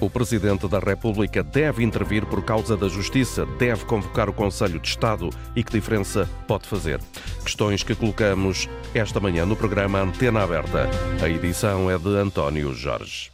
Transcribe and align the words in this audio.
O 0.00 0.08
Presidente 0.08 0.66
da 0.66 0.78
República 0.78 1.42
deve 1.42 1.84
intervir 1.84 2.24
por 2.24 2.42
causa 2.42 2.74
da 2.74 2.88
justiça, 2.88 3.44
deve 3.58 3.84
convocar 3.84 4.30
o 4.30 4.32
Conselho 4.32 4.80
de 4.80 4.88
Estado 4.88 5.28
e 5.54 5.62
que 5.62 5.70
diferença 5.70 6.26
pode 6.48 6.66
fazer? 6.66 6.98
Questões 7.44 7.82
que 7.82 7.94
colocamos 7.94 8.66
esta 8.94 9.20
manhã 9.20 9.44
no 9.44 9.54
programa 9.54 10.00
Antena 10.00 10.42
Aberta. 10.42 10.88
A 11.22 11.28
edição 11.28 11.90
é 11.90 11.98
de 11.98 12.16
António 12.16 12.72
Jorge. 12.72 13.30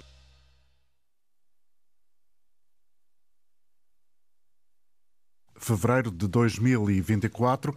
Fevereiro 5.55 6.11
de 6.11 6.27
2024. 6.27 7.73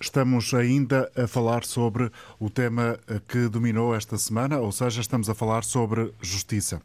Estamos 0.00 0.54
ainda 0.54 1.10
a 1.14 1.26
falar 1.26 1.64
sobre 1.64 2.10
o 2.38 2.48
tema 2.48 2.98
que 3.28 3.48
dominou 3.48 3.94
esta 3.94 4.16
semana, 4.16 4.58
ou 4.58 4.72
seja, 4.72 5.00
estamos 5.00 5.28
a 5.28 5.34
falar 5.34 5.62
sobre 5.62 6.14
justiça. 6.22 6.80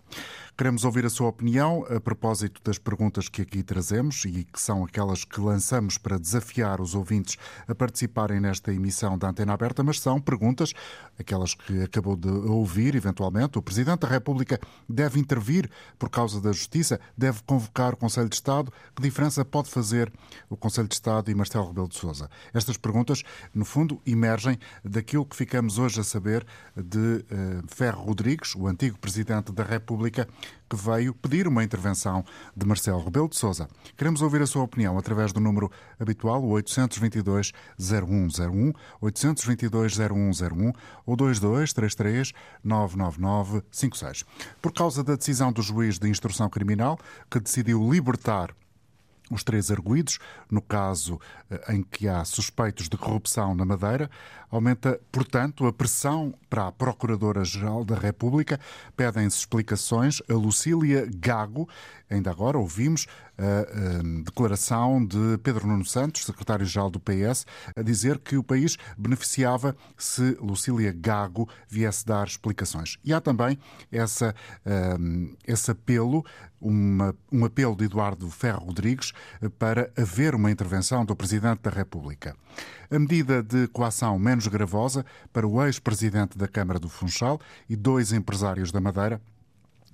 Queremos 0.57 0.85
ouvir 0.85 1.05
a 1.05 1.09
sua 1.09 1.27
opinião 1.27 1.85
a 1.93 1.99
propósito 1.99 2.61
das 2.63 2.77
perguntas 2.77 3.27
que 3.27 3.41
aqui 3.41 3.61
trazemos 3.61 4.23
e 4.23 4.45
que 4.45 4.61
são 4.61 4.85
aquelas 4.85 5.25
que 5.25 5.41
lançamos 5.41 5.97
para 5.97 6.17
desafiar 6.17 6.79
os 6.79 6.95
ouvintes 6.95 7.37
a 7.67 7.75
participarem 7.75 8.39
nesta 8.39 8.73
emissão 8.73 9.17
da 9.17 9.27
Antena 9.27 9.51
Aberta, 9.51 9.83
mas 9.83 9.99
são 9.99 10.21
perguntas, 10.21 10.73
aquelas 11.19 11.53
que 11.53 11.81
acabou 11.81 12.15
de 12.15 12.29
ouvir, 12.29 12.95
eventualmente. 12.95 13.57
O 13.57 13.61
Presidente 13.61 14.01
da 14.01 14.07
República 14.07 14.59
deve 14.87 15.19
intervir 15.19 15.69
por 15.97 16.09
causa 16.09 16.41
da 16.41 16.51
justiça, 16.51 16.99
deve 17.17 17.41
convocar 17.45 17.93
o 17.93 17.97
Conselho 17.97 18.29
de 18.29 18.35
Estado. 18.35 18.71
Que 18.95 19.01
diferença 19.01 19.43
pode 19.43 19.69
fazer 19.69 20.11
o 20.49 20.57
Conselho 20.57 20.87
de 20.87 20.95
Estado 20.95 21.31
e 21.31 21.35
Marcelo 21.35 21.67
Rebelo 21.67 21.87
de 21.87 21.95
Sousa? 21.95 22.29
Estas 22.53 22.77
perguntas, 22.77 23.23
no 23.53 23.65
fundo, 23.65 24.01
emergem 24.05 24.57
daquilo 24.83 25.25
que 25.25 25.35
ficamos 25.35 25.77
hoje 25.77 25.99
a 25.99 26.03
saber 26.03 26.45
de 26.75 26.97
uh, 26.97 27.23
Ferro 27.67 28.03
Rodrigues, 28.03 28.55
o 28.55 28.67
antigo 28.67 28.97
Presidente 28.99 29.51
da 29.51 29.63
República, 29.63 30.27
que 30.69 30.75
veio 30.75 31.13
pedir 31.13 31.47
uma 31.47 31.63
intervenção 31.63 32.23
de 32.55 32.65
Marcelo 32.65 33.03
Rebelo 33.03 33.29
de 33.29 33.35
Sousa. 33.35 33.67
Queremos 33.95 34.21
ouvir 34.21 34.41
a 34.41 34.47
sua 34.47 34.63
opinião 34.63 34.97
através 34.97 35.31
do 35.31 35.39
número 35.39 35.71
habitual, 35.99 36.43
o 36.43 36.49
822 36.49 37.51
0101, 37.79 38.73
822 39.01 39.97
0101 39.97 40.73
ou 41.05 41.15
2233 41.15 42.33
999 42.63 43.63
56. 43.71 44.25
Por 44.61 44.73
causa 44.73 45.03
da 45.03 45.15
decisão 45.15 45.51
do 45.51 45.61
juiz 45.61 45.99
de 45.99 46.09
instrução 46.09 46.49
criminal, 46.49 46.99
que 47.29 47.39
decidiu 47.39 47.89
libertar 47.89 48.55
os 49.31 49.43
três 49.43 49.71
arguídos, 49.71 50.19
no 50.49 50.61
caso 50.61 51.19
eh, 51.49 51.73
em 51.73 51.81
que 51.81 52.07
há 52.07 52.23
suspeitos 52.23 52.87
de 52.87 52.97
corrupção 52.97 53.55
na 53.55 53.65
Madeira, 53.65 54.09
aumenta, 54.55 54.99
portanto, 55.11 55.65
a 55.65 55.73
pressão 55.73 56.33
para 56.49 56.67
a 56.67 56.71
Procuradora-Geral 56.71 57.83
da 57.83 57.95
República. 57.95 58.59
Pedem-se 58.95 59.39
explicações 59.39 60.21
a 60.29 60.33
Lucília 60.33 61.07
Gago. 61.13 61.67
Ainda 62.09 62.31
agora 62.31 62.57
ouvimos 62.57 63.07
a, 63.37 63.43
a 63.43 64.23
declaração 64.23 65.05
de 65.05 65.37
Pedro 65.43 65.67
Nuno 65.67 65.85
Santos, 65.85 66.23
secretário-geral 66.23 66.89
do 66.89 66.99
PS, 66.99 67.45
a 67.75 67.81
dizer 67.81 68.19
que 68.19 68.37
o 68.37 68.43
país 68.43 68.77
beneficiava 68.97 69.75
se 69.97 70.37
Lucília 70.39 70.93
Gago 70.93 71.49
viesse 71.67 72.05
dar 72.05 72.27
explicações. 72.27 72.97
E 73.03 73.13
há 73.13 73.19
também 73.19 73.57
essa, 73.91 74.33
um, 74.99 75.35
esse 75.45 75.71
apelo, 75.71 76.23
uma, 76.61 77.13
um 77.31 77.43
apelo 77.43 77.75
de 77.75 77.85
Eduardo 77.85 78.29
Ferro 78.29 78.65
Rodrigues 78.65 79.11
para 79.59 79.91
haver 79.97 80.35
uma 80.35 80.51
intervenção 80.51 81.03
do 81.03 81.15
Presidente 81.15 81.61
da 81.63 81.69
República. 81.69 82.35
A 82.89 82.99
medida 82.99 83.41
de 83.41 83.67
coação 83.67 84.19
menos 84.19 84.47
gravosa 84.47 85.05
para 85.33 85.47
o 85.47 85.63
ex-presidente 85.63 86.37
da 86.37 86.47
Câmara 86.47 86.79
do 86.79 86.89
Funchal 86.89 87.39
e 87.69 87.75
dois 87.75 88.11
empresários 88.11 88.71
da 88.71 88.79
Madeira 88.79 89.19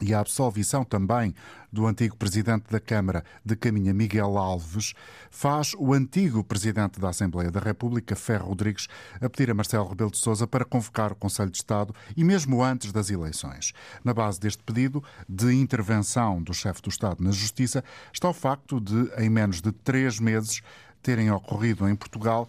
e 0.02 0.14
a 0.14 0.20
absolvição 0.20 0.84
também 0.84 1.34
do 1.72 1.86
antigo 1.86 2.18
presidente 2.18 2.66
da 2.70 2.80
Câmara 2.80 3.24
de 3.46 3.56
Caminha, 3.56 3.94
Miguel 3.94 4.38
Alves, 4.38 4.94
faz 5.30 5.74
o 5.78 5.94
antigo 5.94 6.44
presidente 6.44 7.00
da 7.00 7.10
Assembleia 7.10 7.52
da 7.52 7.60
República, 7.60 8.16
Ferro 8.16 8.48
Rodrigues, 8.48 8.88
a 9.22 9.30
pedir 9.30 9.52
a 9.52 9.54
Marcelo 9.54 9.88
Rebelo 9.88 10.12
de 10.12 10.18
Sousa 10.18 10.48
para 10.48 10.66
convocar 10.66 11.12
o 11.12 11.16
Conselho 11.16 11.52
de 11.52 11.58
Estado 11.58 11.94
e 12.18 12.24
mesmo 12.24 12.64
antes 12.64 12.92
das 12.92 13.10
eleições. 13.10 13.74
Na 14.04 14.14
base 14.14 14.40
deste 14.40 14.64
pedido 14.64 15.04
de 15.30 15.54
intervenção 15.54 16.42
do 16.42 16.54
chefe 16.54 16.82
do 16.82 16.90
Estado 16.90 17.24
na 17.24 17.32
Justiça 17.32 17.84
está 18.12 18.28
o 18.28 18.34
facto 18.34 18.82
de, 18.82 19.12
em 19.18 19.30
menos 19.30 19.62
de 19.62 19.72
três 19.72 20.20
meses, 20.20 20.62
terem 21.02 21.32
ocorrido 21.32 21.88
em 21.88 21.96
Portugal 21.96 22.48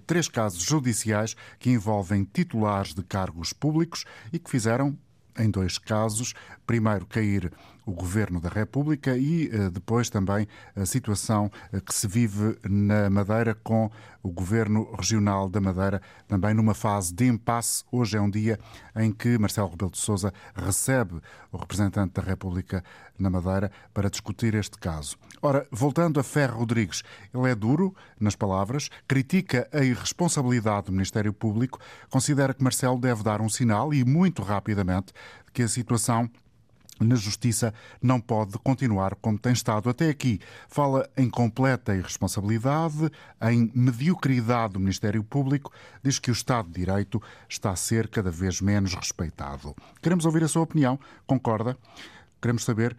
três 0.00 0.28
casos 0.28 0.62
judiciais 0.62 1.36
que 1.58 1.70
envolvem 1.70 2.24
titulares 2.24 2.94
de 2.94 3.02
cargos 3.02 3.52
públicos 3.52 4.04
e 4.32 4.38
que 4.38 4.50
fizeram 4.50 4.96
em 5.38 5.50
dois 5.50 5.78
casos. 5.78 6.34
Primeiro, 6.66 7.06
cair 7.06 7.52
o 7.84 7.92
Governo 7.92 8.40
da 8.40 8.48
República 8.48 9.16
e 9.16 9.48
eh, 9.52 9.70
depois 9.70 10.08
também 10.08 10.46
a 10.74 10.86
situação 10.86 11.50
eh, 11.72 11.80
que 11.80 11.94
se 11.94 12.06
vive 12.06 12.56
na 12.68 13.10
Madeira 13.10 13.54
com 13.54 13.90
o 14.22 14.30
Governo 14.30 14.94
Regional 14.94 15.48
da 15.48 15.60
Madeira, 15.60 16.00
também 16.28 16.54
numa 16.54 16.74
fase 16.74 17.12
de 17.12 17.26
impasse. 17.26 17.82
Hoje 17.90 18.16
é 18.16 18.20
um 18.20 18.30
dia 18.30 18.58
em 18.94 19.10
que 19.10 19.36
Marcelo 19.36 19.68
Rebelo 19.68 19.90
de 19.90 19.98
Sousa 19.98 20.32
recebe 20.54 21.20
o 21.50 21.56
representante 21.56 22.14
da 22.14 22.22
República 22.22 22.84
na 23.18 23.28
Madeira 23.28 23.70
para 23.92 24.08
discutir 24.08 24.54
este 24.54 24.78
caso. 24.78 25.16
Ora, 25.40 25.66
voltando 25.72 26.20
a 26.20 26.22
Ferro 26.22 26.60
Rodrigues, 26.60 27.02
ele 27.34 27.50
é 27.50 27.54
duro 27.54 27.94
nas 28.18 28.36
palavras, 28.36 28.88
critica 29.08 29.68
a 29.72 29.80
irresponsabilidade 29.80 30.86
do 30.86 30.92
Ministério 30.92 31.32
Público, 31.32 31.80
considera 32.08 32.54
que 32.54 32.62
Marcelo 32.62 32.98
deve 32.98 33.24
dar 33.24 33.40
um 33.40 33.48
sinal 33.48 33.92
e 33.92 34.04
muito 34.04 34.42
rapidamente 34.42 35.12
que 35.52 35.62
a 35.62 35.68
situação 35.68 36.30
na 37.00 37.14
Justiça 37.16 37.74
não 38.00 38.20
pode 38.20 38.58
continuar 38.58 39.14
como 39.16 39.38
tem 39.38 39.52
estado 39.52 39.88
até 39.88 40.08
aqui. 40.08 40.40
Fala 40.68 41.08
em 41.16 41.28
completa 41.28 41.94
irresponsabilidade, 41.94 43.10
em 43.50 43.70
mediocridade 43.74 44.74
do 44.74 44.80
Ministério 44.80 45.24
Público, 45.24 45.72
diz 46.02 46.18
que 46.18 46.30
o 46.30 46.32
Estado 46.32 46.68
de 46.68 46.80
Direito 46.80 47.20
está 47.48 47.70
a 47.70 47.76
ser 47.76 48.08
cada 48.08 48.30
vez 48.30 48.60
menos 48.60 48.94
respeitado. 48.94 49.74
Queremos 50.00 50.24
ouvir 50.24 50.44
a 50.44 50.48
sua 50.48 50.62
opinião. 50.62 50.98
Concorda? 51.26 51.76
Queremos 52.40 52.64
saber 52.64 52.96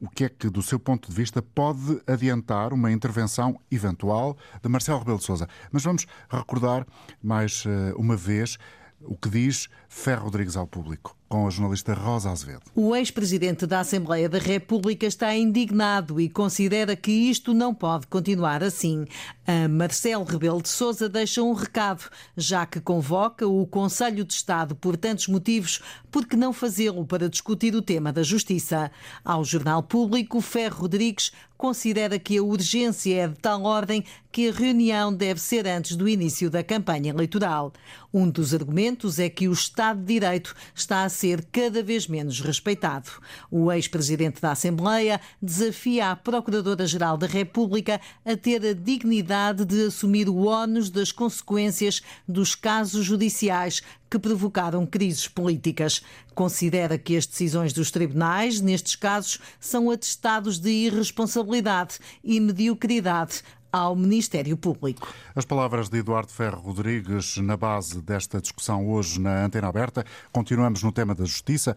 o 0.00 0.08
que 0.08 0.24
é 0.24 0.28
que, 0.28 0.48
do 0.48 0.62
seu 0.62 0.78
ponto 0.78 1.08
de 1.08 1.14
vista, 1.14 1.42
pode 1.42 2.00
adiantar 2.06 2.72
uma 2.72 2.92
intervenção 2.92 3.60
eventual 3.70 4.36
de 4.62 4.68
Marcelo 4.68 4.98
Rebelo 5.00 5.18
de 5.18 5.24
Sousa. 5.24 5.48
Mas 5.72 5.82
vamos 5.82 6.06
recordar 6.28 6.86
mais 7.22 7.64
eh, 7.66 7.92
uma 7.96 8.16
vez 8.16 8.58
o 9.00 9.16
que 9.16 9.28
diz 9.28 9.68
Ferro 9.88 10.24
Rodrigues 10.24 10.56
ao 10.56 10.66
público 10.66 11.16
com 11.28 11.46
a 11.46 11.50
jornalista 11.50 11.92
Rosa 11.92 12.30
Azevedo. 12.30 12.62
O 12.74 12.96
ex-presidente 12.96 13.66
da 13.66 13.80
Assembleia 13.80 14.28
da 14.28 14.38
República 14.38 15.06
está 15.06 15.36
indignado 15.36 16.20
e 16.20 16.28
considera 16.28 16.96
que 16.96 17.12
isto 17.12 17.52
não 17.52 17.74
pode 17.74 18.06
continuar 18.06 18.62
assim. 18.62 19.04
A 19.46 19.68
Marcelo 19.68 20.24
Rebelo 20.24 20.62
de 20.62 20.68
Sousa 20.68 21.08
deixa 21.08 21.42
um 21.42 21.52
recado, 21.52 22.04
já 22.36 22.64
que 22.64 22.80
convoca 22.80 23.46
o 23.46 23.66
Conselho 23.66 24.24
de 24.24 24.32
Estado 24.32 24.74
por 24.74 24.96
tantos 24.96 25.28
motivos, 25.28 25.80
por 26.10 26.26
que 26.26 26.36
não 26.36 26.52
fazê-lo 26.52 27.04
para 27.04 27.28
discutir 27.28 27.74
o 27.74 27.82
tema 27.82 28.12
da 28.12 28.22
justiça? 28.22 28.90
Ao 29.24 29.44
Jornal 29.44 29.82
Público, 29.82 30.40
Ferro 30.40 30.82
Rodrigues 30.82 31.32
considera 31.56 32.18
que 32.18 32.38
a 32.38 32.42
urgência 32.42 33.24
é 33.24 33.28
de 33.28 33.34
tal 33.34 33.64
ordem 33.64 34.04
que 34.30 34.48
a 34.48 34.52
reunião 34.52 35.12
deve 35.12 35.40
ser 35.40 35.66
antes 35.66 35.96
do 35.96 36.08
início 36.08 36.48
da 36.48 36.62
campanha 36.62 37.10
eleitoral. 37.10 37.72
Um 38.14 38.30
dos 38.30 38.54
argumentos 38.54 39.18
é 39.18 39.28
que 39.28 39.48
o 39.48 39.52
Estado 39.52 39.98
de 39.98 40.06
Direito 40.06 40.54
está 40.74 41.02
a 41.02 41.08
ser 41.18 41.44
cada 41.50 41.82
vez 41.82 42.06
menos 42.06 42.40
respeitado. 42.40 43.10
O 43.50 43.72
ex-presidente 43.72 44.40
da 44.40 44.52
Assembleia 44.52 45.20
desafia 45.42 46.12
a 46.12 46.16
Procuradora-Geral 46.16 47.16
da 47.18 47.26
República 47.26 48.00
a 48.24 48.36
ter 48.36 48.64
a 48.64 48.72
dignidade 48.72 49.64
de 49.64 49.86
assumir 49.86 50.28
o 50.28 50.46
ónus 50.46 50.90
das 50.90 51.10
consequências 51.10 52.02
dos 52.26 52.54
casos 52.54 53.04
judiciais 53.04 53.82
que 54.08 54.18
provocaram 54.18 54.86
crises 54.86 55.28
políticas. 55.28 56.02
Considera 56.34 56.96
que 56.96 57.16
as 57.16 57.26
decisões 57.26 57.72
dos 57.72 57.90
tribunais, 57.90 58.60
nestes 58.60 58.94
casos, 58.94 59.40
são 59.58 59.90
atestados 59.90 60.58
de 60.58 60.70
irresponsabilidade 60.70 61.98
e 62.22 62.40
mediocridade 62.40 63.42
ao 63.72 63.94
Ministério 63.94 64.56
Público. 64.56 65.08
As 65.34 65.44
palavras 65.44 65.88
de 65.88 65.98
Eduardo 65.98 66.32
Ferro 66.32 66.60
Rodrigues 66.60 67.36
na 67.38 67.56
base 67.56 68.00
desta 68.00 68.40
discussão 68.40 68.88
hoje 68.88 69.20
na 69.20 69.44
Antena 69.44 69.68
Aberta. 69.68 70.04
Continuamos 70.32 70.82
no 70.82 70.92
tema 70.92 71.14
da 71.14 71.24
justiça 71.24 71.76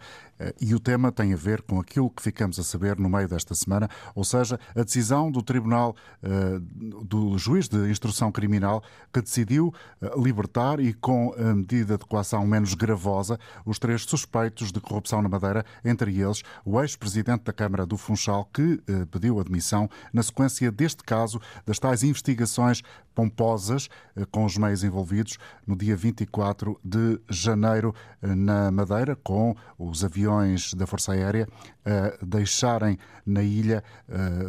e 0.60 0.74
o 0.74 0.80
tema 0.80 1.12
tem 1.12 1.32
a 1.32 1.36
ver 1.36 1.62
com 1.62 1.78
aquilo 1.80 2.10
que 2.10 2.22
ficamos 2.22 2.58
a 2.58 2.62
saber 2.62 2.98
no 2.98 3.08
meio 3.08 3.28
desta 3.28 3.54
semana, 3.54 3.88
ou 4.14 4.24
seja, 4.24 4.58
a 4.74 4.82
decisão 4.82 5.30
do 5.30 5.42
Tribunal 5.42 5.94
eh, 6.22 6.58
do 7.04 7.38
Juiz 7.38 7.68
de 7.68 7.90
Instrução 7.90 8.32
Criminal 8.32 8.82
que 9.12 9.20
decidiu 9.20 9.72
eh, 10.00 10.10
libertar 10.16 10.80
e 10.80 10.92
com 10.92 11.34
a 11.36 11.54
medida 11.54 11.96
de 11.96 12.04
coação 12.04 12.46
menos 12.46 12.74
gravosa 12.74 13.38
os 13.64 13.78
três 13.78 14.02
suspeitos 14.02 14.72
de 14.72 14.80
corrupção 14.80 15.22
na 15.22 15.28
Madeira, 15.28 15.64
entre 15.84 16.18
eles 16.20 16.42
o 16.64 16.80
ex-presidente 16.80 17.44
da 17.44 17.52
Câmara 17.52 17.86
do 17.86 17.96
Funchal 17.96 18.48
que 18.52 18.82
pediu 19.10 19.40
admissão 19.40 19.88
na 20.12 20.22
sequência 20.22 20.70
deste 20.70 21.02
caso 21.02 21.40
das 21.66 21.78
tais 21.78 22.02
investigações 22.02 22.82
pomposas 23.14 23.88
com 24.30 24.44
os 24.44 24.56
meios 24.56 24.82
envolvidos 24.84 25.38
no 25.66 25.76
dia 25.76 25.96
24 25.96 26.78
de 26.84 27.20
janeiro 27.28 27.94
na 28.20 28.70
Madeira, 28.70 29.16
com 29.16 29.54
os 29.78 30.04
aviões 30.04 30.74
da 30.74 30.86
Força 30.86 31.12
Aérea 31.12 31.48
a 31.84 32.24
deixarem 32.24 32.98
na 33.26 33.42
ilha 33.42 33.82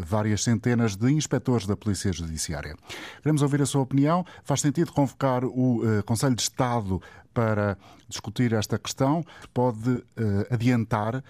várias 0.06 0.44
centenas 0.44 0.96
de 0.96 1.12
inspectores 1.12 1.66
da 1.66 1.76
Polícia 1.76 2.12
Judiciária. 2.12 2.76
Queremos 3.22 3.42
ouvir 3.42 3.62
a 3.62 3.66
sua 3.66 3.82
opinião. 3.82 4.26
Faz 4.44 4.62
sentido 4.62 4.92
convocar 4.92 5.44
o 5.44 5.82
Conselho 6.06 6.36
de 6.36 6.42
Estado 6.42 7.02
para 7.34 7.78
discutir 8.08 8.54
esta 8.54 8.78
questão? 8.78 9.24
Pode 9.54 10.04
adiantar 10.50 11.24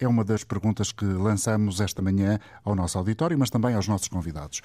é 0.00 0.06
uma 0.06 0.22
das 0.24 0.44
perguntas 0.44 0.92
que 0.92 1.04
lançamos 1.04 1.80
esta 1.80 2.00
manhã 2.00 2.38
ao 2.64 2.76
nosso 2.76 2.96
auditório, 2.96 3.36
mas 3.36 3.50
também 3.50 3.74
aos 3.74 3.88
nossos 3.88 4.06
convidados. 4.06 4.62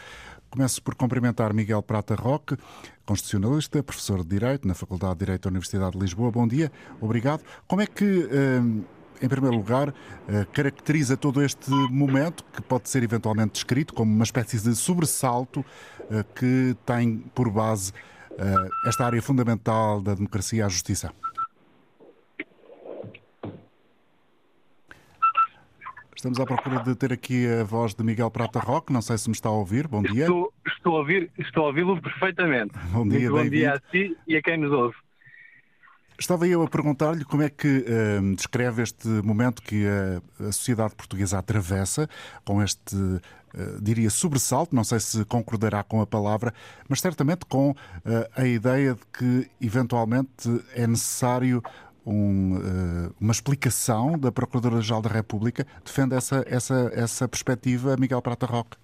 Começo 0.53 0.83
por 0.83 0.94
cumprimentar 0.94 1.51
Miguel 1.51 1.81
Prata 1.81 2.13
Roque, 2.13 2.55
constitucionalista, 3.07 3.81
professor 3.81 4.21
de 4.21 4.29
Direito 4.29 4.67
na 4.67 4.75
Faculdade 4.75 5.15
de 5.15 5.19
Direito 5.25 5.41
da 5.45 5.50
Universidade 5.50 5.94
de 5.94 5.97
Lisboa. 5.97 6.29
Bom 6.29 6.47
dia, 6.47 6.71
obrigado. 7.01 7.41
Como 7.67 7.81
é 7.81 7.88
que, 7.88 8.29
eh, 8.31 8.61
em 9.19 9.27
primeiro 9.27 9.57
lugar, 9.57 9.91
eh, 10.27 10.45
caracteriza 10.53 11.17
todo 11.17 11.41
este 11.41 11.71
momento, 11.89 12.45
que 12.53 12.61
pode 12.61 12.88
ser 12.88 13.01
eventualmente 13.01 13.53
descrito 13.53 13.95
como 13.95 14.13
uma 14.13 14.23
espécie 14.23 14.59
de 14.59 14.75
sobressalto 14.75 15.65
eh, 16.11 16.23
que 16.35 16.77
tem 16.85 17.17
por 17.33 17.49
base 17.49 17.91
esta 18.85 19.07
área 19.07 19.21
fundamental 19.23 20.01
da 20.03 20.13
democracia 20.13 20.67
a 20.67 20.69
justiça? 20.69 21.11
Estamos 26.23 26.39
à 26.39 26.45
procura 26.45 26.79
de 26.79 26.95
ter 26.95 27.11
aqui 27.11 27.45
a 27.45 27.65
voz 27.65 27.93
de 27.93 28.01
Miguel 28.01 28.31
Prata 28.31 28.57
Roque. 28.57 28.93
Não 28.93 29.01
sei 29.01 29.17
se 29.17 29.27
me 29.27 29.35
está 29.35 29.49
a 29.49 29.51
ouvir. 29.51 29.89
Bom 29.89 30.01
dia. 30.01 30.23
Estou, 30.23 30.53
estou 30.65 30.95
a 30.95 30.99
ouvir, 30.99 31.29
estou 31.37 31.63
a 31.65 31.67
ouvi-lo 31.67 32.01
perfeitamente. 32.01 32.71
Bom 32.93 33.05
dia, 33.05 33.29
Muito 33.29 33.43
bom 33.43 33.49
dia 33.49 33.73
a 33.73 33.91
si 33.91 34.15
e 34.25 34.37
a 34.37 34.41
quem 34.41 34.57
nos 34.57 34.71
ouve. 34.71 34.95
Estava 36.17 36.47
eu 36.47 36.61
a 36.63 36.67
perguntar-lhe 36.69 37.25
como 37.25 37.43
é 37.43 37.49
que 37.49 37.67
uh, 37.67 38.35
descreve 38.37 38.83
este 38.83 39.09
momento 39.09 39.61
que 39.61 39.85
a, 39.85 40.47
a, 40.47 40.51
sociedade 40.53 40.95
portuguesa 40.95 41.39
atravessa, 41.39 42.07
com 42.45 42.63
este, 42.63 42.95
uh, 42.95 43.19
diria, 43.81 44.09
sobressalto, 44.09 44.73
não 44.73 44.85
sei 44.85 45.01
se 45.01 45.25
concordará 45.25 45.83
com 45.83 45.99
a 45.99 46.07
palavra, 46.07 46.53
mas 46.87 47.01
certamente 47.01 47.45
com 47.45 47.71
uh, 47.71 47.75
a 48.33 48.45
ideia 48.45 48.93
de 48.93 49.01
que, 49.11 49.51
eventualmente, 49.59 50.63
é 50.73 50.87
necessário 50.87 51.61
um, 52.05 52.57
uh, 52.57 53.15
uma 53.19 53.31
explicação 53.31 54.17
da 54.17 54.31
Procuradora-Geral 54.31 55.01
da 55.01 55.09
República. 55.09 55.65
Defende 55.83 56.15
essa, 56.15 56.44
essa, 56.47 56.91
essa 56.94 57.27
perspectiva, 57.27 57.95
Miguel 57.97 58.21
Prata 58.21 58.45
Roque? 58.45 58.77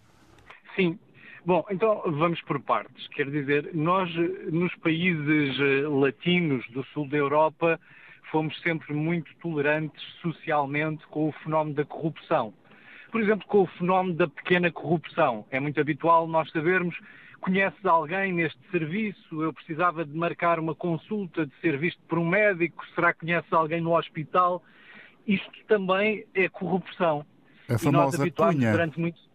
Sim. 0.75 0.97
Bom, 1.45 1.65
então 1.71 2.03
vamos 2.05 2.41
por 2.41 2.59
partes. 2.59 3.07
Quer 3.09 3.29
dizer, 3.29 3.71
nós 3.73 4.13
nos 4.51 4.75
países 4.75 5.57
eh, 5.59 5.87
latinos 5.87 6.65
do 6.69 6.83
sul 6.87 7.07
da 7.07 7.17
Europa 7.17 7.79
fomos 8.29 8.59
sempre 8.61 8.93
muito 8.93 9.33
tolerantes 9.41 10.01
socialmente 10.21 11.05
com 11.07 11.29
o 11.29 11.31
fenómeno 11.31 11.75
da 11.75 11.85
corrupção. 11.85 12.53
Por 13.11 13.21
exemplo, 13.21 13.47
com 13.47 13.63
o 13.63 13.67
fenómeno 13.67 14.15
da 14.15 14.27
pequena 14.27 14.71
corrupção. 14.71 15.45
É 15.49 15.59
muito 15.59 15.79
habitual 15.79 16.27
nós 16.27 16.51
sabermos 16.51 16.95
conheces 17.39 17.85
alguém 17.85 18.33
neste 18.33 18.59
serviço? 18.71 19.41
Eu 19.41 19.53
precisava 19.53 20.05
de 20.05 20.15
marcar 20.15 20.59
uma 20.59 20.75
consulta, 20.75 21.45
de 21.45 21.53
ser 21.61 21.77
visto 21.77 22.01
por 22.07 22.19
um 22.19 22.27
médico. 22.27 22.85
Será 22.93 23.13
que 23.13 23.21
conheces 23.21 23.51
alguém 23.51 23.81
no 23.81 23.95
hospital? 23.97 24.63
Isto 25.27 25.51
também 25.67 26.25
é 26.33 26.47
corrupção. 26.49 27.25
A 27.67 27.77
famosa 27.77 28.29
cunha. 28.31 28.71
durante 28.71 28.99
muitos 28.99 29.29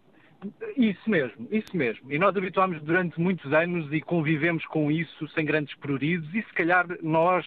isso 0.76 1.08
mesmo, 1.08 1.48
isso 1.50 1.74
mesmo. 1.76 2.12
E 2.12 2.18
nós 2.18 2.36
habituámos 2.36 2.82
durante 2.82 3.18
muitos 3.18 3.50
anos 3.52 3.90
e 3.92 4.00
convivemos 4.00 4.64
com 4.66 4.90
isso 4.90 5.26
sem 5.28 5.44
grandes 5.44 5.74
prioridades 5.76 6.28
e 6.34 6.42
se 6.42 6.52
calhar 6.52 6.86
nós, 7.02 7.46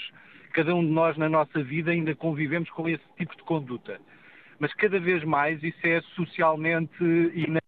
cada 0.52 0.74
um 0.74 0.84
de 0.84 0.92
nós 0.92 1.16
na 1.18 1.30
nossa 1.30 1.62
vida 1.62 1.92
ainda 1.92 2.16
convivemos 2.16 2.70
com 2.72 2.90
esse 2.90 3.04
tipo 3.18 3.36
de 3.36 3.44
conduta. 3.44 4.00
Mas 4.60 4.74
cada 4.74 5.00
vez 5.00 5.24
mais 5.24 5.62
isso 5.62 5.78
é 5.84 6.02
socialmente 6.16 7.04
inaceitável 7.36 7.67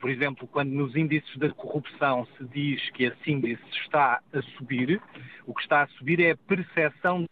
por 0.00 0.08
exemplo, 0.08 0.48
quando 0.48 0.70
nos 0.70 0.96
índices 0.96 1.36
da 1.36 1.50
corrupção 1.50 2.26
se 2.36 2.44
diz 2.46 2.90
que 2.90 3.04
esse 3.04 3.30
índice 3.30 3.62
está 3.82 4.20
a 4.32 4.42
subir, 4.56 5.00
o 5.46 5.54
que 5.54 5.60
está 5.60 5.82
a 5.82 5.86
subir 5.88 6.20
é 6.20 6.30
a 6.30 6.36
percepção 6.36 7.26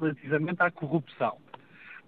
relativamente 0.00 0.62
à 0.62 0.70
corrupção. 0.70 1.36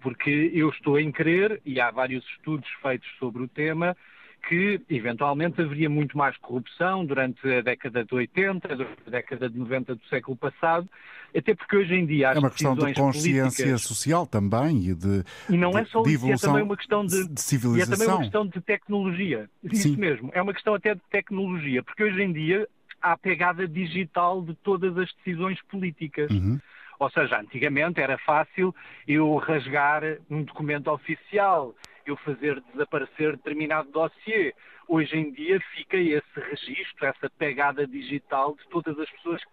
Porque 0.00 0.52
eu 0.54 0.68
estou 0.68 1.00
em 1.00 1.10
crer, 1.10 1.60
e 1.64 1.80
há 1.80 1.90
vários 1.90 2.24
estudos 2.28 2.68
feitos 2.80 3.08
sobre 3.18 3.42
o 3.42 3.48
tema, 3.48 3.96
que 4.46 4.80
eventualmente 4.88 5.60
haveria 5.60 5.90
muito 5.90 6.16
mais 6.16 6.36
corrupção 6.38 7.04
durante 7.04 7.40
a 7.46 7.60
década 7.60 8.04
de 8.04 8.14
80, 8.14 8.68
durante 8.68 9.02
a 9.06 9.10
década 9.10 9.50
de 9.50 9.58
90 9.58 9.94
do 9.94 10.04
século 10.06 10.36
passado, 10.36 10.88
até 11.36 11.54
porque 11.54 11.76
hoje 11.76 11.94
em 11.94 12.06
dia 12.06 12.28
É 12.28 12.38
uma 12.38 12.50
questão 12.50 12.74
de 12.74 12.94
consciência 12.94 13.64
políticas... 13.64 13.82
social 13.82 14.26
também 14.26 14.88
e 14.88 14.94
de 14.94 15.24
E 15.48 15.56
não 15.56 15.76
é 15.76 15.84
só 15.84 16.02
isso, 16.02 16.30
é 16.30 16.36
também 16.36 16.62
uma 16.62 16.76
questão 16.76 17.04
de, 17.04 17.28
de 17.28 17.40
civilização. 17.40 17.78
E 17.78 17.94
é 17.94 17.96
também 17.96 18.08
uma 18.08 18.22
questão 18.22 18.46
de 18.46 18.60
tecnologia. 18.60 19.50
Isso 19.62 19.88
Sim. 19.88 19.96
mesmo, 19.96 20.30
é 20.32 20.40
uma 20.40 20.54
questão 20.54 20.74
até 20.74 20.94
de 20.94 21.02
tecnologia, 21.10 21.82
porque 21.82 22.02
hoje 22.02 22.22
em 22.22 22.32
dia 22.32 22.66
há 23.02 23.12
a 23.12 23.18
pegada 23.18 23.66
digital 23.68 24.42
de 24.42 24.54
todas 24.54 24.96
as 24.96 25.12
decisões 25.14 25.60
políticas. 25.70 26.30
Uhum. 26.30 26.58
Ou 26.98 27.10
seja, 27.10 27.38
antigamente 27.38 28.00
era 28.00 28.18
fácil 28.18 28.74
eu 29.06 29.36
rasgar 29.36 30.02
um 30.28 30.42
documento 30.42 30.90
oficial, 30.90 31.74
eu 32.10 32.16
fazer 32.16 32.60
desaparecer 32.72 33.36
determinado 33.36 33.90
dossiê. 33.90 34.54
Hoje 34.86 35.16
em 35.16 35.32
dia 35.32 35.60
fica 35.74 35.96
esse 35.96 36.40
registro, 36.40 37.06
essa 37.06 37.30
pegada 37.30 37.86
digital 37.86 38.54
de 38.56 38.68
todas 38.68 38.98
as 38.98 39.10
pessoas 39.10 39.42
que 39.44 39.50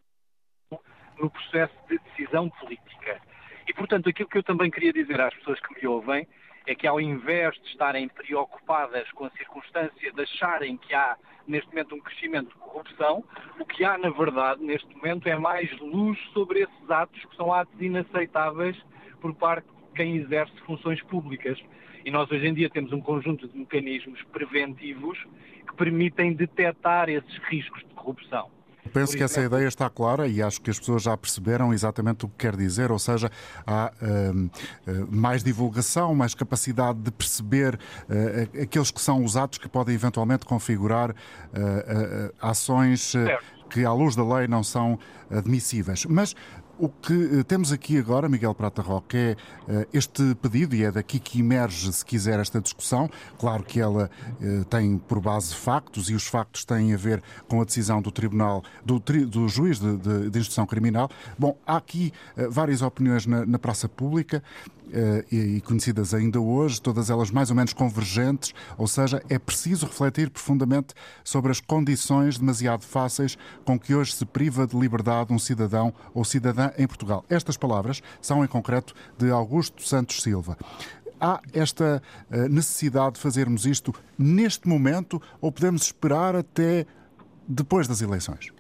estão 0.64 0.80
no 1.20 1.30
processo 1.30 1.76
de 1.90 1.98
decisão 2.00 2.50
política. 2.50 3.22
E, 3.68 3.74
portanto, 3.74 4.10
aquilo 4.10 4.30
que 4.30 4.38
eu 4.38 4.44
também 4.44 4.70
queria 4.70 4.94
dizer 4.94 5.20
às 5.20 5.34
pessoas 5.36 5.60
que 5.60 5.82
me 5.82 5.88
ouvem 5.88 6.28
é 6.68 6.74
que, 6.74 6.88
ao 6.88 7.00
invés 7.00 7.56
de 7.62 7.68
estarem 7.70 8.08
preocupadas 8.08 9.10
com 9.12 9.26
a 9.26 9.30
circunstância 9.32 10.12
de 10.12 10.22
acharem 10.22 10.78
que 10.78 10.94
há, 10.94 11.16
neste 11.48 11.70
momento, 11.70 11.96
um 11.96 12.00
crescimento 12.00 12.48
de 12.48 12.56
corrupção, 12.56 13.24
o 13.60 13.66
que 13.66 13.84
há, 13.84 13.98
na 13.98 14.10
verdade, 14.10 14.64
neste 14.64 14.94
momento, 14.96 15.28
é 15.28 15.38
mais 15.38 15.72
luz 15.80 16.20
sobre 16.34 16.62
esses 16.62 16.92
atos, 16.92 17.24
que 17.26 17.36
são 17.36 17.54
atos 17.54 17.80
inaceitáveis 17.80 18.78
por 19.22 19.34
parte 19.36 19.68
de 19.68 19.96
quem 19.96 20.16
exerce 20.18 20.58
funções 20.62 21.02
públicas. 21.04 21.60
E 22.06 22.12
nós 22.12 22.30
hoje 22.30 22.46
em 22.46 22.54
dia 22.54 22.70
temos 22.70 22.94
um 22.94 23.02
conjunto 23.02 23.48
de 23.48 23.58
mecanismos 23.58 24.22
preventivos 24.32 25.18
que 25.68 25.76
permitem 25.76 26.34
detectar 26.34 27.10
esses 27.10 27.36
riscos 27.50 27.80
de 27.80 27.96
corrupção. 27.96 28.48
Penso 28.94 29.18
que 29.18 29.24
essa 29.24 29.42
ideia 29.42 29.68
está 29.68 29.90
clara 29.90 30.28
e 30.28 30.42
acho 30.42 30.62
que 30.62 30.70
as 30.70 30.78
pessoas 30.78 31.02
já 31.02 31.18
perceberam 31.18 31.74
exatamente 31.74 32.24
o 32.24 32.30
que 32.30 32.36
quer 32.38 32.56
dizer, 32.56 32.92
ou 32.92 33.00
seja, 33.00 33.32
há 33.66 33.92
uh, 33.92 35.08
mais 35.10 35.44
divulgação, 35.44 36.14
mais 36.14 36.36
capacidade 36.36 37.00
de 37.00 37.12
perceber 37.12 37.74
uh, 37.74 38.62
aqueles 38.62 38.92
que 38.92 39.02
são 39.02 39.24
os 39.24 39.36
atos 39.36 39.58
que 39.58 39.68
podem 39.68 39.96
eventualmente 39.96 40.46
configurar 40.46 41.10
uh, 41.10 41.16
ações 42.40 43.14
que, 43.70 43.84
à 43.84 43.92
luz 43.92 44.16
da 44.16 44.24
lei, 44.24 44.48
não 44.48 44.64
são 44.64 45.00
admissíveis. 45.30 46.06
Mas 46.06 46.36
o 46.78 46.90
que 46.90 47.40
eh, 47.40 47.44
temos 47.44 47.72
aqui 47.72 47.98
agora, 47.98 48.28
Miguel 48.28 48.54
Prata 48.54 48.82
Roque, 48.82 49.18
é 49.18 49.38
eh, 49.68 49.88
este 49.94 50.36
pedido, 50.36 50.76
e 50.76 50.84
é 50.84 50.92
daqui 50.92 51.20
que 51.20 51.40
emerge, 51.40 51.92
se 51.92 52.06
quiser, 52.06 52.40
esta 52.40 52.60
discussão. 52.60 53.10
Claro 53.38 53.64
que 53.64 53.80
ela 53.80 54.10
eh, 54.42 54.64
tem 54.70 54.98
por 54.98 55.20
base 55.20 55.56
factos, 55.56 56.10
e 56.10 56.14
os 56.14 56.28
factos 56.28 56.66
têm 56.66 56.94
a 56.94 56.98
ver 56.98 57.24
com 57.48 57.62
a 57.62 57.66
decisão 57.66 58.02
do 58.02 58.12
Tribunal, 58.12 58.64
do, 58.84 59.00
do 59.00 59.48
juiz 59.48 59.80
de, 59.80 59.98
de, 59.98 60.30
de, 60.30 60.40
instrução 60.40 60.66
criminal. 60.66 61.10
Bom, 61.38 61.58
há 61.66 61.78
aqui 61.78 62.12
várias 62.50 62.82
opiniões 62.82 63.26
na, 63.26 63.46
na 63.46 63.60
praça 63.60 63.88
pública. 63.88 64.44
Eh, 64.92 65.26
e 65.32 65.62
conhecidas 65.62 66.14
ainda 66.14 66.40
hoje, 66.40 66.82
todas 66.82 67.10
elas 67.10 67.32
mais 67.32 67.50
ou 67.50 67.56
menos 67.56 67.74
convergentes, 67.74 68.54
ou 68.78 68.88
seja, 68.88 69.22
é 69.30 69.40
preciso 69.40 69.86
refletir 69.86 70.30
profundamente 70.30 70.94
sobre 71.24 71.52
as 71.52 71.60
condições 71.60 72.38
demasiado 72.38 72.84
fáceis 72.84 73.38
com 73.64 73.80
que 73.80 73.96
hoje 73.96 74.14
se 74.14 74.26
priva 74.26 74.68
de 74.68 74.78
liberdade 74.78 75.34
um 75.34 75.40
cidadão 75.40 75.94
ou 76.14 76.24
cidadã 76.24 76.72
em 76.78 76.88
Portugal. 76.88 77.26
Estas 77.30 77.58
palavras 77.58 78.02
são, 78.22 78.44
em 78.44 78.48
concreto, 78.48 78.94
de 79.18 79.32
Augusto 79.32 79.86
Santos 79.86 80.22
Silva 80.22 80.58
há 81.20 81.42
esta 81.54 82.04
eh, 82.30 82.50
necessidade 82.50 83.16
de 83.16 83.22
fazermos 83.22 83.66
isto 83.66 83.94
neste 84.18 84.68
momento 84.68 85.22
ou 85.40 85.52
podemos 85.52 85.84
esperar 85.84 86.36
até 86.36 86.86
depois 87.48 87.88
das 87.88 88.02
eleições? 88.02 88.52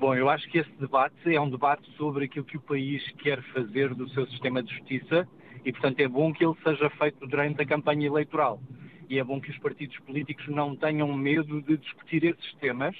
Bom, 0.00 0.14
eu 0.14 0.30
acho 0.30 0.48
que 0.48 0.56
esse 0.56 0.72
debate 0.80 1.14
é 1.26 1.38
um 1.38 1.50
debate 1.50 1.86
sobre 1.98 2.24
aquilo 2.24 2.46
que 2.46 2.56
o 2.56 2.60
país 2.62 3.06
quer 3.18 3.42
fazer 3.52 3.94
do 3.94 4.08
seu 4.08 4.26
sistema 4.28 4.62
de 4.62 4.74
justiça 4.74 5.28
e, 5.62 5.70
portanto, 5.70 6.00
é 6.00 6.08
bom 6.08 6.32
que 6.32 6.42
ele 6.42 6.56
seja 6.64 6.88
feito 6.88 7.26
durante 7.26 7.60
a 7.60 7.66
campanha 7.66 8.06
eleitoral. 8.06 8.62
E 9.10 9.18
é 9.18 9.22
bom 9.22 9.38
que 9.38 9.50
os 9.50 9.58
partidos 9.58 9.98
políticos 9.98 10.48
não 10.48 10.74
tenham 10.74 11.12
medo 11.12 11.60
de 11.60 11.76
discutir 11.76 12.24
esses 12.24 12.54
temas, 12.54 12.96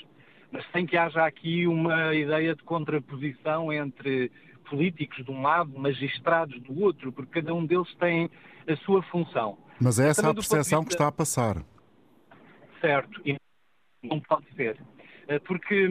mas 0.52 0.62
sem 0.72 0.84
que 0.84 0.94
haja 0.94 1.24
aqui 1.24 1.66
uma 1.66 2.14
ideia 2.14 2.54
de 2.54 2.62
contraposição 2.64 3.72
entre 3.72 4.30
políticos 4.68 5.24
de 5.24 5.30
um 5.30 5.40
lado, 5.40 5.78
magistrados 5.78 6.60
do 6.60 6.82
outro, 6.82 7.10
porque 7.10 7.40
cada 7.40 7.54
um 7.54 7.64
deles 7.64 7.94
tem 7.94 8.28
a 8.68 8.76
sua 8.76 9.02
função. 9.04 9.56
Mas 9.80 9.98
é 9.98 10.10
essa 10.10 10.28
a 10.28 10.34
percepção 10.34 10.84
que 10.84 10.92
está 10.92 11.08
a 11.08 11.12
passar. 11.12 11.64
Certo. 12.78 13.22
E 13.24 13.36
Não 14.02 14.20
pode 14.20 14.44
ser. 14.54 14.76
Porque 15.46 15.88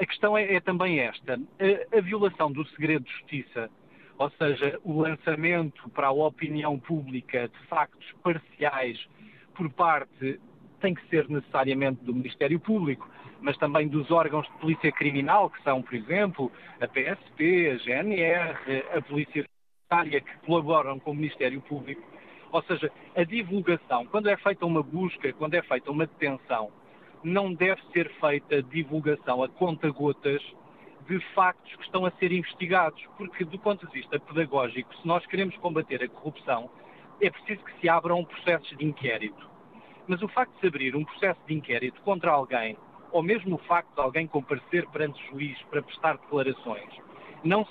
a 0.00 0.06
questão 0.06 0.36
é, 0.36 0.54
é 0.54 0.60
também 0.60 1.00
esta: 1.00 1.34
a, 1.34 1.98
a 1.98 2.00
violação 2.00 2.50
do 2.50 2.66
segredo 2.68 3.04
de 3.04 3.12
justiça 3.12 3.70
ou 4.20 4.30
seja, 4.32 4.78
o 4.84 5.00
lançamento 5.00 5.88
para 5.88 6.08
a 6.08 6.12
opinião 6.12 6.78
pública 6.78 7.48
de 7.48 7.66
factos 7.68 8.06
parciais 8.22 8.98
por 9.54 9.70
parte, 9.70 10.38
tem 10.78 10.94
que 10.94 11.06
ser 11.08 11.28
necessariamente 11.28 12.04
do 12.04 12.14
Ministério 12.14 12.60
Público, 12.60 13.08
mas 13.40 13.56
também 13.56 13.88
dos 13.88 14.10
órgãos 14.10 14.46
de 14.46 14.52
polícia 14.58 14.92
criminal, 14.92 15.48
que 15.48 15.62
são, 15.62 15.82
por 15.82 15.94
exemplo, 15.94 16.52
a 16.80 16.86
PSP, 16.86 17.70
a 17.70 17.76
GNR, 17.78 18.84
a 18.94 19.02
Polícia 19.02 19.44
Judiciária, 19.44 20.20
que 20.20 20.46
colaboram 20.46 20.98
com 20.98 21.12
o 21.12 21.14
Ministério 21.14 21.60
Público. 21.62 22.02
Ou 22.52 22.62
seja, 22.62 22.90
a 23.16 23.24
divulgação, 23.24 24.04
quando 24.06 24.28
é 24.28 24.36
feita 24.36 24.66
uma 24.66 24.82
busca, 24.82 25.32
quando 25.32 25.54
é 25.54 25.62
feita 25.62 25.90
uma 25.90 26.06
detenção, 26.06 26.70
não 27.22 27.52
deve 27.52 27.80
ser 27.92 28.10
feita 28.20 28.62
divulgação 28.62 29.42
a 29.42 29.48
conta-gotas 29.48 30.42
de 31.08 31.18
factos 31.34 31.74
que 31.76 31.82
estão 31.82 32.06
a 32.06 32.10
ser 32.12 32.32
investigados, 32.32 33.02
porque 33.16 33.44
do 33.44 33.58
ponto 33.58 33.86
de 33.86 33.92
vista 33.92 34.18
pedagógico, 34.18 34.94
se 34.96 35.06
nós 35.06 35.24
queremos 35.26 35.56
combater 35.56 36.02
a 36.02 36.08
corrupção, 36.08 36.70
é 37.20 37.28
preciso 37.28 37.64
que 37.64 37.80
se 37.80 37.88
abram 37.88 38.24
processos 38.24 38.76
de 38.78 38.84
inquérito. 38.84 39.50
Mas 40.06 40.22
o 40.22 40.28
facto 40.28 40.54
de 40.54 40.60
se 40.60 40.66
abrir 40.66 40.96
um 40.96 41.04
processo 41.04 41.40
de 41.46 41.54
inquérito 41.54 42.00
contra 42.02 42.30
alguém, 42.30 42.76
ou 43.12 43.22
mesmo 43.22 43.56
o 43.56 43.58
facto 43.58 43.92
de 43.94 44.00
alguém 44.00 44.26
comparecer 44.26 44.88
perante 44.88 45.22
o 45.24 45.32
juiz 45.32 45.60
para 45.64 45.82
prestar 45.82 46.16
declarações, 46.16 46.90
não, 47.44 47.66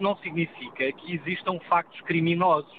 não 0.00 0.16
significa 0.18 0.92
que 0.92 1.14
existam 1.14 1.58
factos 1.68 2.00
criminosos. 2.02 2.76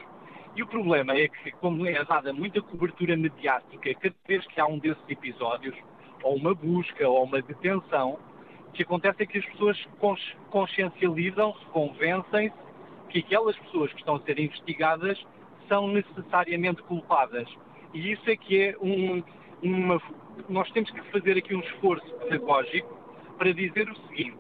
E 0.56 0.62
o 0.62 0.68
problema 0.68 1.14
é 1.14 1.28
que, 1.28 1.52
como 1.54 1.86
é 1.88 2.04
dada 2.06 2.32
muita 2.32 2.62
cobertura 2.62 3.18
mediática, 3.18 3.94
cada 3.96 4.16
vez 4.28 4.46
que 4.48 4.60
há 4.60 4.68
um 4.68 4.78
desses 4.78 5.04
episódios, 5.10 5.76
ou 6.24 6.36
uma 6.36 6.56
busca, 6.56 7.08
ou 7.08 7.24
uma 7.24 7.42
detenção, 7.42 8.18
o 8.68 8.72
que 8.72 8.84
acontece 8.84 9.22
é 9.22 9.26
que 9.26 9.38
as 9.38 9.46
pessoas 9.46 9.88
consciencializam-se, 10.50 11.64
convencem-se 11.68 12.56
que 13.10 13.20
aquelas 13.20 13.56
pessoas 13.60 13.92
que 13.92 14.00
estão 14.00 14.16
a 14.16 14.22
ser 14.22 14.40
investigadas 14.40 15.24
são 15.68 15.88
necessariamente 15.88 16.82
culpadas. 16.84 17.48
E 17.94 18.12
isso 18.12 18.28
é 18.30 18.36
que 18.36 18.60
é 18.60 18.78
um, 18.82 19.24
uma. 19.62 20.02
Nós 20.50 20.70
temos 20.72 20.90
que 20.90 21.02
fazer 21.12 21.38
aqui 21.38 21.56
um 21.56 21.60
esforço 21.60 22.12
pedagógico 22.16 22.92
para 23.38 23.54
dizer 23.54 23.90
o 23.90 23.96
seguinte: 24.08 24.38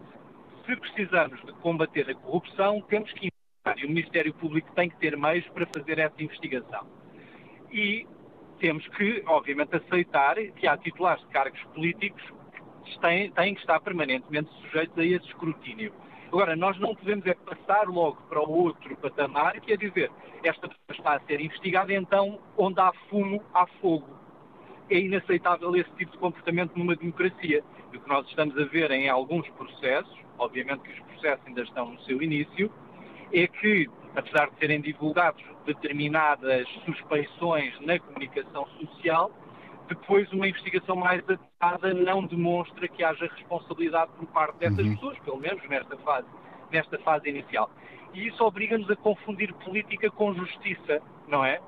se 0.66 0.76
precisamos 0.76 1.40
de 1.46 1.54
combater 1.54 2.10
a 2.10 2.16
corrupção, 2.16 2.82
temos 2.90 3.12
que 3.14 3.28
investigar 3.28 3.78
e 3.78 3.86
o 3.86 3.90
Ministério 3.90 4.34
Público 4.34 4.72
tem 4.74 4.90
que 4.90 4.98
ter 4.98 5.16
meios 5.16 5.48
para 5.50 5.68
fazer 5.68 6.00
essa 6.00 6.22
investigação. 6.22 6.88
E 7.72 8.08
temos 8.64 8.88
que, 8.88 9.22
obviamente, 9.28 9.76
aceitar 9.76 10.38
que 10.56 10.66
há 10.66 10.78
titulares 10.78 11.22
de 11.24 11.28
cargos 11.32 11.62
políticos 11.76 12.24
têm, 13.02 13.30
têm 13.32 13.56
que 13.56 13.60
estar 13.60 13.78
permanentemente 13.82 14.50
sujeitos 14.62 14.98
a 14.98 15.04
esse 15.04 15.26
escrutínio. 15.28 15.92
Agora, 16.28 16.56
nós 16.56 16.80
não 16.80 16.96
podemos 16.96 17.26
é 17.26 17.34
passar 17.34 17.90
logo 17.90 18.22
para 18.30 18.40
o 18.40 18.50
outro 18.50 18.96
patamar, 18.96 19.60
que 19.60 19.74
é 19.74 19.76
dizer, 19.76 20.10
esta 20.46 20.70
pessoa 20.70 20.92
está 20.92 21.16
a 21.16 21.20
ser 21.28 21.42
investigada, 21.42 21.94
então, 21.94 22.40
onde 22.58 22.80
há 22.80 22.94
fumo, 23.10 23.44
há 23.54 23.68
fogo. 23.82 24.08
É 24.90 24.98
inaceitável 24.98 25.76
esse 25.76 25.92
tipo 25.98 26.14
de 26.14 26.18
comportamento 26.20 26.72
numa 26.78 26.96
democracia. 26.96 27.62
E 27.92 27.98
o 27.98 28.00
que 28.00 28.08
nós 28.08 28.26
estamos 28.30 28.58
a 28.58 28.64
ver 28.64 28.92
em 28.92 29.10
alguns 29.10 29.46
processos, 29.50 30.18
obviamente 30.38 30.84
que 30.84 30.94
os 30.94 31.00
processos 31.00 31.46
ainda 31.46 31.64
estão 31.64 31.92
no 31.92 32.00
seu 32.04 32.22
início, 32.22 32.72
é 33.34 33.46
que, 33.46 33.90
apesar 34.16 34.50
de 34.50 34.58
serem 34.60 34.82
divulgados 34.82 35.44
determinadas 35.66 36.68
suspeições 36.86 37.80
na 37.82 38.00
comunicação 38.00 38.68
social, 38.80 39.32
depois 39.88 40.32
uma 40.32 40.48
investigação 40.48 40.96
mais 40.96 41.22
adequada 41.24 41.94
não 41.94 42.26
demonstra 42.26 42.88
que 42.88 43.04
haja 43.04 43.30
responsabilidade 43.36 44.12
por 44.18 44.28
parte 44.28 44.58
dessas 44.58 44.80
uhum. 44.80 44.96
pessoas, 44.96 45.20
pelo 45.20 45.38
menos 45.38 45.68
nesta 45.68 45.98
fase, 45.98 46.28
nesta 46.72 46.98
fase 47.00 47.30
inicial. 47.30 47.70
E 48.14 48.28
isso 48.28 48.44
obriga-nos 48.44 48.90
a 48.90 48.96
confundir 48.96 49.54
política 49.56 50.10
com 50.12 50.34
justiça, 50.34 51.02
não 51.28 51.44
é? 51.44 51.60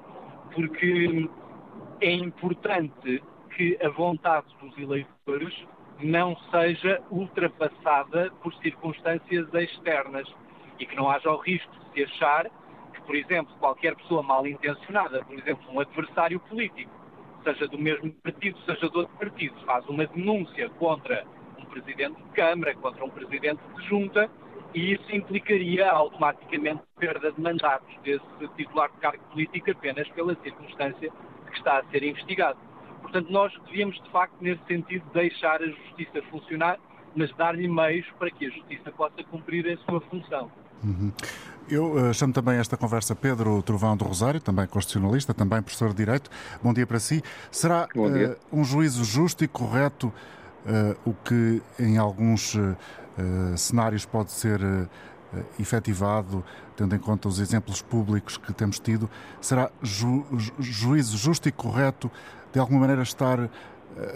Porque 0.53 1.27
é 2.01 2.11
importante 2.11 3.21
que 3.55 3.77
a 3.83 3.89
vontade 3.89 4.45
dos 4.61 4.77
eleitores 4.77 5.53
não 5.99 6.35
seja 6.51 7.01
ultrapassada 7.09 8.31
por 8.43 8.53
circunstâncias 8.55 9.51
externas 9.53 10.27
e 10.79 10.85
que 10.85 10.95
não 10.95 11.09
haja 11.09 11.29
o 11.29 11.37
risco 11.37 11.71
de 11.71 11.93
se 11.93 12.03
achar 12.03 12.49
que, 12.93 13.01
por 13.01 13.15
exemplo, 13.15 13.55
qualquer 13.59 13.95
pessoa 13.95 14.23
mal 14.23 14.45
intencionada, 14.45 15.23
por 15.23 15.37
exemplo, 15.37 15.65
um 15.71 15.79
adversário 15.79 16.39
político, 16.41 16.91
seja 17.43 17.67
do 17.67 17.77
mesmo 17.77 18.11
partido, 18.23 18.57
seja 18.65 18.89
de 18.89 18.97
outro 18.97 19.15
partido, 19.17 19.55
faz 19.65 19.87
uma 19.87 20.05
denúncia 20.07 20.69
contra 20.71 21.25
um 21.59 21.65
presidente 21.65 22.21
de 22.21 22.29
Câmara, 22.29 22.75
contra 22.75 23.05
um 23.05 23.09
presidente 23.09 23.61
de 23.75 23.87
Junta, 23.87 24.29
e 24.73 24.93
isso 24.93 25.15
implicaria 25.15 25.89
automaticamente 25.89 26.81
perda 26.97 27.31
de 27.31 27.39
mandatos 27.39 27.95
desse 28.03 28.25
titular 28.57 28.91
de 28.91 28.97
cargo 28.97 29.23
político 29.31 29.71
apenas 29.71 30.07
pela 30.09 30.35
circunstância 30.41 31.09
de 31.09 31.51
que 31.51 31.57
está 31.57 31.79
a 31.79 31.83
ser 31.85 32.03
investigado. 32.03 32.59
Portanto, 33.01 33.31
nós 33.31 33.53
devíamos, 33.65 33.95
de 34.01 34.09
facto, 34.09 34.35
nesse 34.41 34.61
sentido, 34.65 35.05
deixar 35.13 35.61
a 35.61 35.67
justiça 35.67 36.21
funcionar, 36.23 36.77
mas 37.15 37.33
dar-lhe 37.35 37.67
meios 37.67 38.05
para 38.19 38.29
que 38.31 38.47
a 38.47 38.49
justiça 38.49 38.91
possa 38.91 39.23
cumprir 39.23 39.71
a 39.71 39.77
sua 39.89 40.01
função. 40.01 40.51
Uhum. 40.83 41.11
Eu 41.67 41.93
uh, 41.93 42.13
chamo 42.13 42.31
também 42.31 42.59
esta 42.59 42.77
conversa 42.77 43.15
Pedro 43.15 43.59
Trovão 43.63 43.97
do 43.97 44.05
Rosário, 44.05 44.39
também 44.39 44.67
constitucionalista, 44.67 45.33
também 45.33 45.61
professor 45.63 45.89
de 45.89 45.95
Direito. 45.95 46.29
Bom 46.61 46.71
dia 46.71 46.85
para 46.85 46.99
si. 46.99 47.23
Será 47.49 47.87
uh, 47.95 48.35
um 48.51 48.63
juízo 48.63 49.03
justo 49.03 49.43
e 49.43 49.47
correto 49.47 50.13
uh, 50.65 50.95
o 51.09 51.13
que 51.13 51.61
em 51.79 51.97
alguns 51.97 52.57
cenários 53.55 54.05
pode 54.05 54.33
ser 54.33 54.59
efetivado, 55.57 56.43
tendo 56.75 56.93
em 56.93 56.99
conta 56.99 57.29
os 57.29 57.39
exemplos 57.39 57.81
públicos 57.81 58.35
que 58.35 58.51
temos 58.51 58.77
tido? 58.77 59.09
Será 59.39 59.71
ju 59.81 60.25
juízo 60.59 61.17
justo 61.17 61.47
e 61.47 61.51
correto 61.51 62.11
de 62.51 62.59
alguma 62.59 62.81
maneira 62.81 63.03
estar 63.03 63.49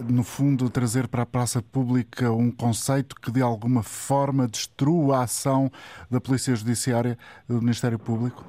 no 0.10 0.24
fundo, 0.24 0.70
trazer 0.70 1.08
para 1.08 1.24
a 1.24 1.26
praça 1.26 1.62
pública 1.62 2.32
um 2.32 2.52
conceito 2.52 3.16
que 3.16 3.32
de 3.32 3.42
alguma 3.42 3.84
forma 3.84 4.48
destrua 4.48 5.18
a 5.18 5.24
ação 5.24 5.72
da 6.10 6.20
Polícia 6.20 6.54
Judiciária 6.56 7.18
do 7.48 7.62
Ministério 7.62 7.98
Público? 7.98 8.44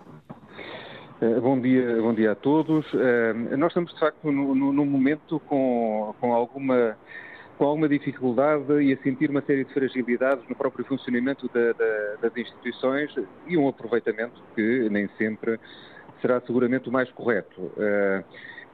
Eh, 1.21 1.39
bom 1.39 1.61
dia, 1.61 2.01
bom 2.01 2.15
dia 2.15 2.33
a 2.33 2.35
todos. 2.35 2.87
Eh, 2.95 3.35
nós 3.57 3.71
estamos, 3.71 3.93
de 3.93 4.01
facto, 4.01 4.33
num 4.33 4.87
momento 4.87 5.39
com, 5.41 6.15
com, 6.19 6.33
alguma, 6.33 6.97
com 7.59 7.67
alguma 7.67 7.89
dificuldade 7.89 8.73
e 8.81 8.93
a 8.93 8.97
sentir 9.03 9.31
uma 9.31 9.43
série 9.43 9.65
de 9.65 9.73
fragilidades 9.75 10.49
no 10.49 10.57
próprio 10.57 10.85
funcionamento 10.87 11.49
da, 11.53 11.73
da, 11.73 12.17
das 12.23 12.37
instituições 12.37 13.15
e 13.47 13.57
um 13.59 13.69
aproveitamento 13.69 14.43
que 14.55 14.89
nem 14.89 15.09
sempre 15.19 15.61
será 16.23 16.41
seguramente 16.41 16.89
o 16.89 16.93
mais 16.93 17.11
correto. 17.13 17.71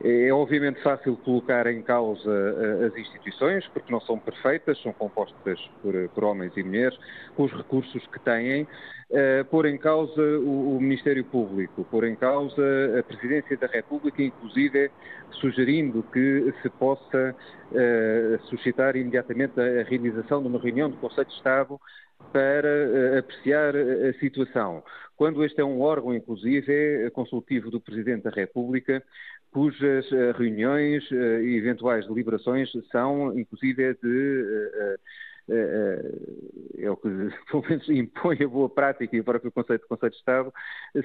É 0.05 0.31
obviamente 0.31 0.83
fácil 0.83 1.17
colocar 1.17 1.67
em 1.67 1.81
causa 1.81 2.31
eh, 2.31 2.87
as 2.87 2.97
instituições, 2.97 3.67
porque 3.69 3.91
não 3.91 4.01
são 4.03 4.19
perfeitas, 4.19 4.81
são 4.83 4.93
compostas 4.93 5.59
por, 5.83 5.95
por 6.11 6.25
homens 6.25 6.55
e 6.55 6.63
mulheres, 6.63 6.99
com 7.35 7.45
os 7.45 7.53
recursos 7.53 8.07
que 8.09 8.21
têm, 8.21 8.65
uh, 8.65 9.45
pôr 9.51 9.65
em 9.65 9.79
causa 9.79 10.21
o, 10.21 10.77
o, 10.77 10.81
Ministério 10.83 11.25
Público, 11.25 11.83
pôr 11.91 12.05
em 12.05 12.15
causa 12.15 12.63
a 12.99 13.03
Presidência 13.05 13.57
da 13.57 13.67
República, 13.69 14.23
inclusive 14.23 14.91
sugerindo 15.41 16.03
que 16.13 16.53
se 16.61 16.69
possa 16.69 17.35
uh, 17.73 18.47
suscitar 18.49 18.97
imediatamente 18.97 19.59
a, 19.59 19.81
a 19.81 19.85
realização 19.85 20.43
de 20.43 20.49
uma 20.49 20.61
reunião 20.61 20.91
do 20.91 20.99
Conselho 20.99 21.27
de 21.27 21.35
Estado 21.35 21.81
para 22.33 23.19
apreciar 23.19 23.75
a 23.77 24.13
situação. 24.19 24.83
Quando 25.17 25.45
este 25.45 25.61
é 25.61 25.65
um 25.65 25.81
órgão, 25.81 26.15
inclusive, 26.15 27.07
é 27.07 27.11
consultivo 27.11 27.71
do 27.71 27.81
Presidente 27.81 28.25
da 28.25 28.31
República, 28.31 29.03
cujas 29.57 30.05
eh, 30.13 30.33
reuniões 30.37 31.11
eh, 31.11 31.41
e 31.43 31.57
eventuais 31.57 32.07
deliberações 32.07 32.71
são, 32.93 33.33
inclusive, 33.39 33.95
de 33.95 34.69
eh, 34.75 34.97
é 35.49 36.91
o 36.91 36.97
que 36.97 37.09
pelo 37.51 37.63
menos 37.69 37.89
impõe 37.89 38.43
a 38.43 38.49
boa 38.49 38.69
prática 38.69 39.15
e 39.15 39.21
o 39.21 39.25
próprio 39.25 39.53
conceito 39.53 39.83
de 39.83 39.89
Conselho 39.89 40.11
de 40.11 40.19
Estado, 40.19 40.53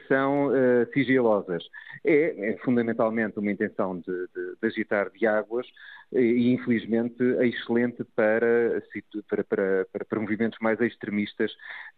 são 0.07 0.47
uh, 0.47 0.85
sigilosas. 0.93 1.63
É, 2.03 2.49
é, 2.49 2.57
fundamentalmente 2.57 3.37
uma 3.37 3.51
intenção 3.51 3.99
de, 3.99 4.05
de, 4.05 4.55
de, 4.61 4.67
agitar 4.67 5.09
de 5.11 5.27
águas 5.27 5.67
e, 6.11 6.51
infelizmente, 6.53 7.21
é 7.39 7.47
excelente 7.47 8.03
para, 8.15 8.81
para, 9.27 9.43
para, 9.43 10.05
para, 10.05 10.19
movimentos 10.19 10.59
mais 10.59 10.79
extremistas 10.81 11.51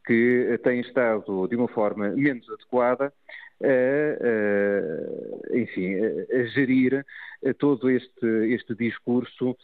que 0.05 0.59
têm 0.63 0.81
estado 0.81 1.47
de 1.47 1.55
uma 1.55 1.67
forma 1.67 2.09
menos 2.09 2.47
adequada 2.50 3.13
a, 3.63 5.53
a 5.53 5.57
enfim, 5.57 5.95
a, 5.95 6.43
gerir 6.47 7.05
todo 7.59 7.89
este, 7.89 8.53
este 8.53 8.75
discurso 8.75 9.57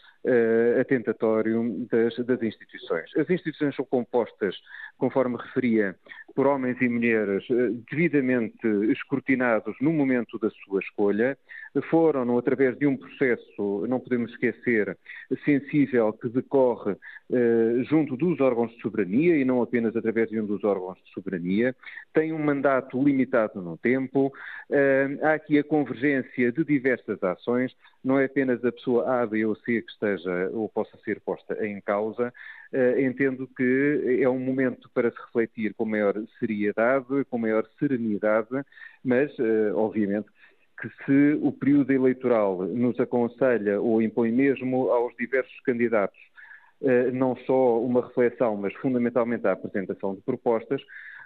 atentatório 0.80 1.88
das, 1.90 2.16
das 2.26 2.44
instituições. 2.44 3.10
As 3.16 3.30
instituições 3.30 3.76
são 3.76 3.86
compostas, 3.86 4.56
conforme 4.98 5.38
referia, 5.38 5.96
por 6.36 6.48
homens 6.48 6.80
e 6.82 6.88
mulheres 6.88 7.46
eh, 7.50 7.72
devidamente 7.90 8.68
escrutinados 8.92 9.76
no 9.82 9.92
momento 9.92 10.38
da 10.40 10.50
sua 10.50 10.80
escolha, 10.80 11.38
foram 11.90 12.38
através 12.38 12.78
de 12.78 12.88
um 12.88 12.98
processo, 12.98 13.86
não 13.88 14.00
podemos 14.00 14.32
esquecer, 14.32 14.98
sensível 15.46 16.12
que 16.14 16.30
decorre 16.30 16.96
eh, 17.32 17.84
junto 17.90 18.18
dos 18.18 18.40
órgãos 18.40 18.72
de 18.72 18.82
soberania 18.82 19.38
e 19.38 19.46
não 19.46 19.62
apenas 19.62 19.96
através 19.96 20.30
de 20.30 20.40
um 20.40 20.46
dos 20.46 20.64
órgãos 20.64 20.98
de 21.04 21.12
soberania, 21.12 21.76
tem 22.14 22.34
um 22.34 22.40
mandato 22.40 23.02
limitado 23.04 23.62
no 23.62 23.78
tempo, 23.78 24.32
eh, 24.72 25.18
há 25.22 25.34
aqui 25.34 25.60
a 25.60 25.64
convergência 25.64 26.52
de 26.52 26.64
diversas 26.64 27.22
ações, 27.22 27.69
não 28.04 28.20
é 28.20 28.26
apenas 28.26 28.64
a 28.64 28.72
pessoa 28.72 29.22
A, 29.22 29.26
B 29.26 29.46
ou 29.46 29.56
C 29.56 29.82
que 29.82 29.92
esteja 29.92 30.50
ou 30.54 30.70
possa 30.70 30.98
ser 31.04 31.20
posta 31.20 31.66
em 31.66 31.82
causa, 31.82 32.34
Uh, 32.72 33.02
entendo 33.02 33.50
que 33.58 34.20
é 34.22 34.30
um 34.30 34.38
momento 34.38 34.92
para 34.94 35.10
se 35.10 35.18
refletir 35.18 35.74
com 35.74 35.86
maior 35.86 36.14
seriedade, 36.40 37.26
com 37.28 37.38
maior 37.40 37.68
serenidade, 37.80 38.48
mas, 39.04 39.32
uh, 39.40 39.76
obviamente, 39.76 40.28
que 40.80 40.88
se 41.04 41.40
o 41.42 41.52
período 41.52 41.92
eleitoral 41.92 42.62
nos 42.68 43.00
aconselha 43.00 43.82
ou 43.82 44.04
impõe 44.04 44.32
mesmo 44.32 44.92
aos 44.92 45.16
diversos 45.18 45.60
candidatos 45.62 46.20
não 47.14 47.36
só 47.46 47.80
uma 47.82 48.06
reflexão, 48.06 48.56
mas 48.56 48.74
fundamentalmente 48.76 49.46
a 49.46 49.52
apresentação 49.52 50.16
de 50.16 50.22
propostas, 50.22 50.82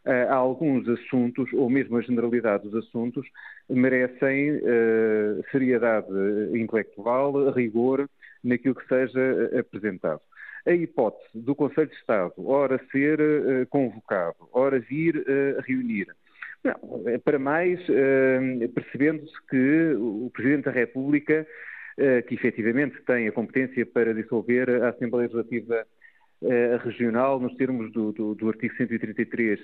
há 0.05 0.35
alguns 0.35 0.87
assuntos, 0.89 1.51
ou 1.53 1.69
mesmo 1.69 1.97
a 1.97 2.01
generalidade 2.01 2.67
dos 2.67 2.85
assuntos, 2.87 3.25
merecem 3.69 4.59
seriedade 5.51 6.07
intelectual, 6.53 7.51
rigor 7.51 8.09
naquilo 8.43 8.75
que 8.75 8.87
seja 8.87 9.59
apresentado 9.59 10.21
a 10.65 10.71
hipótese 10.71 11.27
do 11.33 11.53
Conselho 11.53 11.89
de 11.89 11.95
Estado, 11.95 12.33
ora 12.37 12.79
ser 12.89 13.19
convocado, 13.69 14.47
ora 14.53 14.79
vir 14.79 15.21
reunir. 15.67 16.07
Não, 16.63 17.03
para 17.25 17.37
mais, 17.37 17.77
percebendo-se 18.73 19.33
que 19.49 19.93
o 19.97 20.31
Presidente 20.33 20.63
da 20.63 20.71
República, 20.71 21.45
que 22.27 22.35
efetivamente 22.35 23.01
tem 23.05 23.27
a 23.27 23.31
competência 23.31 23.85
para 23.85 24.13
dissolver 24.13 24.69
a 24.83 24.89
Assembleia 24.89 25.27
Legislativa 25.27 25.85
regional 26.83 27.39
nos 27.39 27.55
termos 27.55 27.91
do, 27.93 28.11
do, 28.11 28.35
do 28.35 28.49
artigo 28.49 28.75
133, 28.75 29.59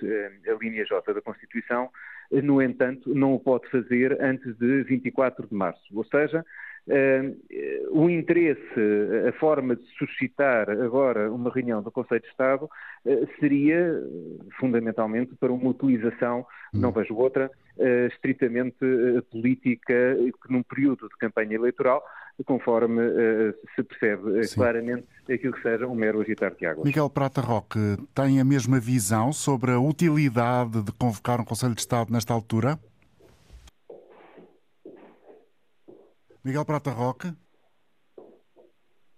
a 0.47 0.63
linha 0.63 0.85
J 0.85 1.13
da 1.13 1.21
Constituição, 1.21 1.89
no 2.31 2.61
entanto, 2.61 3.13
não 3.13 3.33
o 3.33 3.39
pode 3.39 3.69
fazer 3.69 4.21
antes 4.21 4.55
de 4.57 4.83
24 4.83 5.47
de 5.47 5.53
março. 5.53 5.81
Ou 5.93 6.05
seja, 6.05 6.45
Uh, 6.89 7.37
o 7.91 8.09
interesse, 8.09 8.59
a 9.27 9.31
forma 9.33 9.75
de 9.75 9.85
suscitar 9.95 10.67
agora 10.71 11.31
uma 11.31 11.51
reunião 11.51 11.83
do 11.83 11.91
Conselho 11.91 12.21
de 12.21 12.27
Estado 12.27 12.65
uh, 12.65 13.29
seria 13.39 13.93
fundamentalmente 14.59 15.35
para 15.35 15.53
uma 15.53 15.69
utilização, 15.69 16.39
hum. 16.73 16.79
não 16.79 16.91
vejo 16.91 17.13
outra, 17.13 17.51
uh, 17.77 18.07
estritamente 18.07 18.75
política, 19.31 19.93
que 20.17 20.51
num 20.51 20.63
período 20.63 21.07
de 21.07 21.15
campanha 21.19 21.53
eleitoral, 21.53 22.03
conforme 22.43 23.01
se 23.75 23.83
percebe 23.83 24.47
Sim. 24.47 24.55
claramente 24.55 25.05
aquilo 25.29 25.53
que 25.53 25.61
seja 25.61 25.85
um 25.85 25.93
mero 25.93 26.21
agitar 26.21 26.55
de 26.55 26.65
água. 26.65 26.85
Miguel 26.85 27.09
Prata 27.09 27.41
Roque 27.41 27.97
tem 28.15 28.39
a 28.39 28.45
mesma 28.45 28.79
visão 28.79 29.33
sobre 29.33 29.71
a 29.71 29.79
utilidade 29.79 30.81
de 30.81 30.91
convocar 30.93 31.41
um 31.41 31.43
Conselho 31.43 31.75
de 31.75 31.81
Estado 31.81 32.13
nesta 32.13 32.33
altura? 32.33 32.79
Miguel 36.43 36.65
Prata 36.65 36.91
Roque? 36.91 37.27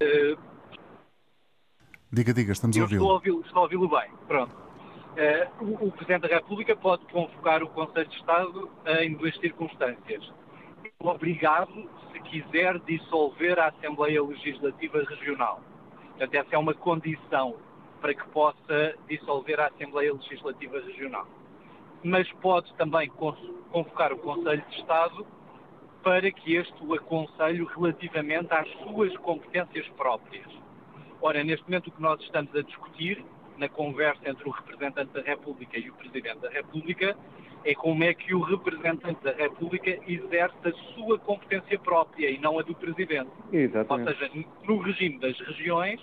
Uh, 0.02 0.36
diga, 2.10 2.34
diga, 2.34 2.52
estamos 2.52 2.76
a 2.76 2.82
ouvi-lo. 2.82 3.22
Estou 3.44 3.58
a 3.58 3.62
ouvi-lo 3.62 3.88
bem, 3.88 4.10
pronto. 4.26 4.52
Uh, 5.12 5.64
o, 5.64 5.88
o, 5.88 5.92
Presidente 5.92 6.28
da 6.28 6.36
República 6.36 6.74
pode 6.74 7.04
convocar 7.06 7.62
o 7.62 7.68
Conselho 7.68 8.08
de 8.08 8.16
Estado 8.16 8.70
em 9.00 9.14
duas 9.14 9.36
circunstâncias. 9.38 10.32
Obrigado, 10.98 11.88
se 12.12 12.20
quiser, 12.22 12.78
dissolver 12.80 13.58
a 13.58 13.68
Assembleia 13.68 14.22
Legislativa 14.22 15.02
Regional. 15.04 15.60
Portanto, 16.10 16.34
essa 16.34 16.54
é 16.54 16.58
uma 16.58 16.74
condição 16.74 17.56
para 18.00 18.14
que 18.14 18.26
possa 18.30 18.96
dissolver 19.08 19.60
a 19.60 19.66
Assembleia 19.68 20.12
Legislativa 20.12 20.80
Regional. 20.80 21.26
Mas 22.02 22.30
pode 22.40 22.72
também 22.74 23.08
convocar 23.70 24.12
o 24.12 24.18
Conselho 24.18 24.64
de 24.68 24.80
Estado 24.80 25.24
para 26.02 26.30
que 26.30 26.56
este 26.56 26.74
o 26.84 26.94
aconselhe 26.94 27.64
relativamente 27.76 28.52
às 28.52 28.68
suas 28.82 29.16
competências 29.18 29.86
próprias. 29.90 30.46
Ora, 31.20 31.44
neste 31.44 31.64
momento 31.64 31.88
o 31.88 31.92
que 31.92 32.02
nós 32.02 32.20
estamos 32.20 32.54
a 32.54 32.62
discutir, 32.62 33.24
na 33.56 33.68
conversa 33.68 34.28
entre 34.28 34.48
o 34.48 34.50
representante 34.50 35.12
da 35.12 35.22
República 35.22 35.78
e 35.78 35.88
o 35.88 35.94
Presidente 35.94 36.38
da 36.40 36.50
República, 36.50 37.16
é 37.64 37.74
como 37.74 38.02
é 38.02 38.12
que 38.12 38.34
o 38.34 38.40
representante 38.40 39.22
da 39.22 39.32
República 39.32 39.98
exerce 40.08 40.56
a 40.64 40.72
sua 40.94 41.18
competência 41.18 41.78
própria 41.78 42.28
e 42.28 42.38
não 42.38 42.58
a 42.58 42.62
do 42.62 42.74
Presidente. 42.74 43.30
Exatamente. 43.52 44.08
Ou 44.08 44.16
seja, 44.16 44.46
no 44.66 44.78
regime 44.78 45.18
das 45.20 45.38
regiões, 45.38 46.00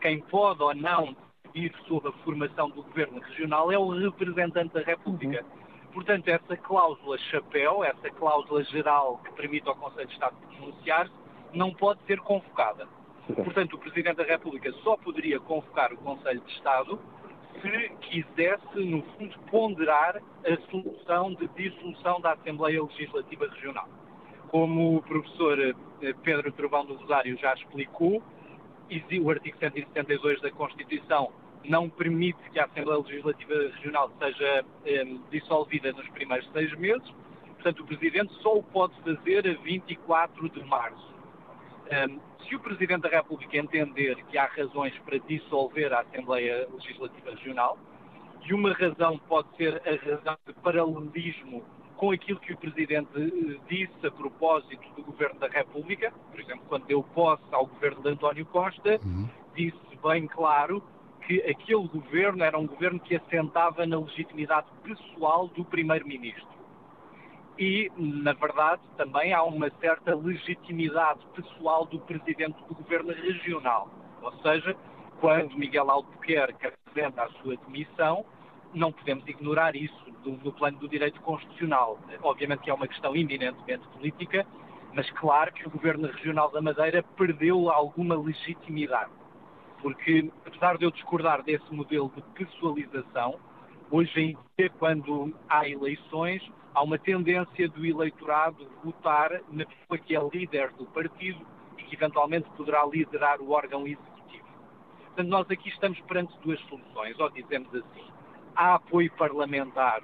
quem 0.00 0.20
pode 0.20 0.62
ou 0.62 0.74
não 0.74 1.16
ir 1.54 1.72
sob 1.86 2.08
a 2.08 2.12
formação 2.24 2.68
do 2.70 2.82
Governo 2.82 3.20
Regional 3.20 3.70
é 3.70 3.78
o 3.78 3.88
representante 3.88 4.74
da 4.74 4.80
República. 4.80 5.42
Uhum. 5.42 5.65
Portanto, 5.96 6.28
essa 6.28 6.58
cláusula 6.58 7.16
chapéu, 7.16 7.82
essa 7.82 8.10
cláusula 8.10 8.62
geral 8.64 9.16
que 9.24 9.32
permite 9.32 9.66
ao 9.66 9.74
Conselho 9.74 10.06
de 10.06 10.12
Estado 10.12 10.36
pronunciar-se, 10.54 11.12
não 11.54 11.72
pode 11.72 11.98
ser 12.06 12.20
convocada. 12.20 12.86
Portanto, 13.34 13.76
o 13.76 13.78
Presidente 13.78 14.16
da 14.16 14.24
República 14.24 14.70
só 14.84 14.98
poderia 14.98 15.40
convocar 15.40 15.94
o 15.94 15.96
Conselho 15.96 16.42
de 16.42 16.52
Estado 16.52 17.00
se 17.62 17.88
quisesse, 18.02 18.78
no 18.78 19.00
fundo, 19.04 19.38
ponderar 19.50 20.20
a 20.44 20.70
solução 20.70 21.32
de 21.32 21.48
dissolução 21.56 22.20
da 22.20 22.32
Assembleia 22.32 22.82
Legislativa 22.82 23.48
Regional. 23.48 23.88
Como 24.48 24.98
o 24.98 25.02
professor 25.02 25.58
eh, 25.58 25.74
Pedro 26.22 26.52
Trovão 26.52 26.84
do 26.84 26.92
Rosário 26.92 27.38
já 27.38 27.54
explicou, 27.54 28.22
o 29.22 29.30
artigo 29.30 29.58
172 29.58 30.42
da 30.42 30.50
Constituição 30.50 31.32
não 31.68 31.88
permite 31.88 32.38
que 32.50 32.58
a 32.58 32.64
Assembleia 32.64 33.00
Legislativa 33.00 33.54
Regional 33.54 34.10
seja 34.18 34.64
um, 34.86 35.20
dissolvida 35.30 35.92
nos 35.92 36.08
primeiros 36.10 36.48
seis 36.52 36.72
meses. 36.78 37.08
Portanto, 37.54 37.80
o 37.80 37.86
Presidente 37.86 38.32
só 38.42 38.56
o 38.56 38.62
pode 38.62 38.94
fazer 39.02 39.48
a 39.48 39.62
24 39.62 40.48
de 40.50 40.64
março. 40.64 41.14
Um, 42.08 42.20
se 42.46 42.54
o 42.54 42.60
Presidente 42.60 43.02
da 43.02 43.08
República 43.08 43.56
entender 43.56 44.16
que 44.26 44.38
há 44.38 44.46
razões 44.46 44.96
para 45.00 45.18
dissolver 45.18 45.92
a 45.92 46.00
Assembleia 46.00 46.68
Legislativa 46.72 47.30
Regional, 47.30 47.78
e 48.48 48.54
uma 48.54 48.72
razão 48.72 49.18
pode 49.28 49.48
ser 49.56 49.82
a 49.84 49.96
razão 50.08 50.36
de 50.46 50.52
paralelismo 50.54 51.64
com 51.96 52.12
aquilo 52.12 52.38
que 52.38 52.52
o 52.52 52.56
Presidente 52.56 53.08
eh, 53.16 53.58
disse 53.68 54.06
a 54.06 54.10
propósito 54.10 54.86
do 54.94 55.02
Governo 55.02 55.40
da 55.40 55.48
República, 55.48 56.12
por 56.30 56.40
exemplo, 56.40 56.62
quando 56.68 56.86
deu 56.86 57.02
posse 57.02 57.42
ao 57.50 57.66
Governo 57.66 58.02
de 58.02 58.10
António 58.10 58.46
Costa, 58.46 59.00
uhum. 59.04 59.28
disse 59.54 59.80
bem 60.02 60.26
claro 60.26 60.82
que 61.26 61.40
aquele 61.42 61.88
governo 61.88 62.44
era 62.44 62.56
um 62.56 62.66
governo 62.66 63.00
que 63.00 63.16
assentava 63.16 63.84
na 63.84 63.98
legitimidade 63.98 64.66
pessoal 64.84 65.48
do 65.48 65.64
primeiro-ministro. 65.64 66.46
E, 67.58 67.90
na 67.96 68.32
verdade, 68.32 68.80
também 68.96 69.32
há 69.32 69.42
uma 69.42 69.68
certa 69.80 70.14
legitimidade 70.14 71.20
pessoal 71.34 71.84
do 71.86 71.98
presidente 71.98 72.56
do 72.68 72.74
governo 72.74 73.12
regional. 73.12 73.90
Ou 74.22 74.32
seja, 74.40 74.76
quando 75.20 75.56
Miguel 75.56 75.90
Albuquerque 75.90 76.66
apresenta 76.66 77.22
a 77.22 77.30
sua 77.42 77.56
demissão, 77.56 78.24
não 78.72 78.92
podemos 78.92 79.26
ignorar 79.26 79.74
isso 79.74 80.06
no 80.24 80.52
plano 80.52 80.78
do 80.78 80.88
direito 80.88 81.20
constitucional. 81.22 81.98
Obviamente 82.22 82.60
que 82.60 82.70
é 82.70 82.74
uma 82.74 82.86
questão 82.86 83.16
eminentemente 83.16 83.86
política, 83.88 84.46
mas 84.92 85.10
claro 85.12 85.52
que 85.52 85.66
o 85.66 85.70
governo 85.70 86.08
regional 86.08 86.50
da 86.50 86.60
Madeira 86.60 87.02
perdeu 87.16 87.70
alguma 87.70 88.16
legitimidade 88.16 89.10
porque 89.80 90.30
apesar 90.44 90.78
de 90.78 90.84
eu 90.84 90.90
discordar 90.90 91.42
desse 91.42 91.72
modelo 91.72 92.10
de 92.14 92.22
pessoalização, 92.34 93.38
hoje 93.90 94.20
em 94.20 94.38
dia, 94.58 94.70
quando 94.78 95.34
há 95.48 95.68
eleições, 95.68 96.42
há 96.74 96.82
uma 96.82 96.98
tendência 96.98 97.68
do 97.68 97.84
eleitorado 97.84 98.66
votar 98.84 99.40
na 99.50 99.64
pessoa 99.64 99.98
que 99.98 100.16
é 100.16 100.20
líder 100.32 100.72
do 100.72 100.86
partido 100.86 101.40
e 101.78 101.82
que 101.82 101.94
eventualmente 101.94 102.48
poderá 102.56 102.84
liderar 102.84 103.40
o 103.40 103.50
órgão 103.50 103.86
executivo. 103.86 104.46
Portanto, 105.06 105.28
nós 105.28 105.50
aqui 105.50 105.68
estamos 105.68 106.00
perante 106.02 106.36
duas 106.40 106.60
soluções, 106.62 107.18
ou 107.18 107.30
dizemos 107.30 107.74
assim, 107.74 108.04
há 108.54 108.74
apoio 108.74 109.10
parlamentar 109.12 110.02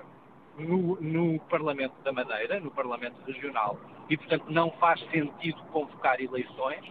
no, 0.58 1.00
no, 1.00 1.40
Parlamento 1.40 1.94
da 2.02 2.12
Madeira, 2.12 2.60
no 2.60 2.70
Parlamento 2.70 3.20
Regional, 3.26 3.78
e, 4.08 4.16
portanto, 4.16 4.46
não 4.48 4.70
faz 4.72 5.00
sentido 5.10 5.62
convocar 5.72 6.20
eleições, 6.20 6.84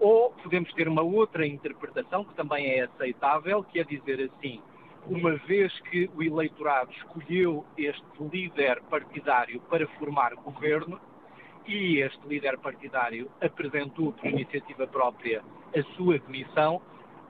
ou 0.00 0.30
podemos 0.42 0.72
ter 0.72 0.88
uma 0.88 1.02
outra 1.02 1.46
interpretação, 1.46 2.24
que 2.24 2.34
também 2.34 2.66
é 2.66 2.82
aceitável, 2.82 3.62
que 3.62 3.78
é 3.78 3.84
dizer 3.84 4.30
assim, 4.32 4.60
uma 5.06 5.36
vez 5.36 5.78
que 5.82 6.10
o 6.14 6.22
eleitorado 6.22 6.90
escolheu 6.92 7.64
este 7.76 8.02
líder 8.20 8.82
partidário 8.84 9.60
para 9.68 9.86
formar 9.98 10.34
governo, 10.34 10.98
e 11.66 12.00
este 12.00 12.26
líder 12.26 12.58
partidário 12.58 13.30
apresentou 13.40 14.12
por 14.12 14.26
iniciativa 14.26 14.86
própria 14.86 15.42
a 15.76 15.82
sua 15.94 16.18
demissão, 16.18 16.80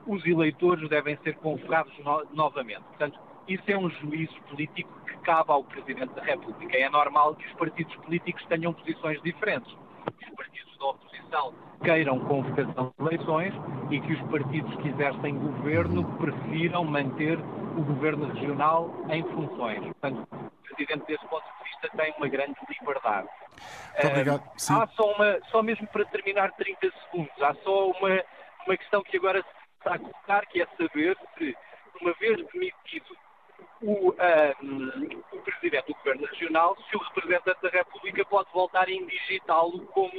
os 0.07 0.25
eleitores 0.25 0.89
devem 0.89 1.17
ser 1.17 1.35
convocados 1.35 1.93
no 1.99 2.25
novamente. 2.33 2.81
Portanto, 2.81 3.19
isso 3.47 3.63
é 3.67 3.77
um 3.77 3.89
juízo 3.89 4.33
político 4.49 4.89
que 5.05 5.17
cabe 5.17 5.51
ao 5.51 5.63
Presidente 5.63 6.13
da 6.15 6.23
República. 6.23 6.75
É 6.75 6.89
normal 6.89 7.35
que 7.35 7.45
os 7.45 7.53
partidos 7.53 7.95
políticos 7.97 8.43
tenham 8.45 8.73
posições 8.73 9.21
diferentes. 9.21 9.75
Os 10.07 10.35
partidos 10.35 10.77
da 10.77 10.85
oposição 10.85 11.53
queiram 11.83 12.19
convocação 12.19 12.93
de 12.97 13.05
eleições 13.05 13.53
e 13.89 13.99
que 13.99 14.13
os 14.13 14.21
partidos 14.29 14.75
que 14.77 14.89
exercem 14.89 15.37
governo 15.37 16.03
prefiram 16.17 16.83
manter 16.83 17.39
o 17.77 17.83
governo 17.83 18.31
regional 18.33 18.93
em 19.09 19.23
funções. 19.23 19.79
Portanto, 19.79 20.27
o 20.31 20.75
Presidente, 20.75 21.05
desse 21.07 21.25
ponto 21.27 21.43
de 21.43 21.69
vista, 21.69 21.89
tem 21.97 22.13
uma 22.17 22.27
grande 22.27 22.55
liberdade. 22.69 23.27
Muito 23.93 24.07
obrigado. 24.07 24.43
Sim. 24.57 24.73
Há 24.73 24.87
só 24.87 25.11
uma, 25.11 25.39
só 25.49 25.61
mesmo 25.61 25.87
para 25.87 26.05
terminar 26.05 26.51
30 26.53 26.91
segundos, 27.03 27.41
há 27.41 27.53
só 27.63 27.89
uma, 27.91 28.23
uma 28.67 28.77
questão 28.77 29.03
que 29.03 29.17
agora 29.17 29.41
se 29.41 29.49
está 29.77 29.95
a 29.95 29.99
colocar, 29.99 30.45
que 30.47 30.61
é 30.61 30.67
saber 30.77 31.17
se, 31.37 31.55
uma 32.01 32.13
vez 32.13 32.37
demitido 32.51 33.15
o, 33.81 34.13
um, 34.63 35.21
o 35.33 35.37
Presidente 35.41 35.87
do 35.87 35.93
Governo 35.95 36.27
Regional, 36.27 36.77
se 36.89 36.95
o 36.95 36.99
representante 36.99 37.61
da 37.61 37.69
República 37.69 38.25
pode 38.25 38.51
voltar 38.53 38.87
a 38.87 38.91
indigitá-lo 38.91 39.79
como, 39.87 40.11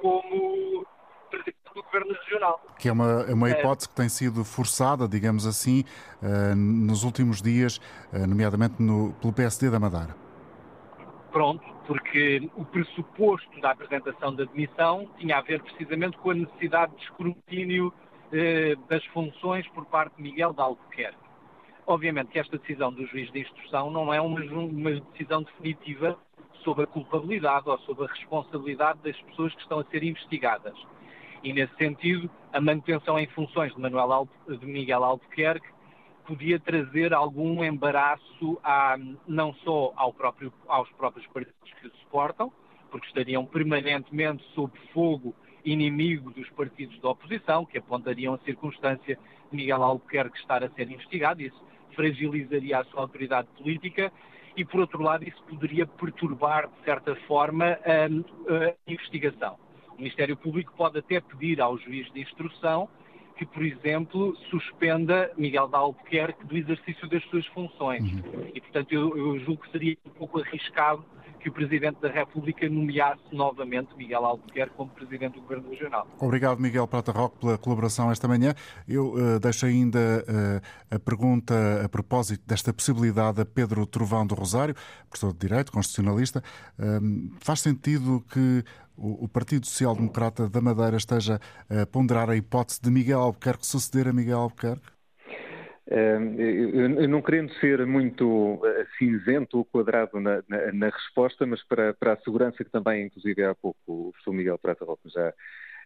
como 0.00 0.86
Presidente 1.30 1.56
do 1.74 1.82
Governo 1.82 2.14
Regional. 2.14 2.60
Que 2.78 2.88
é 2.88 2.92
uma, 2.92 3.22
é 3.28 3.34
uma 3.34 3.50
hipótese 3.50 3.88
que 3.88 3.94
tem 3.94 4.08
sido 4.08 4.44
forçada, 4.44 5.08
digamos 5.08 5.46
assim, 5.46 5.84
uh, 6.22 6.54
nos 6.54 7.04
últimos 7.04 7.42
dias, 7.42 7.78
uh, 8.12 8.26
nomeadamente 8.26 8.82
no, 8.82 9.12
pelo 9.14 9.32
PSD 9.32 9.70
da 9.70 9.80
Madeira. 9.80 10.14
Pronto, 11.32 11.64
porque 11.86 12.48
o 12.54 12.64
pressuposto 12.64 13.60
da 13.60 13.72
apresentação 13.72 14.34
da 14.34 14.44
demissão 14.44 15.08
tinha 15.18 15.38
a 15.38 15.40
ver 15.40 15.60
precisamente 15.62 16.16
com 16.18 16.30
a 16.30 16.34
necessidade 16.34 16.94
de 16.96 17.02
escrutínio 17.02 17.88
uh, 17.88 18.88
das 18.88 19.04
funções 19.06 19.66
por 19.68 19.84
parte 19.86 20.16
de 20.16 20.22
Miguel 20.22 20.52
de 20.52 20.60
Albuquerque. 20.60 21.23
Obviamente 21.86 22.28
que 22.28 22.38
esta 22.38 22.56
decisão 22.56 22.92
do 22.92 23.06
juiz 23.06 23.30
de 23.30 23.40
instrução 23.40 23.90
não 23.90 24.12
é 24.12 24.20
uma, 24.20 24.40
uma 24.40 25.00
decisão 25.12 25.42
definitiva 25.42 26.18
sobre 26.62 26.84
a 26.84 26.86
culpabilidade 26.86 27.68
ou 27.68 27.78
sobre 27.80 28.06
a 28.06 28.08
responsabilidade 28.08 28.98
das 29.04 29.20
pessoas 29.22 29.54
que 29.54 29.60
estão 29.60 29.80
a 29.80 29.84
ser 29.84 30.02
investigadas. 30.02 30.74
E, 31.42 31.52
nesse 31.52 31.76
sentido, 31.76 32.30
a 32.52 32.60
manutenção 32.60 33.18
em 33.18 33.26
funções 33.28 33.74
de, 33.74 33.80
Manuel 33.80 34.10
Albu 34.10 34.32
de 34.48 34.64
Miguel 34.64 35.04
Albuquerque 35.04 35.68
podia 36.26 36.58
trazer 36.58 37.12
algum 37.12 37.62
embaraço 37.62 38.58
a, 38.64 38.96
não 39.28 39.52
só 39.56 39.92
ao 39.94 40.10
próprio, 40.10 40.50
aos 40.66 40.90
próprios 40.92 41.26
partidos 41.26 41.72
que 41.80 41.86
o 41.86 41.90
suportam, 41.96 42.50
porque 42.90 43.06
estariam 43.08 43.44
permanentemente 43.44 44.42
sob 44.54 44.72
fogo 44.94 45.34
inimigo 45.66 46.30
dos 46.30 46.48
partidos 46.50 46.98
da 47.00 47.10
oposição, 47.10 47.66
que 47.66 47.76
apontariam 47.76 48.32
a 48.32 48.38
circunstância 48.38 49.18
de 49.50 49.56
Miguel 49.56 49.82
Albuquerque 49.82 50.38
estar 50.38 50.64
a 50.64 50.70
ser 50.70 50.90
investigado. 50.90 51.42
Isso 51.42 51.62
fragilizaria 51.94 52.78
a 52.78 52.84
sua 52.84 53.02
autoridade 53.02 53.48
política 53.56 54.12
e, 54.56 54.64
por 54.64 54.80
outro 54.80 55.02
lado, 55.02 55.26
isso 55.26 55.42
poderia 55.44 55.86
perturbar, 55.86 56.68
de 56.68 56.84
certa 56.84 57.14
forma, 57.26 57.64
a, 57.66 58.04
a 58.06 58.74
investigação. 58.86 59.56
O 59.92 59.96
Ministério 59.96 60.36
Público 60.36 60.72
pode 60.76 60.98
até 60.98 61.20
pedir 61.20 61.60
ao 61.60 61.78
juiz 61.78 62.10
de 62.12 62.20
instrução 62.20 62.88
que, 63.36 63.44
por 63.44 63.64
exemplo, 63.64 64.36
suspenda 64.48 65.32
Miguel 65.36 65.66
de 65.68 65.74
Albuquerque 65.74 66.46
do 66.46 66.56
exercício 66.56 67.08
das 67.08 67.22
suas 67.24 67.44
funções. 67.46 68.02
Uhum. 68.02 68.50
E, 68.54 68.60
portanto, 68.60 68.92
eu, 68.92 69.16
eu 69.16 69.40
julgo 69.40 69.62
que 69.62 69.70
seria 69.72 69.96
um 70.06 70.10
pouco 70.10 70.40
arriscado 70.40 71.04
que 71.44 71.50
o 71.50 71.52
Presidente 71.52 72.00
da 72.00 72.08
República 72.08 72.66
nomeasse 72.70 73.20
novamente 73.30 73.94
Miguel 73.98 74.24
Albuquerque 74.24 74.74
como 74.74 74.90
Presidente 74.90 75.34
do 75.34 75.42
Governo 75.42 75.68
Regional. 75.68 76.08
Obrigado, 76.18 76.58
Miguel 76.58 76.88
Prata 76.88 77.12
Roque, 77.12 77.38
pela 77.38 77.58
colaboração 77.58 78.10
esta 78.10 78.26
manhã. 78.26 78.54
Eu 78.88 79.12
uh, 79.12 79.38
deixo 79.38 79.66
ainda 79.66 80.24
uh, 80.26 80.94
a 80.94 80.98
pergunta 80.98 81.84
a 81.84 81.88
propósito 81.88 82.42
desta 82.46 82.72
possibilidade 82.72 83.42
a 83.42 83.44
Pedro 83.44 83.84
Trovão 83.84 84.26
do 84.26 84.34
Rosário, 84.34 84.74
professor 85.10 85.34
de 85.34 85.38
Direito, 85.40 85.70
constitucionalista. 85.70 86.42
Uh, 86.78 87.30
faz 87.40 87.60
sentido 87.60 88.24
que 88.32 88.64
o 88.96 89.28
Partido 89.28 89.66
Social 89.66 89.94
Democrata 89.94 90.48
da 90.48 90.60
Madeira 90.60 90.96
esteja 90.96 91.40
a 91.68 91.84
ponderar 91.84 92.30
a 92.30 92.36
hipótese 92.36 92.80
de 92.80 92.90
Miguel 92.90 93.20
Albuquerque 93.20 93.66
suceder 93.66 94.08
a 94.08 94.12
Miguel 94.12 94.38
Albuquerque? 94.38 94.93
Eu 95.86 97.08
não 97.08 97.20
querendo 97.20 97.52
ser 97.54 97.84
muito 97.86 98.58
eh, 98.64 98.86
cinzento 98.98 99.58
ou 99.58 99.64
quadrado 99.66 100.18
na, 100.18 100.42
na, 100.48 100.72
na 100.72 100.88
resposta, 100.88 101.44
mas 101.46 101.62
para, 101.64 101.92
para, 101.92 102.14
a 102.14 102.20
segurança 102.20 102.64
que 102.64 102.70
também, 102.70 103.06
inclusive 103.06 103.44
há 103.44 103.54
pouco, 103.54 103.78
o 103.86 104.10
professor 104.12 104.32
Miguel 104.32 104.58
Prata 104.58 104.84
Roca 104.84 105.08
já 105.10 105.32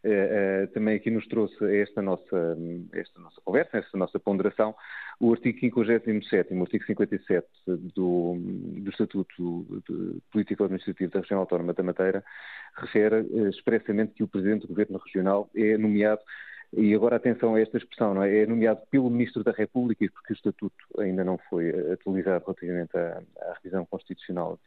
Uh, 0.04 0.64
uh, 0.64 0.68
também 0.68 0.94
aqui 0.94 1.10
nos 1.10 1.26
trouxe 1.26 1.56
esta 1.80 2.00
nossa, 2.00 2.56
esta 2.92 3.20
nossa 3.20 3.40
conversa, 3.40 3.78
esta 3.78 3.98
nossa 3.98 4.16
ponderação, 4.20 4.72
o 5.18 5.32
artigo 5.32 5.58
57, 5.58 6.54
o 6.54 6.60
artigo 6.60 6.84
57 6.84 7.48
do, 7.66 8.36
do 8.38 8.90
Estatuto 8.90 9.82
Político-Administrativo 10.30 11.10
da 11.10 11.20
Região 11.20 11.40
Autónoma 11.40 11.74
da 11.74 11.82
Madeira, 11.82 12.24
refere 12.76 13.26
expressamente 13.48 14.14
que 14.14 14.22
o 14.22 14.28
Presidente 14.28 14.62
do 14.62 14.68
Governo 14.68 15.00
Regional 15.04 15.50
é 15.56 15.76
nomeado 15.76 16.20
e 16.76 16.94
agora 16.94 17.16
atenção 17.16 17.54
a 17.54 17.60
esta 17.60 17.78
expressão, 17.78 18.14
não 18.14 18.22
é? 18.22 18.42
É 18.42 18.46
nomeado 18.46 18.80
pelo 18.90 19.08
Ministro 19.10 19.42
da 19.42 19.52
República, 19.52 20.06
porque 20.12 20.32
o 20.32 20.36
Estatuto 20.36 20.74
ainda 20.98 21.24
não 21.24 21.38
foi 21.48 21.70
atualizado 21.92 22.44
relativamente 22.46 22.96
à, 22.96 23.22
à 23.40 23.54
revisão 23.54 23.86
constitucional 23.86 24.58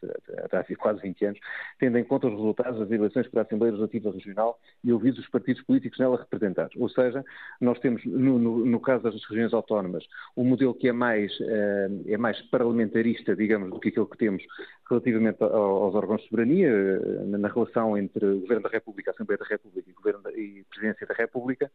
há 0.52 0.76
quase 0.76 1.02
20 1.02 1.24
anos, 1.26 1.40
tendo 1.78 1.98
em 1.98 2.04
conta 2.04 2.26
os 2.26 2.34
resultados 2.34 2.80
das 2.80 2.90
eleições 2.90 3.28
para 3.28 3.42
a 3.42 3.44
Assembleia 3.44 3.72
Legislativa 3.72 4.10
Regional 4.10 4.58
e 4.82 4.92
ouvidos 4.92 5.20
os 5.20 5.28
partidos 5.28 5.62
políticos 5.62 5.98
nela 5.98 6.18
representados. 6.18 6.74
Ou 6.76 6.88
seja, 6.88 7.24
nós 7.60 7.78
temos, 7.78 8.04
no, 8.04 8.38
no, 8.38 8.64
no 8.64 8.80
caso 8.80 9.04
das 9.04 9.14
regiões 9.28 9.52
autónomas, 9.52 10.04
um 10.36 10.44
modelo 10.44 10.74
que 10.74 10.88
é 10.88 10.92
mais, 10.92 11.32
uh, 11.40 12.02
é 12.06 12.16
mais 12.16 12.40
parlamentarista, 12.50 13.36
digamos, 13.36 13.70
do 13.70 13.78
que 13.78 13.88
aquele 13.88 14.06
que 14.06 14.18
temos 14.18 14.42
relativamente 14.88 15.42
aos 15.42 15.94
órgãos 15.94 16.20
de 16.22 16.28
soberania, 16.28 16.70
uh, 16.72 17.38
na 17.38 17.48
relação 17.48 17.96
entre 17.96 18.24
o 18.24 18.40
Governo 18.40 18.64
da 18.64 18.70
República, 18.70 19.10
a 19.10 19.14
Assembleia 19.14 19.38
da 19.38 19.46
República 19.46 19.88
e, 19.88 19.92
Governo 19.92 20.30
e 20.30 20.64
Presidência 20.70 21.06
da 21.06 21.14
República. 21.14 21.70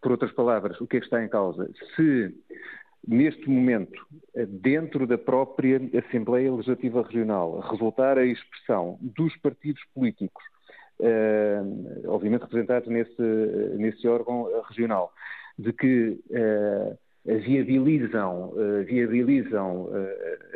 Por 0.00 0.12
outras 0.12 0.32
palavras, 0.32 0.80
o 0.80 0.86
que 0.86 0.98
é 0.98 1.00
que 1.00 1.06
está 1.06 1.24
em 1.24 1.28
causa? 1.28 1.70
Se 1.96 2.34
neste 3.06 3.48
momento, 3.48 4.04
dentro 4.48 5.06
da 5.06 5.16
própria 5.16 5.80
Assembleia 6.06 6.50
Legislativa 6.50 7.02
Regional, 7.02 7.60
resultar 7.60 8.18
a 8.18 8.24
expressão 8.24 8.98
dos 9.00 9.36
partidos 9.36 9.82
políticos, 9.94 10.42
eh, 11.00 11.60
obviamente 12.06 12.42
representados 12.42 12.88
nesse, 12.88 13.22
nesse 13.76 14.08
órgão 14.08 14.48
regional, 14.68 15.12
de 15.58 15.72
que 15.72 16.18
eh, 16.30 16.96
viabilizam, 17.26 18.52
eh, 18.56 18.82
viabilizam 18.84 19.88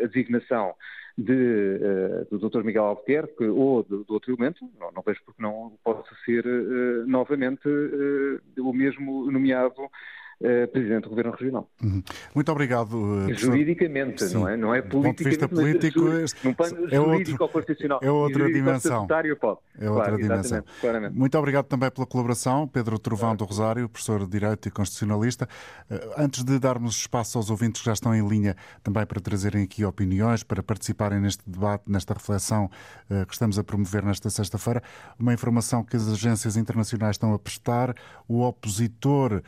a 0.03 0.07
designação 0.07 0.75
de, 1.19 1.33
uh, 1.33 2.39
do 2.39 2.49
Dr. 2.49 2.63
Miguel 2.63 2.85
Albuquerque 2.85 3.45
ou 3.45 3.83
do, 3.83 4.05
outro 4.09 4.33
elemento, 4.33 4.65
não, 4.79 4.91
não, 4.93 5.03
vejo 5.03 5.21
porque 5.25 5.43
não 5.43 5.73
possa 5.85 6.09
ser 6.25 6.45
novamente 7.07 7.69
o 8.59 8.73
mesmo 8.73 9.31
nomeado 9.31 9.91
Presidente 10.73 11.03
do 11.05 11.11
Governo 11.11 11.33
Regional. 11.33 11.71
Uhum. 11.83 12.03
Muito 12.35 12.51
obrigado. 12.51 12.95
Uh, 12.95 13.35
Juridicamente, 13.35 14.25
não 14.33 14.49
é? 14.49 14.57
Não 14.57 14.75
é 14.75 14.81
politicamente. 14.81 14.89
Do 14.91 15.03
ponto 15.03 15.19
de 15.19 15.25
vista 15.29 15.49
político, 15.49 16.01
num 16.43 16.55
plano 16.55 16.89
é 16.91 17.01
outro, 17.01 17.49
constitucional. 17.49 18.01
É 18.03 18.11
outra 18.11 18.51
dimensão. 18.51 19.07
Pode. 19.07 19.61
É 19.79 19.91
outra 19.91 20.07
claro, 20.07 20.17
dimensão. 20.17 20.65
Claramente. 20.81 21.17
Muito 21.17 21.39
obrigado 21.39 21.67
também 21.67 21.91
pela 21.91 22.07
colaboração, 22.07 22.67
Pedro 22.67 22.99
Trovão 22.99 23.37
claro. 23.37 23.39
do 23.39 23.45
Rosário, 23.45 23.89
professor 23.89 24.21
de 24.21 24.29
Direito 24.29 24.69
e 24.69 24.71
Constitucionalista. 24.71 25.47
Uh, 25.91 25.95
antes 26.17 26.43
de 26.43 26.59
darmos 26.59 26.97
espaço 26.97 27.37
aos 27.37 27.51
ouvintes 27.51 27.83
que 27.83 27.87
já 27.87 27.93
estão 27.93 28.15
em 28.15 28.27
linha 28.27 28.57
também 28.83 29.05
para 29.05 29.21
trazerem 29.21 29.65
aqui 29.65 29.85
opiniões, 29.85 30.43
para 30.43 30.63
participarem 30.63 31.21
neste 31.21 31.43
debate, 31.49 31.85
nesta 31.87 32.15
reflexão 32.15 32.71
que 33.27 33.33
estamos 33.33 33.59
a 33.59 33.65
promover 33.65 34.05
nesta 34.05 34.31
sexta-feira, 34.31 34.83
uma 35.19 35.33
informação 35.33 35.83
que 35.85 35.97
as 35.97 36.09
agências 36.09 36.57
internacionais 36.57 37.15
estão 37.15 37.35
a 37.35 37.39
prestar. 37.39 37.95
O 38.29 38.43
opositor 38.43 39.33
eh, 39.35 39.43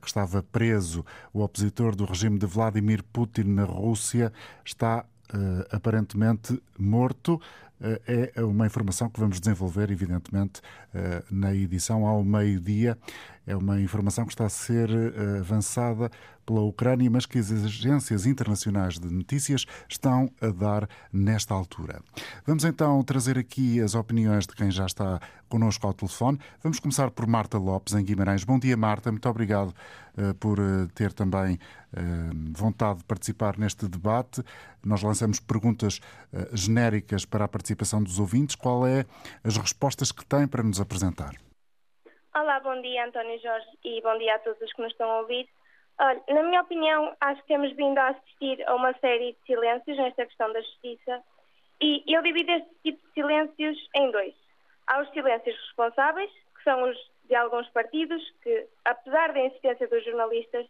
que 0.00 0.06
estava 0.06 0.42
preso, 0.42 1.04
o 1.32 1.42
opositor 1.42 1.94
do 1.94 2.04
regime 2.04 2.38
de 2.38 2.46
Vladimir 2.46 3.02
Putin 3.12 3.44
na 3.44 3.64
Rússia, 3.64 4.32
está 4.64 5.04
Uh, 5.28 5.60
aparentemente 5.70 6.58
morto. 6.78 7.34
Uh, 7.34 8.32
é 8.34 8.42
uma 8.42 8.66
informação 8.66 9.10
que 9.10 9.20
vamos 9.20 9.38
desenvolver, 9.38 9.90
evidentemente, 9.90 10.62
na 11.30 11.54
edição 11.54 12.06
ao 12.06 12.24
meio-dia. 12.24 12.96
É 13.48 13.56
uma 13.56 13.80
informação 13.80 14.26
que 14.26 14.32
está 14.32 14.44
a 14.44 14.50
ser 14.50 14.90
avançada 15.40 16.10
pela 16.48 16.60
Ucrânia, 16.60 17.10
mas 17.10 17.24
que 17.24 17.38
as 17.38 17.50
agências 17.50 18.26
internacionais 18.26 18.98
de 18.98 19.10
notícias 19.10 19.64
estão 19.88 20.30
a 20.40 20.48
dar 20.48 20.88
nesta 21.10 21.54
altura. 21.54 22.02
Vamos 22.46 22.64
então 22.64 23.02
trazer 23.02 23.38
aqui 23.38 23.80
as 23.80 23.94
opiniões 23.94 24.46
de 24.46 24.54
quem 24.54 24.70
já 24.70 24.84
está 24.84 25.18
connosco 25.48 25.86
ao 25.86 25.94
telefone. 25.94 26.38
Vamos 26.62 26.78
começar 26.78 27.10
por 27.10 27.26
Marta 27.26 27.58
Lopes, 27.58 27.94
em 27.94 28.04
Guimarães. 28.04 28.44
Bom 28.44 28.58
dia, 28.58 28.76
Marta. 28.76 29.10
Muito 29.10 29.28
obrigado 29.28 29.74
uh, 30.16 30.34
por 30.34 30.60
uh, 30.60 30.86
ter 30.94 31.12
também 31.14 31.54
uh, 31.54 31.98
vontade 32.52 32.98
de 32.98 33.04
participar 33.04 33.58
neste 33.58 33.88
debate. 33.88 34.42
Nós 34.84 35.02
lançamos 35.02 35.40
perguntas 35.40 36.00
genéricas 36.52 37.24
para 37.24 37.44
a 37.44 37.48
participação 37.48 38.02
dos 38.02 38.18
ouvintes. 38.18 38.54
Qual 38.56 38.86
é 38.86 39.04
as 39.42 39.56
respostas 39.56 40.12
que 40.12 40.24
tem 40.24 40.46
para 40.46 40.62
nos 40.62 40.80
apresentar? 40.80 41.34
Olá, 42.34 42.60
bom 42.60 42.80
dia, 42.82 43.06
António 43.06 43.40
Jorge, 43.40 43.66
e 43.82 44.00
bom 44.02 44.16
dia 44.18 44.34
a 44.34 44.38
todos 44.38 44.60
os 44.60 44.72
que 44.72 44.82
nos 44.82 44.92
estão 44.92 45.10
a 45.10 45.20
ouvir. 45.20 45.48
Olha, 45.98 46.22
na 46.28 46.42
minha 46.42 46.60
opinião, 46.60 47.16
acho 47.20 47.40
que 47.40 47.48
temos 47.48 47.72
vindo 47.74 47.98
a 47.98 48.08
assistir 48.08 48.62
a 48.68 48.74
uma 48.74 48.92
série 48.98 49.32
de 49.32 49.38
silêncios 49.46 49.96
nesta 49.96 50.26
questão 50.26 50.52
da 50.52 50.60
justiça 50.60 51.24
e 51.80 52.04
eu 52.06 52.22
divido 52.22 52.52
este 52.52 52.70
tipo 52.84 53.06
de 53.06 53.12
silêncios 53.14 53.88
em 53.94 54.10
dois. 54.10 54.34
Há 54.86 55.00
os 55.00 55.10
silêncios 55.10 55.56
responsáveis, 55.56 56.30
que 56.54 56.62
são 56.62 56.82
os 56.88 56.96
de 57.24 57.34
alguns 57.34 57.68
partidos, 57.70 58.22
que, 58.42 58.68
apesar 58.84 59.32
da 59.32 59.40
insistência 59.40 59.88
dos 59.88 60.04
jornalistas, 60.04 60.66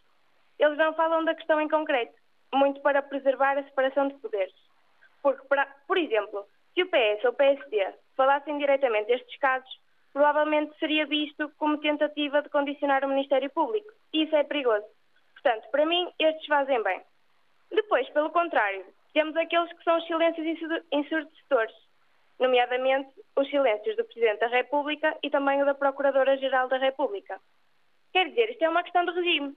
eles 0.57 0.77
não 0.77 0.93
falam 0.93 1.23
da 1.25 1.35
questão 1.35 1.59
em 1.61 1.69
concreto, 1.69 2.15
muito 2.53 2.81
para 2.81 3.03
preservar 3.03 3.57
a 3.57 3.63
separação 3.63 4.07
de 4.07 4.15
poderes. 4.15 4.55
Porque, 5.21 5.41
por 5.87 5.97
exemplo, 5.97 6.47
se 6.73 6.83
o 6.83 6.87
PS 6.87 7.23
ou 7.25 7.31
o 7.31 7.35
PSD 7.35 7.93
falassem 8.15 8.57
diretamente 8.57 9.07
destes 9.07 9.37
casos, 9.37 9.69
provavelmente 10.19 10.77
seria 10.79 11.05
visto 11.05 11.49
como 11.57 11.77
tentativa 11.77 12.41
de 12.41 12.49
condicionar 12.49 13.05
o 13.05 13.07
Ministério 13.07 13.49
Público. 13.51 13.89
Isso 14.11 14.35
é 14.35 14.43
perigoso. 14.43 14.85
Portanto, 15.31 15.71
para 15.71 15.85
mim, 15.85 16.11
estes 16.19 16.45
fazem 16.45 16.83
bem. 16.83 17.01
Depois, 17.71 18.09
pelo 18.09 18.29
contrário, 18.29 18.83
temos 19.13 19.33
aqueles 19.37 19.71
que 19.71 19.83
são 19.85 19.97
os 19.97 20.05
silêncios 20.07 20.45
ensurdecedores, 20.91 21.73
nomeadamente 22.37 23.09
os 23.37 23.49
silêncios 23.49 23.95
do 23.95 24.03
Presidente 24.03 24.41
da 24.41 24.47
República 24.47 25.17
e 25.23 25.29
também 25.29 25.61
o 25.61 25.65
da 25.65 25.73
Procuradora-Geral 25.73 26.67
da 26.67 26.77
República. 26.77 27.39
Quer 28.11 28.27
dizer, 28.27 28.49
isto 28.49 28.61
é 28.61 28.67
uma 28.67 28.83
questão 28.83 29.05
de 29.05 29.11
regime. 29.11 29.55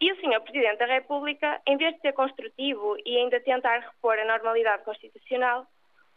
E 0.00 0.12
o 0.12 0.16
Sr. 0.20 0.40
Presidente 0.42 0.78
da 0.78 0.86
República, 0.86 1.60
em 1.66 1.76
vez 1.76 1.96
de 1.96 2.00
ser 2.02 2.12
construtivo 2.12 2.96
e 3.04 3.16
ainda 3.16 3.40
tentar 3.40 3.80
repor 3.80 4.16
a 4.16 4.24
normalidade 4.24 4.84
constitucional, 4.84 5.66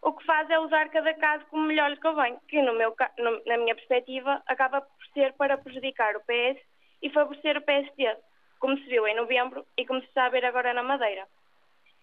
o 0.01 0.13
que 0.13 0.25
faz 0.25 0.49
é 0.49 0.59
usar 0.59 0.89
cada 0.89 1.13
caso 1.15 1.45
como 1.49 1.63
melhor 1.63 1.89
lhe 1.89 1.97
convém, 1.97 2.37
que, 2.47 2.61
no 2.61 2.73
meu, 2.73 2.95
no, 3.17 3.41
na 3.45 3.57
minha 3.57 3.75
perspectiva, 3.75 4.41
acaba 4.47 4.81
por 4.81 5.05
ser 5.13 5.33
para 5.33 5.57
prejudicar 5.57 6.15
o 6.15 6.21
PS 6.21 6.61
e 7.01 7.09
favorecer 7.09 7.57
o 7.57 7.61
PSD, 7.61 8.15
como 8.59 8.77
se 8.77 8.85
viu 8.85 9.07
em 9.07 9.15
novembro 9.15 9.65
e 9.77 9.85
como 9.85 9.99
se 10.01 10.07
está 10.07 10.25
a 10.25 10.29
ver 10.29 10.45
agora 10.45 10.73
na 10.73 10.83
Madeira. 10.83 11.27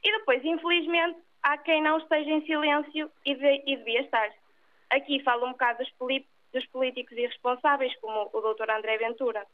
E 0.03 0.13
depois, 0.19 0.45
infelizmente, 0.45 1.19
há 1.43 1.57
quem 1.59 1.83
não 1.83 1.99
esteja 1.99 2.31
em 2.31 2.45
silêncio 2.45 3.11
e, 3.25 3.35
de, 3.35 3.63
e 3.67 3.77
devia 3.77 4.03
estar. 4.03 4.31
Aqui 4.91 5.23
falo 5.23 5.47
um 5.47 5.53
bocado 5.53 5.83
dos, 5.83 5.93
dos 6.53 6.67
políticos 6.67 7.17
irresponsáveis, 7.17 7.95
como 8.01 8.31
o 8.33 8.41
Dr. 8.41 8.71
André 8.71 8.99
Ventura. 8.99 9.47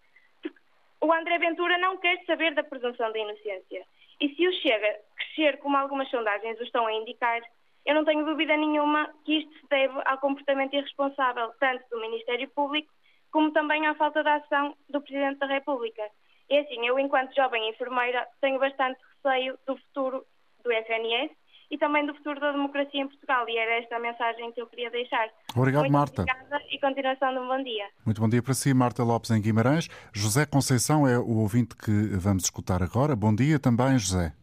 O 1.00 1.12
André 1.12 1.38
Ventura 1.38 1.78
não 1.78 1.96
quer 1.96 2.24
saber 2.24 2.54
da 2.54 2.62
presunção 2.62 3.10
da 3.12 3.18
inocência. 3.18 3.84
E 4.20 4.28
se 4.34 4.46
o 4.46 4.52
chega 4.52 5.00
crescer, 5.16 5.58
como 5.58 5.76
algumas 5.76 6.08
sondagens 6.10 6.58
o 6.60 6.64
estão 6.64 6.86
a 6.86 6.92
indicar, 6.92 7.40
eu 7.84 7.94
não 7.94 8.04
tenho 8.04 8.24
dúvida 8.24 8.56
nenhuma 8.56 9.08
que 9.24 9.38
isto 9.38 9.52
se 9.52 9.68
deve 9.68 10.00
ao 10.04 10.18
comportamento 10.18 10.74
irresponsável, 10.74 11.50
tanto 11.58 11.84
do 11.90 12.00
Ministério 12.00 12.48
Público, 12.50 12.92
como 13.30 13.52
também 13.52 13.86
à 13.86 13.94
falta 13.94 14.22
de 14.22 14.28
ação 14.28 14.76
do 14.88 15.00
Presidente 15.00 15.38
da 15.38 15.46
República. 15.46 16.02
É 16.50 16.60
assim, 16.60 16.86
eu, 16.86 16.98
enquanto 16.98 17.34
jovem 17.34 17.70
enfermeira, 17.70 18.26
tenho 18.40 18.58
bastante 18.58 19.00
receio 19.24 19.58
do 19.66 19.76
futuro 19.76 20.24
do 20.62 20.70
FNS 20.70 21.32
e 21.70 21.78
também 21.78 22.04
do 22.04 22.14
futuro 22.14 22.38
da 22.38 22.52
democracia 22.52 23.00
em 23.00 23.08
Portugal. 23.08 23.48
E 23.48 23.56
era 23.56 23.78
esta 23.82 23.96
a 23.96 23.98
mensagem 23.98 24.52
que 24.52 24.60
eu 24.60 24.66
queria 24.66 24.90
deixar. 24.90 25.26
Obrigado, 25.56 25.80
Muito 25.80 25.92
Marta. 25.92 26.22
Obrigada 26.22 26.62
e 26.70 26.78
continuação 26.78 27.32
de 27.32 27.38
um 27.38 27.48
bom 27.48 27.62
dia. 27.64 27.86
Muito 28.04 28.20
bom 28.20 28.28
dia 28.28 28.42
para 28.42 28.52
si, 28.52 28.74
Marta 28.74 29.02
Lopes, 29.02 29.30
em 29.30 29.40
Guimarães. 29.40 29.88
José 30.12 30.44
Conceição 30.44 31.08
é 31.08 31.18
o 31.18 31.38
ouvinte 31.38 31.74
que 31.74 31.90
vamos 32.18 32.44
escutar 32.44 32.82
agora. 32.82 33.16
Bom 33.16 33.34
dia 33.34 33.58
também, 33.58 33.98
José. 33.98 34.34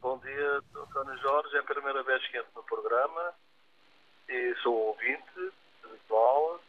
Bom 0.00 0.16
dia, 0.18 0.60
Dona 0.72 1.16
Jorge. 1.16 1.56
É 1.56 1.58
a 1.58 1.62
no 2.54 2.62
programa 2.64 3.34
e 4.28 4.54
sou 4.62 4.74
ouvinte 4.74 5.52
habitual. 5.84 6.60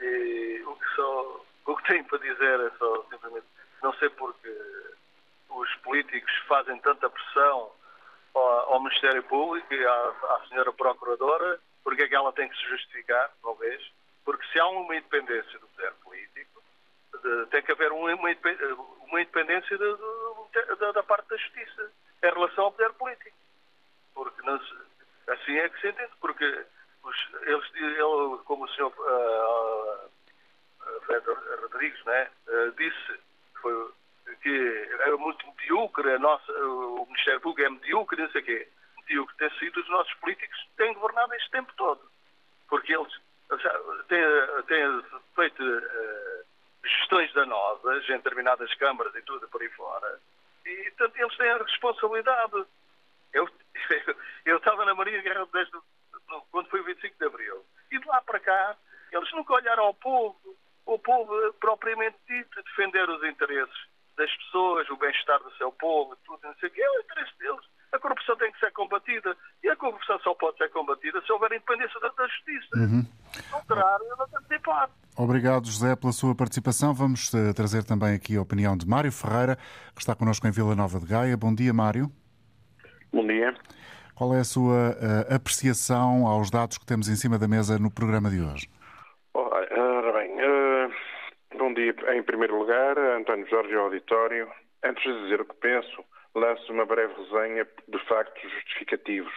E 0.00 0.62
o 0.66 0.76
que, 0.76 0.94
só, 0.94 1.40
o 1.66 1.76
que 1.76 1.88
tenho 1.88 2.04
para 2.04 2.18
dizer 2.18 2.60
é 2.60 2.70
só 2.78 3.02
simplesmente 3.10 3.46
não 3.82 3.92
sei 3.94 4.08
porque 4.10 4.48
os 5.50 5.74
políticos 5.76 6.32
fazem 6.46 6.78
tanta 6.80 7.08
pressão 7.08 7.72
ao, 8.34 8.74
ao 8.74 8.80
Ministério 8.80 9.22
Público 9.24 9.72
e 9.72 9.86
à, 9.86 9.92
à 9.92 10.46
senhora 10.48 10.72
Procuradora, 10.72 11.60
porque 11.82 12.02
é 12.02 12.08
que 12.08 12.14
ela 12.14 12.32
tem 12.32 12.48
que 12.48 12.56
se 12.56 12.68
justificar, 12.68 13.30
talvez, 13.42 13.82
porque 14.24 14.46
se 14.52 14.60
há 14.60 14.66
uma 14.66 14.96
independência 14.96 15.58
do 15.58 15.66
poder 15.68 15.92
político, 16.02 16.62
de, 17.22 17.46
tem 17.46 17.62
que 17.62 17.72
haver 17.72 17.92
uma, 17.92 18.12
uma 18.12 19.20
independência 19.20 19.78
de, 19.78 19.96
de, 19.96 20.76
de, 20.76 20.92
da 20.92 21.02
parte 21.02 21.28
da 21.28 21.36
justiça 21.36 21.90
em 22.22 22.30
relação 22.30 22.64
ao 22.64 22.72
poder 22.72 22.92
político. 22.94 23.36
Porque 24.18 24.42
não, 24.42 24.60
assim 25.28 25.56
é 25.58 25.68
que 25.68 25.80
se 25.80 25.88
entende, 25.90 26.10
porque 26.20 26.66
os, 27.04 27.16
eles, 27.42 27.64
ele, 27.76 28.38
como 28.44 28.64
o 28.64 28.68
senhor 28.70 28.92
uh, 28.98 30.10
uh, 30.84 31.62
Rodrigues 31.62 32.04
né, 32.04 32.28
uh, 32.48 32.72
disse, 32.72 33.20
foi, 33.62 33.92
que 34.42 34.88
é 35.04 35.10
muito 35.12 35.46
medíocre, 35.46 36.14
a 36.14 36.18
nossa, 36.18 36.52
o 36.52 37.06
Ministério 37.06 37.40
Público 37.40 37.64
é 37.64 37.70
medíocre, 37.70 38.20
não 38.20 38.30
sei 38.32 38.40
o 38.40 38.44
quê. 38.44 38.68
Medíocre 38.96 39.36
tem 39.36 39.50
sido 39.60 39.78
os 39.80 39.88
nossos 39.88 40.12
políticos 40.14 40.58
que 40.62 40.76
têm 40.78 40.94
governado 40.94 41.32
este 41.34 41.50
tempo 41.52 41.72
todo. 41.76 42.10
Porque 42.68 42.92
eles 42.92 43.12
têm, 44.08 44.24
têm 44.66 45.02
feito 45.36 45.62
uh, 45.62 46.44
gestões 46.84 47.32
danosas 47.34 48.02
em 48.08 48.16
determinadas 48.16 48.74
câmaras 48.74 49.14
e 49.14 49.22
tudo 49.22 49.48
por 49.48 49.62
aí 49.62 49.68
fora. 49.70 50.18
E, 50.66 50.90
portanto, 50.96 51.16
eles 51.18 51.36
têm 51.36 51.50
a 51.50 51.58
responsabilidade. 51.58 52.66
Eu, 54.44 54.56
estava 54.56 54.84
na 54.84 54.94
Maria 54.94 55.20
Guerra 55.22 55.46
desde 55.52 55.72
quando 56.50 56.68
foi 56.68 56.80
o 56.80 56.84
25 56.84 57.16
de 57.18 57.24
Abril. 57.26 57.64
E 57.90 57.98
de 57.98 58.06
lá 58.06 58.20
para 58.22 58.40
cá, 58.40 58.76
eles 59.12 59.30
nunca 59.32 59.54
olharam 59.54 59.84
ao 59.84 59.94
povo, 59.94 60.56
o 60.86 60.98
povo 60.98 61.52
propriamente 61.60 62.16
dito, 62.26 62.62
defender 62.62 63.08
os 63.08 63.22
interesses 63.24 63.88
das 64.16 64.34
pessoas, 64.36 64.88
o 64.90 64.96
bem-estar 64.96 65.38
do 65.42 65.50
seu 65.56 65.70
povo, 65.72 66.16
tudo, 66.24 66.40
não 66.42 66.54
sei 66.56 66.68
o 66.68 66.72
que, 66.72 66.82
é 66.82 66.90
o 66.90 67.00
interesse 67.00 67.38
deles. 67.38 67.64
A 67.92 67.98
corrupção 67.98 68.36
tem 68.36 68.52
que 68.52 68.58
ser 68.58 68.70
combatida 68.72 69.34
e 69.62 69.70
a 69.70 69.76
corrupção 69.76 70.18
só 70.20 70.34
pode 70.34 70.58
ser 70.58 70.68
combatida 70.70 71.22
se 71.22 71.32
houver 71.32 71.52
independência 71.52 71.98
da, 72.00 72.08
da 72.08 72.26
justiça. 72.26 72.76
Uhum. 72.76 73.06
contrário, 73.50 74.06
não 74.18 74.42
tenho 74.42 74.60
parte. 74.60 74.92
Obrigado, 75.16 75.66
José, 75.66 75.96
pela 75.96 76.12
sua 76.12 76.34
participação. 76.34 76.92
Vamos 76.92 77.32
uh, 77.32 77.54
trazer 77.54 77.84
também 77.84 78.14
aqui 78.14 78.36
a 78.36 78.42
opinião 78.42 78.76
de 78.76 78.86
Mário 78.86 79.10
Ferreira, 79.10 79.56
que 79.94 80.00
está 80.00 80.14
connosco 80.14 80.46
em 80.46 80.50
Vila 80.50 80.74
Nova 80.74 80.98
de 81.00 81.06
Gaia. 81.06 81.36
Bom 81.36 81.54
dia, 81.54 81.72
Mário. 81.72 82.12
Bom 83.18 83.26
dia. 83.26 83.52
Qual 84.14 84.32
é 84.32 84.38
a 84.38 84.44
sua 84.44 84.94
uh, 84.94 85.34
apreciação 85.34 86.24
aos 86.24 86.52
dados 86.52 86.78
que 86.78 86.86
temos 86.86 87.08
em 87.08 87.16
cima 87.16 87.36
da 87.36 87.48
mesa 87.48 87.76
no 87.76 87.90
programa 87.90 88.30
de 88.30 88.38
hoje? 88.38 88.70
Ora 89.34 90.12
bem, 90.12 90.30
uh, 90.38 91.58
bom 91.58 91.74
dia 91.74 91.92
em 92.14 92.22
primeiro 92.22 92.56
lugar, 92.56 92.96
António 92.96 93.44
Jorge 93.50 93.74
Auditório. 93.74 94.48
Antes 94.84 95.02
de 95.02 95.22
dizer 95.24 95.40
o 95.40 95.44
que 95.44 95.56
penso, 95.56 96.04
lanço 96.32 96.72
uma 96.72 96.86
breve 96.86 97.12
resenha 97.14 97.66
de 97.88 97.98
factos 98.06 98.40
justificativos. 98.52 99.34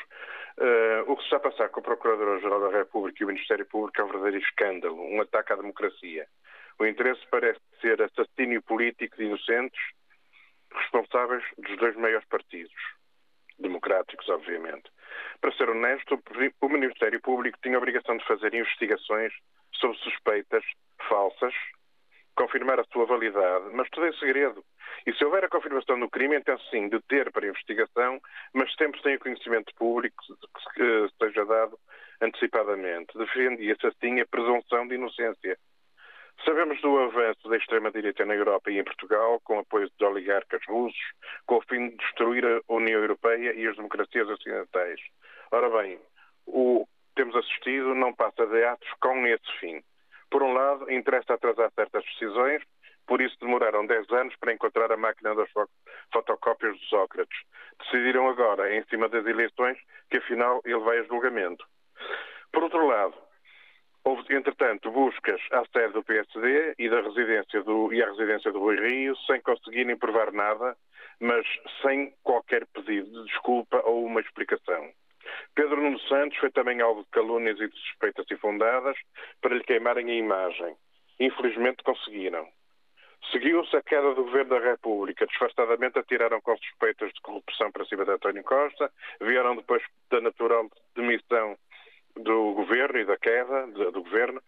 Uh, 0.59 1.11
o 1.11 1.15
que 1.15 1.23
se 1.23 1.33
está 1.33 1.37
a 1.37 1.49
passar 1.51 1.69
com 1.69 1.79
o 1.79 1.83
Procurador-Geral 1.83 2.69
da 2.69 2.77
República 2.77 3.17
e 3.19 3.25
o 3.25 3.29
Ministério 3.29 3.65
Público 3.65 3.99
é 3.99 4.03
um 4.03 4.09
verdadeiro 4.09 4.45
escândalo, 4.45 5.01
um 5.01 5.21
ataque 5.21 5.53
à 5.53 5.55
democracia. 5.55 6.27
O 6.79 6.85
interesse 6.85 7.21
parece 7.31 7.59
ser 7.81 7.99
assassínio 7.99 8.61
político 8.61 9.17
de 9.17 9.23
inocentes 9.23 9.81
responsáveis 10.71 11.43
dos 11.57 11.75
dois 11.77 11.95
maiores 11.95 12.27
partidos 12.27 13.00
democráticos, 13.61 14.27
obviamente. 14.29 14.89
Para 15.39 15.51
ser 15.53 15.69
honesto, 15.69 16.21
o 16.61 16.69
Ministério 16.69 17.21
Público 17.21 17.57
tinha 17.61 17.75
a 17.75 17.79
obrigação 17.79 18.17
de 18.17 18.25
fazer 18.25 18.53
investigações 18.53 19.33
sobre 19.73 19.97
suspeitas 19.97 20.63
falsas, 21.07 21.53
confirmar 22.35 22.79
a 22.79 22.85
sua 22.85 23.05
validade, 23.05 23.65
mas 23.73 23.89
tudo 23.89 24.07
em 24.07 24.17
segredo. 24.17 24.63
E 25.05 25.13
se 25.13 25.23
houver 25.23 25.43
a 25.43 25.49
confirmação 25.49 25.99
do 25.99 26.09
crime, 26.09 26.35
então 26.35 26.57
sim, 26.69 26.87
deter 26.89 27.31
para 27.31 27.47
investigação, 27.47 28.21
mas 28.53 28.73
sempre 28.75 29.01
sem 29.01 29.15
o 29.15 29.19
conhecimento 29.19 29.73
público 29.75 30.23
que 30.75 31.09
seja 31.21 31.45
dado 31.45 31.77
antecipadamente. 32.21 33.17
Defendia-se 33.17 33.87
assim 33.87 34.19
a 34.19 34.25
presunção 34.25 34.87
de 34.87 34.95
inocência. 34.95 35.57
Sabemos 36.45 36.81
do 36.81 36.97
avanço 36.97 37.47
da 37.47 37.57
extrema-direita 37.57 38.25
na 38.25 38.33
Europa 38.33 38.71
e 38.71 38.79
em 38.79 38.83
Portugal, 38.83 39.39
com 39.43 39.59
apoio 39.59 39.87
dos 39.89 40.07
oligarcas 40.07 40.61
russos, 40.67 40.99
com 41.45 41.57
o 41.57 41.61
fim 41.61 41.89
de 41.89 41.97
destruir 41.97 42.43
a 42.45 42.61
União 42.67 42.99
Europeia 42.99 43.53
e 43.53 43.67
as 43.67 43.75
democracias 43.75 44.27
ocidentais. 44.27 44.99
Ora 45.51 45.69
bem, 45.69 45.99
o 46.47 46.85
que 46.85 47.15
temos 47.15 47.35
assistido 47.35 47.93
não 47.93 48.13
passa 48.13 48.47
de 48.47 48.63
atos 48.63 48.89
com 48.99 49.27
esse 49.27 49.51
fim. 49.59 49.83
Por 50.31 50.41
um 50.41 50.53
lado, 50.53 50.91
interessa 50.91 51.35
atrasar 51.35 51.71
certas 51.75 52.03
decisões, 52.05 52.63
por 53.05 53.21
isso 53.21 53.37
demoraram 53.39 53.85
10 53.85 54.09
anos 54.11 54.35
para 54.37 54.53
encontrar 54.53 54.91
a 54.91 54.97
máquina 54.97 55.35
das 55.35 55.49
fotocópias 56.11 56.75
de 56.79 56.85
Sócrates. 56.87 57.37
Decidiram 57.79 58.27
agora, 58.27 58.75
em 58.75 58.83
cima 58.85 59.07
das 59.09 59.25
eleições, 59.25 59.77
que 60.09 60.17
afinal 60.17 60.59
ele 60.65 60.79
vai 60.79 60.99
a 60.99 61.03
julgamento. 61.03 61.63
Por 62.51 62.63
outro 62.63 62.87
lado, 62.87 63.13
Houve, 64.03 64.35
entretanto, 64.35 64.89
buscas 64.89 65.39
à 65.51 65.63
sede 65.71 65.93
do 65.93 66.03
PSD 66.03 66.73
e, 66.79 66.89
da 66.89 67.01
residência 67.01 67.61
do, 67.63 67.93
e 67.93 68.01
à 68.01 68.07
residência 68.07 68.51
do 68.51 68.59
Rui 68.59 68.75
Rio, 68.75 69.15
sem 69.27 69.39
conseguirem 69.41 69.95
provar 69.95 70.31
nada, 70.31 70.75
mas 71.19 71.45
sem 71.83 72.11
qualquer 72.23 72.65
pedido 72.67 73.11
de 73.11 73.25
desculpa 73.25 73.79
ou 73.85 74.03
uma 74.03 74.21
explicação. 74.21 74.91
Pedro 75.53 75.81
Nuno 75.81 75.99
Santos 76.01 76.37
foi 76.39 76.49
também 76.49 76.81
alvo 76.81 77.03
de 77.03 77.09
calúnias 77.11 77.59
e 77.59 77.67
de 77.67 77.77
suspeitas 77.77 78.25
infundadas 78.31 78.97
para 79.39 79.53
lhe 79.53 79.63
queimarem 79.63 80.09
a 80.09 80.15
imagem. 80.15 80.75
Infelizmente 81.19 81.83
conseguiram. 81.83 82.47
Seguiu-se 83.31 83.75
a 83.77 83.83
queda 83.83 84.15
do 84.15 84.23
Governo 84.23 84.49
da 84.49 84.59
República. 84.59 85.27
Disfarçadamente 85.27 85.99
atiraram 85.99 86.41
com 86.41 86.57
suspeitas 86.57 87.13
de 87.13 87.21
corrupção 87.21 87.71
para 87.71 87.85
cima 87.85 88.03
de 88.03 88.11
António 88.11 88.43
Costa. 88.43 88.91
Vieram 89.21 89.55
depois 89.55 89.83
da 90.09 90.19
natural 90.21 90.67
demissão 90.95 91.55
do 92.15 92.53
governo 92.53 92.99
e 92.99 93.05
da 93.05 93.17
queda 93.17 93.67
do 93.67 94.03
governo 94.03 94.41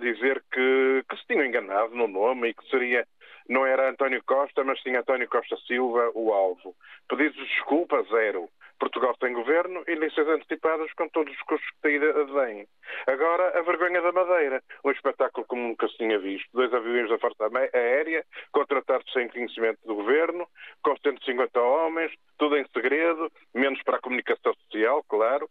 dizer 0.00 0.42
que, 0.52 1.04
que, 1.08 1.16
se 1.16 1.26
tinham 1.26 1.44
enganado 1.44 1.94
no 1.94 2.08
nome 2.08 2.48
e 2.48 2.54
que 2.54 2.68
seria 2.68 3.06
não 3.48 3.64
era 3.64 3.90
António 3.90 4.22
Costa, 4.24 4.64
mas 4.64 4.80
sim 4.82 4.96
António 4.96 5.28
Costa 5.28 5.56
Silva 5.66 6.10
o 6.14 6.32
alvo. 6.32 6.74
Pedidos 7.08 7.36
de 7.36 7.46
desculpa, 7.46 8.02
zero. 8.10 8.48
Portugal 8.78 9.14
tem 9.18 9.32
governo 9.32 9.82
e 9.86 9.94
licenças 9.94 10.28
antecipadas 10.28 10.92
com 10.94 11.08
todos 11.08 11.32
os 11.32 11.42
custos 11.42 11.68
que 11.82 11.96
advêm. 11.96 12.66
Agora, 13.06 13.58
a 13.58 13.62
vergonha 13.62 14.02
da 14.02 14.12
Madeira. 14.12 14.62
Um 14.84 14.90
espetáculo 14.90 15.46
como 15.46 15.62
nunca 15.62 15.88
se 15.88 15.96
tinha 15.96 16.18
visto. 16.18 16.48
Dois 16.52 16.72
aviões 16.74 17.08
da 17.08 17.18
Força 17.18 17.48
Aérea, 17.72 18.24
contratados 18.52 19.10
sem 19.12 19.28
conhecimento 19.28 19.78
do 19.86 19.94
governo, 19.94 20.46
com 20.82 20.96
150 20.96 21.60
homens, 21.60 22.12
tudo 22.38 22.56
em 22.56 22.66
segredo, 22.68 23.30
menos 23.54 23.82
para 23.82 23.96
a 23.96 24.00
comunicação 24.00 24.52
social, 24.54 25.02
claro. 25.08 25.48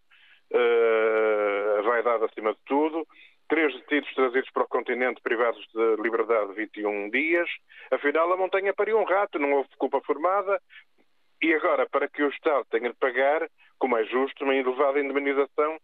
Uh, 0.52 1.80
a 1.80 1.82
vaidade 1.82 2.26
acima 2.26 2.54
de 2.54 2.60
tudo 2.66 3.06
três 3.48 3.74
detidos 3.74 4.14
trazidos 4.14 4.50
para 4.52 4.64
o 4.64 4.68
continente 4.68 5.22
privados 5.22 5.64
de 5.74 6.02
liberdade 6.02 6.54
21 6.54 7.10
dias. 7.10 7.50
Afinal, 7.92 8.32
a 8.32 8.38
montanha 8.38 8.74
pariu 8.74 9.00
um 9.00 9.06
rato, 9.06 9.40
não 9.40 9.54
houve 9.54 9.70
culpa 9.78 10.02
formada. 10.02 10.60
E 11.42 11.54
agora, 11.54 11.88
para 11.88 12.08
que 12.08 12.24
o 12.24 12.30
Estado 12.30 12.66
tenha 12.72 12.90
de 12.90 12.96
pagar, 12.96 13.48
como 13.78 13.98
é 13.98 14.06
justo, 14.06 14.44
uma 14.44 14.56
elevada 14.56 15.00
indemnização 15.00 15.78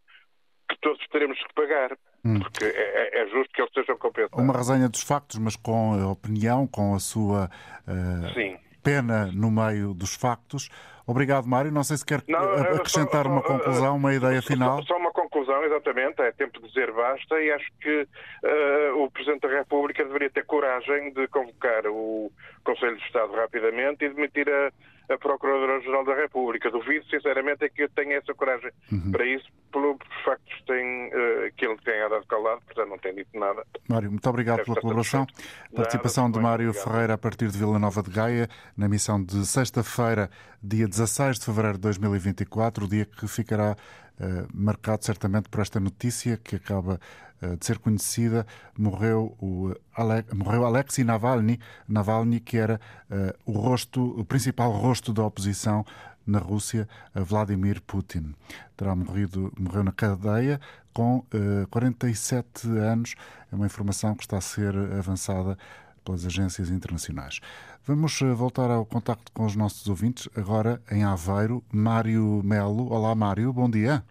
que 0.70 0.78
todos 0.82 1.06
teremos 1.10 1.38
que 1.38 1.54
pagar. 1.54 1.98
Hum. 2.24 2.40
Porque 2.40 2.66
é, 2.66 2.70
é, 2.70 3.22
é, 3.22 3.28
justo 3.28 3.54
que 3.54 3.62
eles 3.62 3.74
sejam 3.74 3.98
compensados. 3.98 4.40
Uma 4.40 4.58
resenha 4.58 4.88
dos 4.88 5.04
factos, 5.04 5.38
mas 5.38 5.56
com 5.56 5.94
a 5.94 6.12
opinião, 6.12 6.66
com 6.68 6.96
a 6.96 7.00
sua 7.00 7.50
uh, 7.88 8.62
pena 8.84 9.32
no 9.34 9.52
meio 9.52 9.94
dos 9.94 10.16
factos. 10.16 10.70
Obrigado, 11.06 11.46
Mário. 11.48 11.72
Não 11.72 11.84
sei 11.84 11.98
se 11.98 12.06
quer 12.06 12.24
não, 12.28 12.40
acrescentar 12.40 13.24
só, 13.24 13.30
uma 13.30 13.42
conclusão, 13.42 13.96
uma 13.98 14.14
ideia 14.14 14.42
final. 14.42 14.82
Só 14.84 14.98
uma 14.98 15.12
conclusão, 15.12 15.64
exatamente. 15.64 16.22
É 16.22 16.32
tempo 16.32 16.60
de 16.60 16.68
dizer 16.68 16.92
basta 16.92 17.42
e 17.42 17.52
acho 17.52 17.68
que 17.82 18.02
uh, 18.02 19.04
o 19.04 19.12
Presidente 19.12 19.42
da 19.42 19.50
República 19.50 20.06
deveria 20.06 20.30
ter 20.30 20.46
coragem 20.46 21.12
de 21.14 21.28
convocar 21.28 21.86
o 21.88 22.32
Conselho 22.64 22.98
de 22.98 23.04
Estado 23.04 23.34
rapidamente 23.34 24.06
e 24.06 24.10
demitir 24.10 24.48
a, 24.48 25.14
a 25.14 25.18
Procuradora-Geral 25.18 26.06
da 26.06 26.16
República. 26.16 26.70
Duvido, 26.70 27.06
sinceramente, 27.08 27.66
é 27.66 27.70
que 27.70 27.84
eu 27.84 27.90
tenha 27.90 28.18
essa 28.18 28.34
coragem 28.34 28.72
uhum. 28.92 29.12
para 29.12 29.26
isso, 29.26 29.48
pelo 29.72 29.98
factos 30.24 30.64
tem, 30.66 31.08
uh, 31.08 31.52
que 31.58 31.66
ele 31.66 31.78
tem 32.02 32.06
andado 32.06 32.26
calado, 32.26 32.62
portanto 32.66 32.90
não 32.90 32.98
tem 32.98 33.16
dito 33.16 33.40
nada. 33.40 33.64
Mário, 33.88 34.10
muito 34.10 34.28
obrigado 34.30 34.64
pela 34.64 34.80
colaboração. 34.80 35.28
Participação 35.76 36.26
nada, 36.26 36.38
de 36.38 36.44
Mário 36.44 36.70
obrigado. 36.70 36.92
Ferreira 36.92 37.14
a 37.14 37.18
partir 37.18 37.50
de 37.50 37.58
Vila 37.58 37.78
Nova 37.78 38.02
de 38.02 38.10
Gaia, 38.10 38.50
na 38.76 38.90
missão 38.90 39.24
de 39.24 39.46
sexta-feira, 39.46 40.30
dia 40.62 40.88
16 40.88 41.40
de 41.40 41.46
fevereiro 41.46 41.78
de 41.78 41.82
2024, 41.82 42.86
o 42.86 42.88
dia 42.88 43.06
que 43.06 43.28
ficará 43.28 43.76
uh, 44.20 44.48
marcado 44.54 45.06
certamente 45.06 45.50
por 45.50 45.62
esta 45.62 45.80
notícia 45.80 46.38
que 46.38 46.56
acaba 46.56 47.00
uh, 47.42 47.58
de 47.58 47.66
ser 47.66 47.78
conhecida. 47.78 48.46
Morreu 48.78 49.36
o 49.40 49.74
Ale... 49.96 50.26
morreu 50.34 50.66
Alexei 50.66 51.04
Navalny, 51.04 51.60
Navalny 51.88 52.40
que 52.40 52.58
era 52.58 52.80
uh, 53.10 53.34
o 53.46 53.52
rosto, 53.52 54.20
o 54.20 54.26
principal 54.26 54.72
rosto 54.72 55.14
da 55.14 55.24
oposição 55.24 55.86
na 56.32 56.40
Rússia, 56.40 56.88
Vladimir 57.14 57.82
Putin. 57.82 58.34
Terá 58.78 58.96
morrido, 58.96 59.52
morreu 59.60 59.84
na 59.84 59.92
cadeia 59.92 60.60
com 60.94 61.18
uh, 61.18 61.68
47 61.70 62.68
anos. 62.68 63.16
É 63.52 63.56
uma 63.56 63.66
informação 63.66 64.16
que 64.16 64.24
está 64.24 64.38
a 64.38 64.42
ser 64.42 64.76
avançada 64.98 65.58
pelas 66.04 66.26
agências 66.26 66.70
internacionais. 66.70 67.40
Vamos 67.86 68.22
eh, 68.22 68.26
voltar 68.34 68.70
ao 68.70 68.86
contacto 68.86 69.32
com 69.32 69.46
os 69.46 69.56
nossos 69.56 69.88
ouvintes, 69.88 70.30
agora 70.38 70.80
em 70.92 71.04
Aveiro. 71.04 71.64
Mário 71.74 72.42
Melo. 72.44 72.92
Olá, 72.92 73.14
Mário, 73.16 73.52
bom 73.52 73.70
dia. 73.70 74.04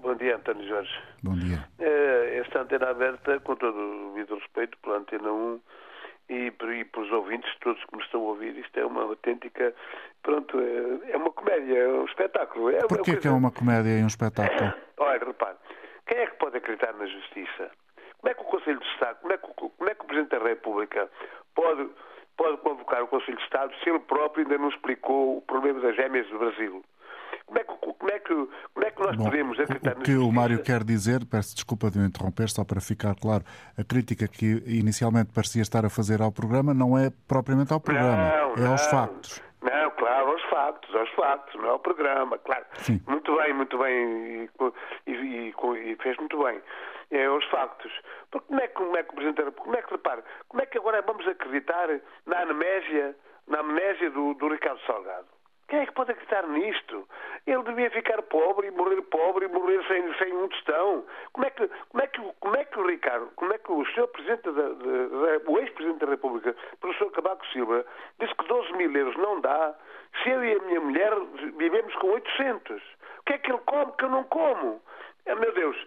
Bom 0.00 0.14
dia, 0.16 0.36
António 0.36 0.68
Jorge. 0.68 0.90
Bom 1.22 1.34
dia. 1.34 1.64
Eh, 1.78 2.42
esta 2.44 2.62
antena 2.62 2.90
aberta, 2.90 3.38
com 3.40 3.56
todo 3.56 3.76
o 3.76 4.14
devido 4.14 4.36
respeito 4.36 4.76
pela 4.78 4.98
Antena 4.98 5.32
1 5.32 5.60
e, 6.32 6.46
e 6.46 6.84
pelos 6.84 7.12
ouvintes, 7.12 7.50
todos 7.60 7.82
que 7.84 7.96
me 7.96 8.02
estão 8.02 8.20
a 8.20 8.24
ouvir, 8.24 8.56
isto 8.56 8.78
é 8.78 8.86
uma 8.86 9.02
autêntica. 9.02 9.74
Pronto, 10.22 10.58
é, 10.58 11.12
é 11.12 11.16
uma 11.16 11.30
comédia, 11.30 11.78
é 11.78 11.88
um 11.88 12.04
espetáculo. 12.04 12.70
É 12.70 12.80
Porquê 12.86 13.16
que 13.16 13.28
é 13.28 13.30
uma 13.30 13.50
comédia 13.50 13.98
e 13.98 14.02
um 14.02 14.06
espetáculo? 14.06 14.72
Olha, 14.98 15.24
repare, 15.24 15.56
quem 16.06 16.18
é 16.18 16.26
que 16.26 16.36
pode 16.36 16.56
acreditar 16.56 16.94
na 16.94 17.06
justiça? 17.06 17.70
Como 18.18 18.30
é 18.30 18.34
que 18.34 18.40
o 18.40 18.44
Conselho 18.44 18.78
de 18.78 18.86
Estado, 18.86 19.18
como 19.20 19.32
é 19.32 19.38
que, 19.38 19.46
como 19.46 19.90
é 19.90 19.94
que 19.94 20.00
o 20.00 20.06
Presidente 20.06 20.30
da 20.30 20.48
República 20.48 21.10
pode, 21.54 21.90
pode 22.36 22.56
convocar 22.58 23.02
o 23.02 23.08
Conselho 23.08 23.36
de 23.36 23.44
Estado 23.44 23.74
se 23.82 23.90
ele 23.90 23.98
próprio 24.00 24.44
ainda 24.44 24.58
não 24.58 24.68
explicou 24.68 25.38
o 25.38 25.42
problema 25.42 25.80
das 25.80 25.96
gêmeas 25.96 26.28
do 26.28 26.38
Brasil? 26.38 26.84
Como 27.52 27.58
é 27.58 27.64
que, 27.64 27.74
como 27.74 28.10
é 28.10 28.18
que, 28.18 28.48
como 28.72 28.86
é 28.86 28.90
que 28.90 29.02
nós 29.02 29.16
Bom, 29.16 29.24
podemos 29.24 29.60
acreditar 29.60 29.98
O 29.98 30.02
que 30.02 30.16
o 30.16 30.32
Mário 30.32 30.62
quer 30.62 30.82
dizer, 30.82 31.24
peço 31.26 31.54
desculpa 31.54 31.90
de 31.90 31.98
o 31.98 32.04
interromper, 32.04 32.48
só 32.48 32.64
para 32.64 32.80
ficar 32.80 33.14
claro, 33.14 33.44
a 33.78 33.84
crítica 33.84 34.26
que 34.26 34.62
inicialmente 34.66 35.32
parecia 35.32 35.62
estar 35.62 35.84
a 35.84 35.90
fazer 35.90 36.22
ao 36.22 36.32
programa 36.32 36.72
não 36.72 36.96
é 36.96 37.10
propriamente 37.28 37.72
ao 37.72 37.80
programa, 37.80 38.54
não, 38.56 38.64
é 38.64 38.66
aos 38.68 38.86
factos. 38.86 39.42
Não, 39.60 39.90
claro, 39.92 40.30
aos 40.30 40.42
factos, 40.44 40.94
aos 40.94 41.10
factos, 41.10 41.54
não 41.60 41.66
é 41.66 41.70
ao 41.70 41.78
programa, 41.78 42.38
claro. 42.38 42.64
Sim. 42.78 43.00
Muito 43.06 43.36
bem, 43.36 43.52
muito 43.52 43.78
bem, 43.78 44.48
e, 45.06 45.12
e, 45.12 45.54
e 45.92 45.96
fez 45.96 46.16
muito 46.16 46.42
bem 46.42 46.60
é 47.12 47.28
os 47.28 47.44
factos. 47.50 47.92
Porque 48.30 48.46
como 48.46 48.60
é 48.60 48.68
que, 48.68 48.74
como 48.74 48.96
é 48.96 49.02
que 49.02 49.10
o 49.10 49.14
Presidente 49.14 49.50
como 49.52 49.76
é 49.76 49.82
que, 49.82 49.90
repare, 49.90 50.22
como 50.48 50.62
é 50.62 50.66
que 50.66 50.78
agora 50.78 51.02
vamos 51.02 51.28
acreditar 51.28 51.88
na 52.26 52.40
amnésia, 52.40 53.14
na 53.46 53.60
amnésia 53.60 54.10
do, 54.10 54.34
do 54.34 54.48
Ricardo 54.48 54.80
Salgado? 54.86 55.26
Quem 55.72 55.80
é 55.80 55.86
que 55.86 55.92
pode 55.92 56.10
acreditar 56.10 56.46
nisto? 56.48 57.08
Ele 57.46 57.62
devia 57.62 57.90
ficar 57.90 58.20
pobre 58.24 58.66
e 58.66 58.70
morrer 58.70 59.00
pobre 59.04 59.46
e 59.46 59.48
morrer 59.48 59.82
sem, 59.88 60.14
sem 60.18 60.30
um 60.34 60.46
tostão. 60.48 61.02
Como 61.32 61.46
é 61.46 61.50
que, 61.50 61.66
como 61.88 62.02
é 62.02 62.06
que, 62.08 62.20
como 62.40 62.56
é 62.56 62.64
que 62.66 62.78
o 62.78 62.86
Ricardo, 62.86 63.30
como 63.36 63.54
é 63.54 63.56
que 63.56 63.72
o 63.72 63.86
senhor 63.86 64.06
Presidente 64.08 64.50
da, 64.50 65.50
o 65.50 65.58
ex-Presidente 65.58 66.04
da 66.04 66.10
República, 66.10 66.54
professor 66.78 67.10
Cabaco 67.12 67.46
Silva, 67.46 67.86
disse 68.20 68.34
que 68.34 68.48
12 68.48 68.72
mil 68.74 68.94
euros 68.94 69.16
não 69.16 69.40
dá 69.40 69.74
se 70.22 70.28
eu 70.28 70.44
e 70.44 70.56
a 70.56 70.58
minha 70.58 70.80
mulher 70.82 71.10
vivemos 71.56 71.94
com 71.94 72.08
800? 72.08 72.82
O 73.20 73.22
que 73.24 73.32
é 73.32 73.38
que 73.38 73.50
ele 73.50 73.62
come 73.64 73.92
que 73.92 74.04
eu 74.04 74.10
não 74.10 74.24
como? 74.24 74.78
Ah, 75.26 75.34
meu 75.36 75.54
Deus, 75.54 75.86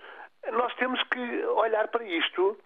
nós 0.52 0.74
temos 0.78 1.00
que 1.10 1.46
olhar 1.46 1.90
para 1.90 2.04
isto, 2.04 2.58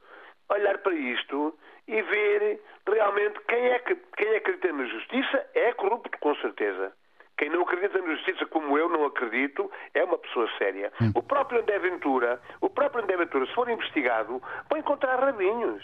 olhar 0.47 0.77
para 0.77 0.93
isto 0.93 1.53
e 1.85 2.01
ver 2.01 2.61
realmente 2.87 3.41
quem 3.41 3.71
é 3.71 3.79
que 3.79 3.95
quem 4.15 4.37
acredita 4.37 4.71
na 4.71 4.85
justiça 4.85 5.45
é 5.53 5.73
corrupto, 5.73 6.17
com 6.19 6.33
certeza. 6.35 6.93
Quem 7.39 7.49
não 7.49 7.61
acredita 7.61 8.01
na 8.01 8.15
justiça 8.15 8.45
como 8.47 8.77
eu 8.77 8.89
não 8.89 9.05
acredito 9.05 9.71
é 9.93 10.03
uma 10.03 10.17
pessoa 10.17 10.45
séria. 10.57 10.91
Hum. 11.01 11.13
O 11.15 11.23
próprio 11.23 11.61
André 11.61 11.79
Ventura, 11.79 12.41
o 12.59 12.69
próprio 12.69 13.01
André 13.01 13.15
Ventura, 13.15 13.45
se 13.45 13.53
for 13.53 13.69
investigado, 13.69 14.43
vai 14.69 14.81
encontrar 14.81 15.17
rabinhos. 15.17 15.81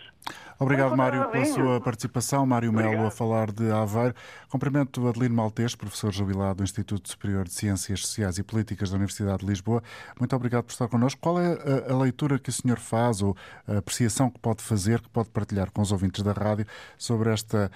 Obrigado, 0.57 0.95
Mário, 0.95 1.29
pela 1.29 1.45
sua 1.45 1.81
participação. 1.81 2.45
Mário 2.45 2.71
Melo 2.71 3.05
a 3.05 3.11
falar 3.11 3.51
de 3.51 3.69
Aveiro. 3.71 4.15
Cumprimento 4.49 5.05
Adelino 5.07 5.35
Maltês, 5.35 5.75
professor 5.75 6.13
jubilado 6.13 6.55
do 6.55 6.63
Instituto 6.63 7.09
Superior 7.09 7.45
de 7.45 7.53
Ciências 7.53 8.01
Sociais 8.01 8.37
e 8.37 8.43
Políticas 8.43 8.89
da 8.89 8.95
Universidade 8.95 9.39
de 9.39 9.45
Lisboa. 9.45 9.83
Muito 10.17 10.35
obrigado 10.35 10.63
por 10.63 10.71
estar 10.71 10.87
connosco. 10.87 11.19
Qual 11.19 11.39
é 11.39 11.57
a, 11.89 11.93
a 11.93 11.97
leitura 11.97 12.39
que 12.39 12.49
o 12.49 12.53
senhor 12.53 12.79
faz 12.79 13.21
ou 13.21 13.35
a 13.67 13.77
apreciação 13.77 14.29
que 14.29 14.39
pode 14.39 14.63
fazer, 14.63 15.01
que 15.01 15.09
pode 15.09 15.29
partilhar 15.29 15.71
com 15.71 15.81
os 15.81 15.91
ouvintes 15.91 16.23
da 16.23 16.31
rádio 16.31 16.65
sobre 16.97 17.31
esta 17.31 17.69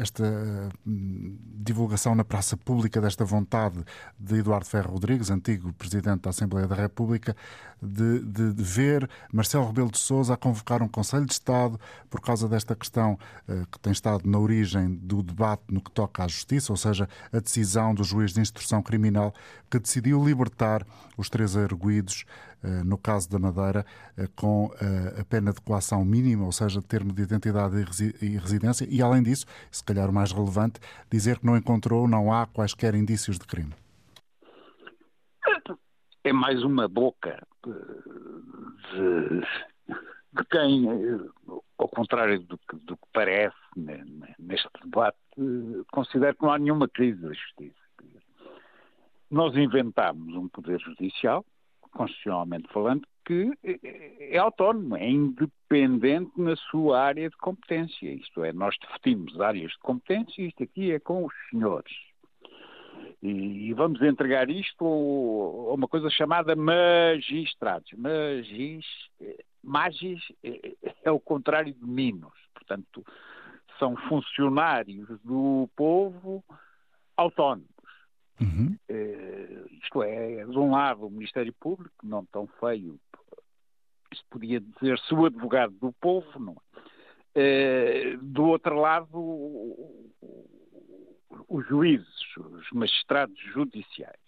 esta 0.00 0.68
divulgação 1.56 2.14
na 2.14 2.24
praça 2.24 2.56
pública 2.56 3.00
desta 3.00 3.24
vontade 3.24 3.84
de 4.18 4.38
Eduardo 4.38 4.64
Ferro 4.66 4.92
Rodrigues, 4.92 5.28
antigo 5.28 5.72
Presidente 5.72 6.22
da 6.22 6.30
Assembleia 6.30 6.68
da 6.68 6.76
República, 6.76 7.34
de, 7.82 8.20
de, 8.20 8.52
de 8.54 8.62
ver 8.62 9.08
Marcelo 9.32 9.66
Rebelo 9.66 9.90
de 9.90 9.98
Sousa 9.98 10.34
a 10.34 10.36
convocar 10.36 10.82
um 10.82 10.88
Conselho 10.88 11.25
de 11.26 11.32
Estado 11.34 11.78
por 12.08 12.20
causa 12.20 12.48
desta 12.48 12.74
questão 12.74 13.18
uh, 13.48 13.66
que 13.70 13.78
tem 13.78 13.92
estado 13.92 14.28
na 14.28 14.38
origem 14.38 14.94
do 14.94 15.22
debate 15.22 15.64
no 15.70 15.80
que 15.80 15.90
toca 15.90 16.24
à 16.24 16.28
justiça, 16.28 16.72
ou 16.72 16.76
seja, 16.76 17.08
a 17.32 17.38
decisão 17.38 17.94
do 17.94 18.04
juiz 18.04 18.32
de 18.32 18.40
instrução 18.40 18.82
criminal 18.82 19.34
que 19.70 19.78
decidiu 19.78 20.24
libertar 20.24 20.86
os 21.16 21.28
três 21.28 21.56
arguídos 21.56 22.24
uh, 22.62 22.84
no 22.84 22.96
caso 22.96 23.28
da 23.28 23.38
Madeira 23.38 23.84
uh, 24.16 24.28
com 24.34 24.70
a 25.20 25.24
pena 25.24 25.52
de 25.52 25.60
coação 25.60 26.04
mínima, 26.04 26.44
ou 26.44 26.52
seja, 26.52 26.80
termo 26.80 27.12
de 27.12 27.22
identidade 27.22 27.76
e 28.22 28.38
residência, 28.38 28.86
e 28.88 29.02
além 29.02 29.22
disso, 29.22 29.46
se 29.70 29.82
calhar 29.82 30.08
o 30.08 30.12
mais 30.12 30.32
relevante, 30.32 30.80
dizer 31.10 31.38
que 31.38 31.46
não 31.46 31.56
encontrou, 31.56 32.06
não 32.08 32.32
há 32.32 32.46
quaisquer 32.46 32.94
indícios 32.94 33.38
de 33.38 33.46
crime. 33.46 33.72
É 36.26 36.32
mais 36.32 36.62
uma 36.64 36.88
boca 36.88 37.40
de, 37.64 39.40
de 40.36 40.44
quem, 40.44 40.86
ao 41.78 41.88
contrário 41.88 42.40
do 42.40 42.58
que, 42.58 42.76
do 42.76 42.96
que 42.96 43.06
parece 43.12 43.56
neste 44.38 44.68
debate, 44.84 45.18
considera 45.90 46.34
que 46.34 46.42
não 46.42 46.52
há 46.52 46.58
nenhuma 46.58 46.88
crise 46.88 47.20
da 47.20 47.32
justiça. 47.32 47.86
Nós 49.30 49.56
inventámos 49.56 50.34
um 50.34 50.48
poder 50.48 50.78
judicial, 50.78 51.44
constitucionalmente 51.92 52.68
falando, 52.72 53.06
que 53.24 53.50
é 54.20 54.38
autónomo, 54.38 54.96
é 54.96 55.08
independente 55.08 56.30
na 56.36 56.54
sua 56.54 57.00
área 57.00 57.28
de 57.28 57.36
competência. 57.38 58.12
Isto 58.12 58.44
é, 58.44 58.52
nós 58.52 58.76
definimos 58.78 59.40
áreas 59.40 59.72
de 59.72 59.78
competência 59.78 60.42
e 60.42 60.48
isto 60.48 60.62
aqui 60.62 60.92
é 60.92 61.00
com 61.00 61.24
os 61.24 61.34
senhores. 61.50 61.92
E, 63.22 63.72
vamos 63.72 64.00
entregar 64.02 64.48
isto 64.48 64.84
a 64.84 65.74
uma 65.74 65.88
coisa 65.88 66.08
chamada 66.10 66.54
magistrados. 66.54 67.90
Magis, 67.96 68.86
magis 69.66 70.20
é 71.04 71.10
o 71.10 71.20
contrário 71.20 71.74
de 71.74 71.84
minos. 71.84 72.32
Portanto, 72.54 73.04
são 73.78 73.96
funcionários 74.08 75.08
do 75.22 75.68
povo 75.76 76.44
autónomos. 77.16 77.68
Uhum. 78.40 78.76
Uh, 78.90 79.66
isto 79.82 80.02
é, 80.02 80.44
de 80.44 80.58
um 80.58 80.72
lado, 80.72 81.06
o 81.06 81.10
Ministério 81.10 81.52
Público, 81.54 81.94
não 82.06 82.24
tão 82.26 82.46
feio, 82.60 83.00
se 84.14 84.22
podia 84.30 84.60
dizer 84.60 84.98
se 85.00 85.14
o 85.14 85.24
advogado 85.24 85.72
do 85.78 85.92
povo, 85.92 86.38
não 86.38 86.54
é? 86.54 86.66
Uh, 87.38 88.18
do 88.18 88.44
outro 88.44 88.78
lado, 88.78 89.08
os 91.48 91.66
juízes, 91.66 92.36
os 92.36 92.70
magistrados 92.72 93.38
judiciais. 93.52 94.25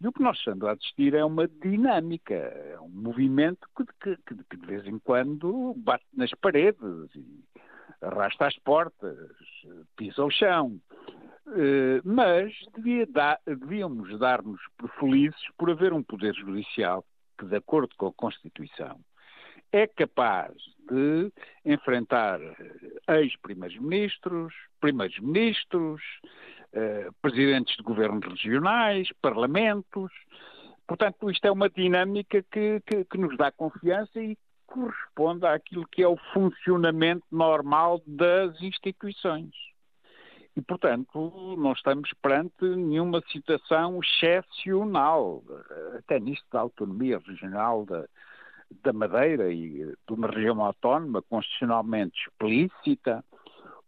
E 0.00 0.06
o 0.06 0.12
que 0.12 0.22
nós 0.22 0.36
estamos 0.38 0.64
a 0.64 0.72
assistir 0.72 1.14
é 1.14 1.24
uma 1.24 1.48
dinâmica, 1.48 2.34
é 2.34 2.78
um 2.80 2.88
movimento 2.88 3.66
que, 3.76 4.16
que, 4.16 4.34
que 4.48 4.56
de 4.56 4.66
vez 4.66 4.86
em 4.86 4.98
quando 4.98 5.74
bate 5.78 6.04
nas 6.12 6.30
paredes 6.32 7.14
e 7.14 7.44
arrasta 8.02 8.46
as 8.46 8.58
portas, 8.58 9.16
pisa 9.96 10.22
o 10.22 10.30
chão. 10.30 10.78
Eh, 11.48 12.00
mas 12.04 12.52
devia 12.74 13.06
dar, 13.06 13.40
devíamos 13.46 14.18
dar-nos 14.18 14.60
por 14.76 14.90
felizes 14.98 15.40
por 15.56 15.70
haver 15.70 15.92
um 15.92 16.02
Poder 16.02 16.34
Judicial 16.34 17.04
que, 17.38 17.46
de 17.46 17.56
acordo 17.56 17.94
com 17.96 18.08
a 18.08 18.12
Constituição, 18.12 18.98
é 19.70 19.86
capaz 19.86 20.52
de 20.90 21.32
enfrentar 21.64 22.40
eh, 22.40 23.20
ex-primeiros-ministros, 23.20 24.52
primeiros-ministros, 24.80 26.02
eh, 26.78 27.08
presidentes 27.22 27.74
de 27.74 27.82
governos 27.82 28.22
regionais, 28.26 29.08
parlamentos. 29.22 30.12
Portanto, 30.86 31.30
isto 31.30 31.46
é 31.46 31.50
uma 31.50 31.70
dinâmica 31.70 32.44
que, 32.52 32.82
que, 32.86 33.02
que 33.06 33.16
nos 33.16 33.34
dá 33.38 33.50
confiança 33.50 34.20
e 34.20 34.36
corresponde 34.66 35.46
àquilo 35.46 35.88
que 35.90 36.02
é 36.02 36.08
o 36.08 36.18
funcionamento 36.34 37.24
normal 37.32 38.02
das 38.06 38.60
instituições. 38.60 39.54
E, 40.54 40.60
portanto, 40.60 41.56
não 41.56 41.72
estamos 41.72 42.10
perante 42.20 42.62
nenhuma 42.62 43.22
situação 43.32 43.98
excepcional, 44.02 45.42
até 45.98 46.20
nisto 46.20 46.44
da 46.52 46.60
autonomia 46.60 47.18
regional 47.26 47.86
da, 47.86 48.04
da 48.82 48.92
Madeira 48.92 49.50
e 49.50 49.78
de 49.78 50.12
uma 50.12 50.28
região 50.28 50.62
autónoma 50.62 51.22
constitucionalmente 51.22 52.20
explícita, 52.28 53.24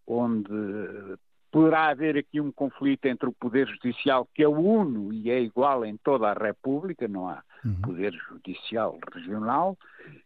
onde 0.07 1.19
poderá 1.51 1.89
haver 1.89 2.17
aqui 2.17 2.41
um 2.41 2.53
conflito 2.53 3.07
entre 3.07 3.29
o 3.29 3.33
Poder 3.33 3.67
Judicial, 3.69 4.29
que 4.35 4.43
é 4.43 4.49
uno 4.49 5.13
e 5.13 5.31
é 5.31 5.41
igual 5.41 5.85
em 5.85 5.97
toda 5.97 6.29
a 6.29 6.35
República, 6.35 7.09
não 7.09 7.29
há 7.29 7.43
uhum. 7.65 7.81
Poder 7.81 8.13
Judicial 8.13 8.99
regional, 9.13 9.77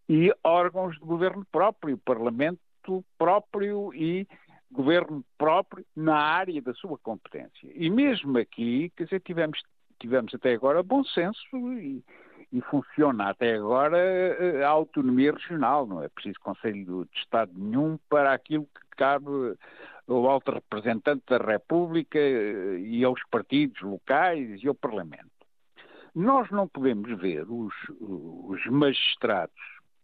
e 0.08 0.32
órgãos 0.42 0.94
de 0.94 1.00
governo 1.00 1.46
próprio, 1.50 1.96
Parlamento 1.98 2.60
próprio 3.16 3.94
e 3.94 4.26
governo 4.70 5.24
próprio 5.38 5.84
na 5.94 6.16
área 6.16 6.60
da 6.60 6.72
sua 6.74 6.98
competência. 6.98 7.70
E 7.74 7.90
mesmo 7.90 8.38
aqui, 8.38 8.90
quer 8.96 9.04
dizer, 9.04 9.20
tivemos, 9.20 9.62
tivemos 10.00 10.34
até 10.34 10.54
agora 10.54 10.82
bom 10.82 11.04
senso 11.04 11.56
e, 11.74 12.02
e 12.50 12.60
funciona 12.62 13.30
até 13.30 13.54
agora 13.54 13.98
eh, 13.98 14.64
a 14.64 14.68
autonomia 14.68 15.32
regional, 15.32 15.86
não 15.86 16.02
é 16.02 16.08
preciso 16.08 16.40
Conselho 16.40 17.06
de 17.12 17.18
Estado 17.20 17.52
nenhum 17.54 17.98
para 18.08 18.32
aquilo 18.32 18.64
que 18.64 18.96
cabe 18.96 19.26
ao 20.08 20.28
alto 20.28 20.52
representante 20.52 21.22
da 21.28 21.38
República 21.38 22.18
eh, 22.18 22.78
e 22.80 23.04
aos 23.04 23.20
partidos 23.30 23.80
locais 23.82 24.62
e 24.62 24.68
ao 24.68 24.74
Parlamento. 24.74 25.30
Nós 26.14 26.50
não 26.50 26.68
podemos 26.68 27.18
ver 27.18 27.46
os, 27.48 27.72
os 28.00 28.64
magistrados 28.66 29.54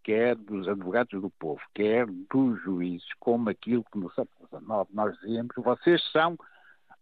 quer 0.09 0.37
dos 0.37 0.67
advogados 0.67 1.21
do 1.21 1.29
povo, 1.29 1.61
quer 1.75 2.07
dos 2.07 2.63
juízes, 2.63 3.07
como 3.21 3.51
aquilo 3.51 3.85
que 3.93 3.99
no 3.99 4.09
século 4.13 4.49
XIX 4.49 4.89
nós 4.95 5.15
dizíamos, 5.19 5.55
vocês 5.59 6.03
são 6.11 6.35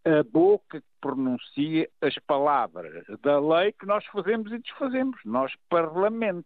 a 0.03 0.23
boca 0.29 0.81
que 0.81 0.87
pronuncia 0.99 1.89
as 2.01 2.13
palavras 2.25 3.05
da 3.21 3.39
lei 3.39 3.71
que 3.71 3.85
nós 3.85 4.05
fazemos 4.07 4.51
e 4.51 4.59
desfazemos, 4.59 5.17
nós 5.23 5.53
parlamento. 5.69 6.45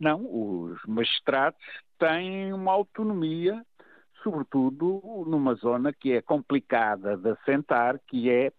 Não, 0.00 0.24
os 0.24 0.78
magistrados 0.86 1.60
têm 1.98 2.54
uma 2.54 2.72
autonomia, 2.72 3.62
sobretudo 4.26 5.24
numa 5.24 5.54
zona 5.54 5.92
que 5.92 6.12
é 6.12 6.20
complicada 6.20 7.16
de 7.16 7.30
assentar, 7.30 8.00
que 8.08 8.28
é 8.28 8.52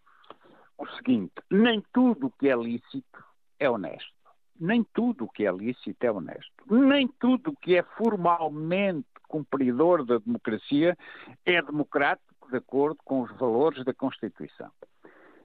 o 0.77 0.87
seguinte, 0.95 1.33
nem 1.51 1.83
tudo 1.91 2.27
o 2.27 2.31
que 2.31 2.47
é 2.47 2.55
lícito 2.55 3.23
é 3.59 3.69
honesto 3.69 4.17
nem 4.59 4.83
tudo 4.93 5.25
o 5.25 5.29
que 5.29 5.45
é 5.45 5.51
lícito 5.51 6.03
é 6.03 6.11
honesto. 6.11 6.51
Nem 6.69 7.07
tudo 7.19 7.51
o 7.51 7.55
que 7.55 7.75
é 7.75 7.83
formalmente 7.97 9.05
cumpridor 9.27 10.05
da 10.05 10.17
democracia 10.17 10.97
é 11.45 11.61
democrático 11.61 12.49
de 12.49 12.57
acordo 12.57 12.97
com 13.03 13.21
os 13.21 13.31
valores 13.37 13.83
da 13.83 13.93
Constituição. 13.93 14.71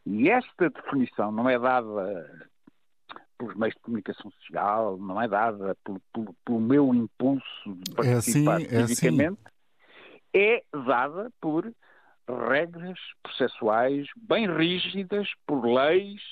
E 0.06 0.30
esta 0.30 0.70
definição 0.70 1.30
não 1.30 1.48
é 1.48 1.58
dada 1.58 2.48
pelos 3.36 3.54
meios 3.56 3.74
de 3.74 3.80
comunicação 3.80 4.30
social, 4.30 4.96
não 4.98 5.20
é 5.20 5.28
dada 5.28 5.76
pelo, 5.84 6.00
pelo, 6.12 6.34
pelo 6.44 6.60
meu 6.60 6.94
impulso 6.94 7.44
de 7.66 7.94
participar 7.94 8.60
é 8.60 8.64
assim, 8.64 8.76
é, 8.76 8.82
assim. 8.82 9.36
É 10.34 10.62
dada 10.86 11.30
por 11.40 11.70
regras 12.28 12.98
processuais 13.22 14.06
bem 14.16 14.46
rígidas, 14.46 15.28
por 15.46 15.64
leis, 15.66 16.22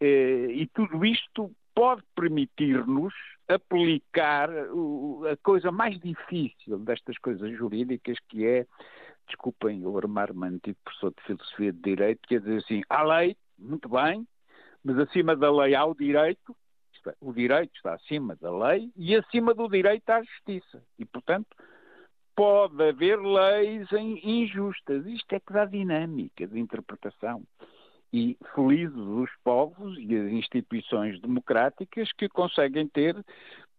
eh, 0.00 0.46
e 0.50 0.66
tudo 0.68 1.04
isto 1.04 1.50
pode 1.74 2.02
permitir-nos 2.14 3.14
aplicar 3.48 4.50
a 4.50 5.36
coisa 5.42 5.72
mais 5.72 5.98
difícil 5.98 6.78
destas 6.78 7.18
coisas 7.18 7.56
jurídicas, 7.56 8.16
que 8.28 8.46
é, 8.46 8.66
desculpem 9.26 9.82
eu 9.82 9.96
armar-me 9.96 10.60
professor 10.84 11.12
de 11.16 11.22
filosofia 11.24 11.72
de 11.72 11.80
direito, 11.80 12.20
que 12.28 12.36
é 12.36 12.38
dizer 12.38 12.58
assim, 12.58 12.82
há 12.88 13.02
lei, 13.02 13.36
muito 13.58 13.88
bem, 13.88 14.26
mas 14.84 14.98
acima 14.98 15.36
da 15.36 15.50
lei 15.50 15.74
há 15.74 15.84
o 15.84 15.94
direito, 15.94 16.56
é, 17.06 17.14
o 17.20 17.32
direito 17.32 17.74
está 17.74 17.94
acima 17.94 18.36
da 18.36 18.52
lei 18.52 18.90
e 18.94 19.14
acima 19.16 19.54
do 19.54 19.68
direito 19.68 20.08
há 20.10 20.16
a 20.16 20.22
justiça. 20.22 20.82
E, 20.98 21.04
portanto, 21.04 21.48
pode 22.34 22.82
haver 22.82 23.18
leis 23.20 23.88
injustas. 23.92 25.06
Isto 25.06 25.34
é 25.34 25.40
que 25.40 25.52
dá 25.52 25.64
dinâmica 25.64 26.46
de 26.46 26.58
interpretação 26.58 27.42
e 28.12 28.36
felizes 28.54 28.96
os 28.96 29.30
povos 29.44 29.96
e 29.98 30.16
as 30.16 30.32
instituições 30.32 31.20
democráticas 31.20 32.10
que 32.12 32.28
conseguem 32.28 32.88
ter 32.88 33.16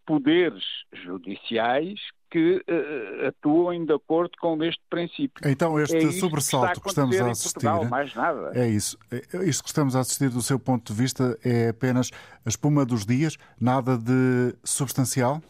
poderes 0.06 0.64
judiciais 0.94 2.00
que 2.30 2.56
uh, 2.58 3.28
atuam 3.28 3.86
de 3.86 3.94
acordo 3.94 4.32
com 4.40 4.64
este 4.64 4.82
princípio. 4.90 5.46
Então, 5.46 5.78
este 5.80 5.98
é 5.98 6.12
sobressalto 6.12 6.76
que, 6.76 6.82
que, 6.82 6.90
estamos 6.90 7.20
a 7.20 7.30
assistir. 7.30 7.54
Portugal, 7.54 7.86
mais 7.86 8.16
nada. 8.16 8.52
É 8.56 8.68
isso. 8.68 8.98
É, 9.12 9.44
isto 9.46 9.64
que 9.64 9.70
estamos 9.70 9.96
a 9.96 10.00
assistir, 10.00 10.30
do 10.30 10.42
seu 10.42 10.58
ponto 10.58 10.94
de 10.94 11.00
vista, 11.00 11.38
é 11.44 11.70
apenas 11.70 12.10
a 12.46 12.50
espuma 12.50 12.86
dos 12.86 13.06
dias, 13.06 13.38
nada 13.60 13.98
de 13.98 14.56
substancial? 14.64 15.42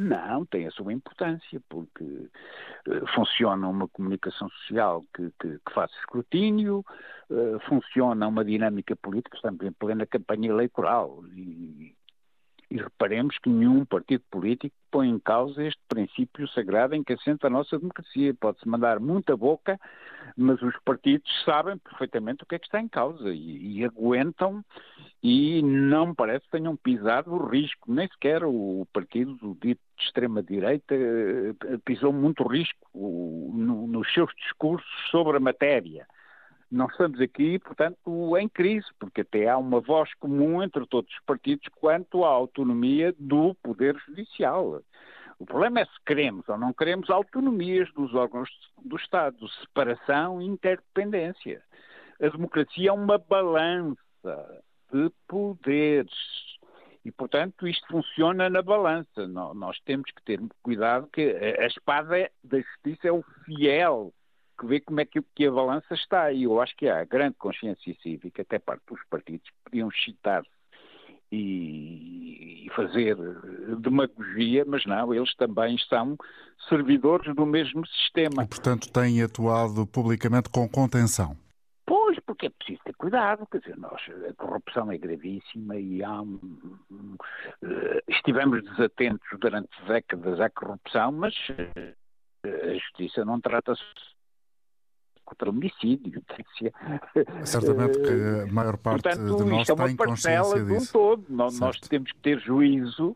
Não, 0.00 0.46
tem 0.46 0.64
a 0.64 0.70
sua 0.70 0.92
importância, 0.92 1.60
porque 1.68 2.04
uh, 2.04 3.06
funciona 3.16 3.68
uma 3.68 3.88
comunicação 3.88 4.48
social 4.50 5.04
que, 5.12 5.32
que, 5.40 5.58
que 5.58 5.74
faz 5.74 5.90
escrutínio, 5.98 6.84
uh, 7.28 7.58
funciona 7.68 8.28
uma 8.28 8.44
dinâmica 8.44 8.94
política, 8.94 9.36
estamos 9.36 9.60
em 9.66 9.72
plena 9.72 10.06
campanha 10.06 10.50
eleitoral 10.50 11.26
e, 11.34 11.96
e 12.70 12.76
reparemos 12.76 13.38
que 13.38 13.48
nenhum 13.48 13.84
partido 13.84 14.22
político 14.30 14.74
põe 14.90 15.08
em 15.08 15.18
causa 15.18 15.62
este 15.64 15.80
princípio 15.88 16.46
sagrado 16.48 16.94
em 16.94 17.02
que 17.02 17.14
assenta 17.14 17.46
a 17.46 17.50
nossa 17.50 17.78
democracia. 17.78 18.34
Pode-se 18.34 18.68
mandar 18.68 19.00
muita 19.00 19.36
boca, 19.36 19.78
mas 20.36 20.60
os 20.62 20.74
partidos 20.84 21.30
sabem 21.44 21.78
perfeitamente 21.78 22.42
o 22.42 22.46
que 22.46 22.54
é 22.54 22.58
que 22.58 22.66
está 22.66 22.80
em 22.80 22.88
causa 22.88 23.30
e, 23.30 23.78
e 23.78 23.84
aguentam 23.84 24.62
e 25.22 25.62
não 25.62 26.14
parece 26.14 26.44
que 26.44 26.52
tenham 26.52 26.76
pisado 26.76 27.32
o 27.32 27.46
risco, 27.48 27.90
nem 27.90 28.06
sequer 28.08 28.44
o 28.44 28.86
partido 28.92 29.34
do 29.36 29.54
dito 29.54 29.80
de 29.98 30.04
extrema-direita 30.04 30.94
eh, 30.94 31.54
pisou 31.84 32.12
muito 32.12 32.46
risco 32.46 32.86
no, 32.94 33.86
nos 33.86 34.12
seus 34.12 34.32
discursos 34.36 34.88
sobre 35.10 35.38
a 35.38 35.40
matéria. 35.40 36.06
Nós 36.70 36.90
estamos 36.90 37.18
aqui, 37.18 37.58
portanto, 37.58 38.36
em 38.36 38.46
crise, 38.46 38.86
porque 39.00 39.22
até 39.22 39.48
há 39.48 39.56
uma 39.56 39.80
voz 39.80 40.12
comum 40.14 40.62
entre 40.62 40.86
todos 40.86 41.10
os 41.10 41.20
partidos 41.24 41.66
quanto 41.76 42.26
à 42.26 42.28
autonomia 42.28 43.14
do 43.18 43.54
Poder 43.62 43.96
Judicial. 44.06 44.82
O 45.38 45.46
problema 45.46 45.80
é 45.80 45.84
se 45.86 46.04
queremos 46.04 46.46
ou 46.46 46.58
não 46.58 46.74
queremos 46.74 47.08
autonomias 47.08 47.90
dos 47.94 48.14
órgãos 48.14 48.50
do 48.84 48.96
Estado, 48.96 49.48
separação 49.60 50.42
e 50.42 50.46
interdependência. 50.46 51.62
A 52.20 52.28
democracia 52.28 52.90
é 52.90 52.92
uma 52.92 53.16
balança 53.16 53.96
de 54.92 55.10
poderes. 55.26 56.12
E, 57.02 57.10
portanto, 57.10 57.66
isto 57.66 57.86
funciona 57.86 58.50
na 58.50 58.60
balança. 58.60 59.26
Nós 59.26 59.78
temos 59.86 60.10
que 60.10 60.22
ter 60.22 60.38
cuidado 60.62 61.08
que 61.10 61.30
a 61.30 61.66
espada 61.66 62.30
da 62.44 62.60
justiça 62.60 63.08
é 63.08 63.12
o 63.12 63.24
fiel 63.46 64.12
que 64.58 64.66
vê 64.66 64.80
como 64.80 65.00
é 65.00 65.04
que, 65.04 65.22
que 65.34 65.46
a 65.46 65.52
balança 65.52 65.94
está. 65.94 66.32
E 66.32 66.44
eu 66.44 66.60
acho 66.60 66.76
que 66.76 66.88
há 66.88 67.04
grande 67.04 67.36
consciência 67.38 67.94
cívica, 68.02 68.42
até 68.42 68.58
parte 68.58 68.82
dos 68.88 69.00
partidos, 69.08 69.48
que 69.48 69.56
podiam 69.64 69.90
citar-se 69.90 70.50
e, 71.30 72.66
e 72.66 72.70
fazer 72.74 73.16
demagogia, 73.78 74.64
mas 74.66 74.84
não, 74.86 75.14
eles 75.14 75.34
também 75.36 75.76
são 75.88 76.16
servidores 76.68 77.34
do 77.34 77.46
mesmo 77.46 77.86
sistema. 77.86 78.42
E, 78.42 78.48
portanto, 78.48 78.90
têm 78.90 79.22
atuado 79.22 79.86
publicamente 79.86 80.48
com 80.48 80.68
contenção. 80.68 81.36
Pois, 81.86 82.18
porque 82.20 82.46
é 82.46 82.50
preciso 82.50 82.80
ter 82.84 82.94
cuidado, 82.94 83.46
quer 83.50 83.60
dizer, 83.60 83.78
nós, 83.78 84.00
a 84.28 84.34
corrupção 84.34 84.92
é 84.92 84.98
gravíssima 84.98 85.76
e 85.76 86.02
há 86.02 86.20
um, 86.20 86.38
um, 86.90 87.16
uh, 87.62 88.02
estivemos 88.08 88.62
desatentos 88.62 89.26
durante 89.40 89.70
décadas 89.86 90.38
à 90.38 90.50
corrupção, 90.50 91.12
mas 91.12 91.34
uh, 91.48 91.94
a 92.46 92.74
justiça 92.74 93.24
não 93.24 93.40
trata-se 93.40 93.82
contra 95.28 95.50
homicídio. 95.50 96.22
Certamente 97.44 98.00
que 98.00 98.48
a 98.48 98.52
maior 98.52 98.76
parte 98.78 99.02
Portanto, 99.02 99.36
de 99.36 99.50
nós 99.50 99.68
isto 99.68 99.82
é 99.82 99.86
tem 99.86 99.96
consciência 99.96 100.64
de 100.64 100.72
um 100.72 100.78
disso. 100.78 100.92
todo. 100.92 101.24
Nós, 101.28 101.60
nós 101.60 101.78
temos 101.80 102.10
que 102.12 102.18
ter 102.18 102.40
juízo 102.40 103.14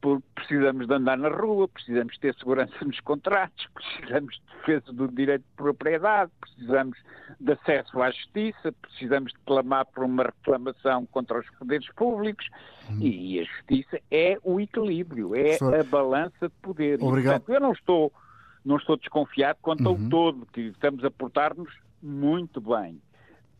porque 0.00 0.24
precisamos 0.34 0.86
de 0.86 0.94
andar 0.94 1.18
na 1.18 1.28
rua, 1.28 1.68
precisamos 1.68 2.16
ter 2.18 2.34
segurança 2.36 2.72
nos 2.84 2.98
contratos, 3.00 3.66
precisamos 3.74 4.34
de 4.34 4.56
defesa 4.56 4.92
do 4.92 5.08
direito 5.08 5.42
de 5.42 5.56
propriedade, 5.56 6.30
precisamos 6.40 6.96
de 7.38 7.52
acesso 7.52 8.00
à 8.00 8.10
justiça, 8.10 8.72
precisamos 8.80 9.32
de 9.32 9.38
clamar 9.40 9.84
por 9.86 10.04
uma 10.04 10.24
reclamação 10.24 11.04
contra 11.06 11.38
os 11.38 11.50
poderes 11.58 11.86
públicos 11.92 12.46
hum. 12.90 12.98
e 13.00 13.40
a 13.40 13.44
justiça 13.44 14.00
é 14.10 14.38
o 14.42 14.58
equilíbrio, 14.58 15.34
é 15.34 15.58
a 15.78 15.84
balança 15.84 16.48
de 16.48 16.54
poder. 16.62 16.98
Obrigado. 17.02 17.40
Portanto, 17.40 17.54
eu 17.54 17.60
não 17.60 17.72
estou 17.72 18.12
não 18.64 18.76
estou 18.76 18.96
desconfiado 18.96 19.58
quanto 19.62 19.84
uhum. 19.84 20.04
ao 20.04 20.10
todo, 20.10 20.46
que 20.46 20.60
estamos 20.62 21.04
a 21.04 21.10
portar-nos 21.10 21.72
muito 22.02 22.60
bem. 22.60 23.00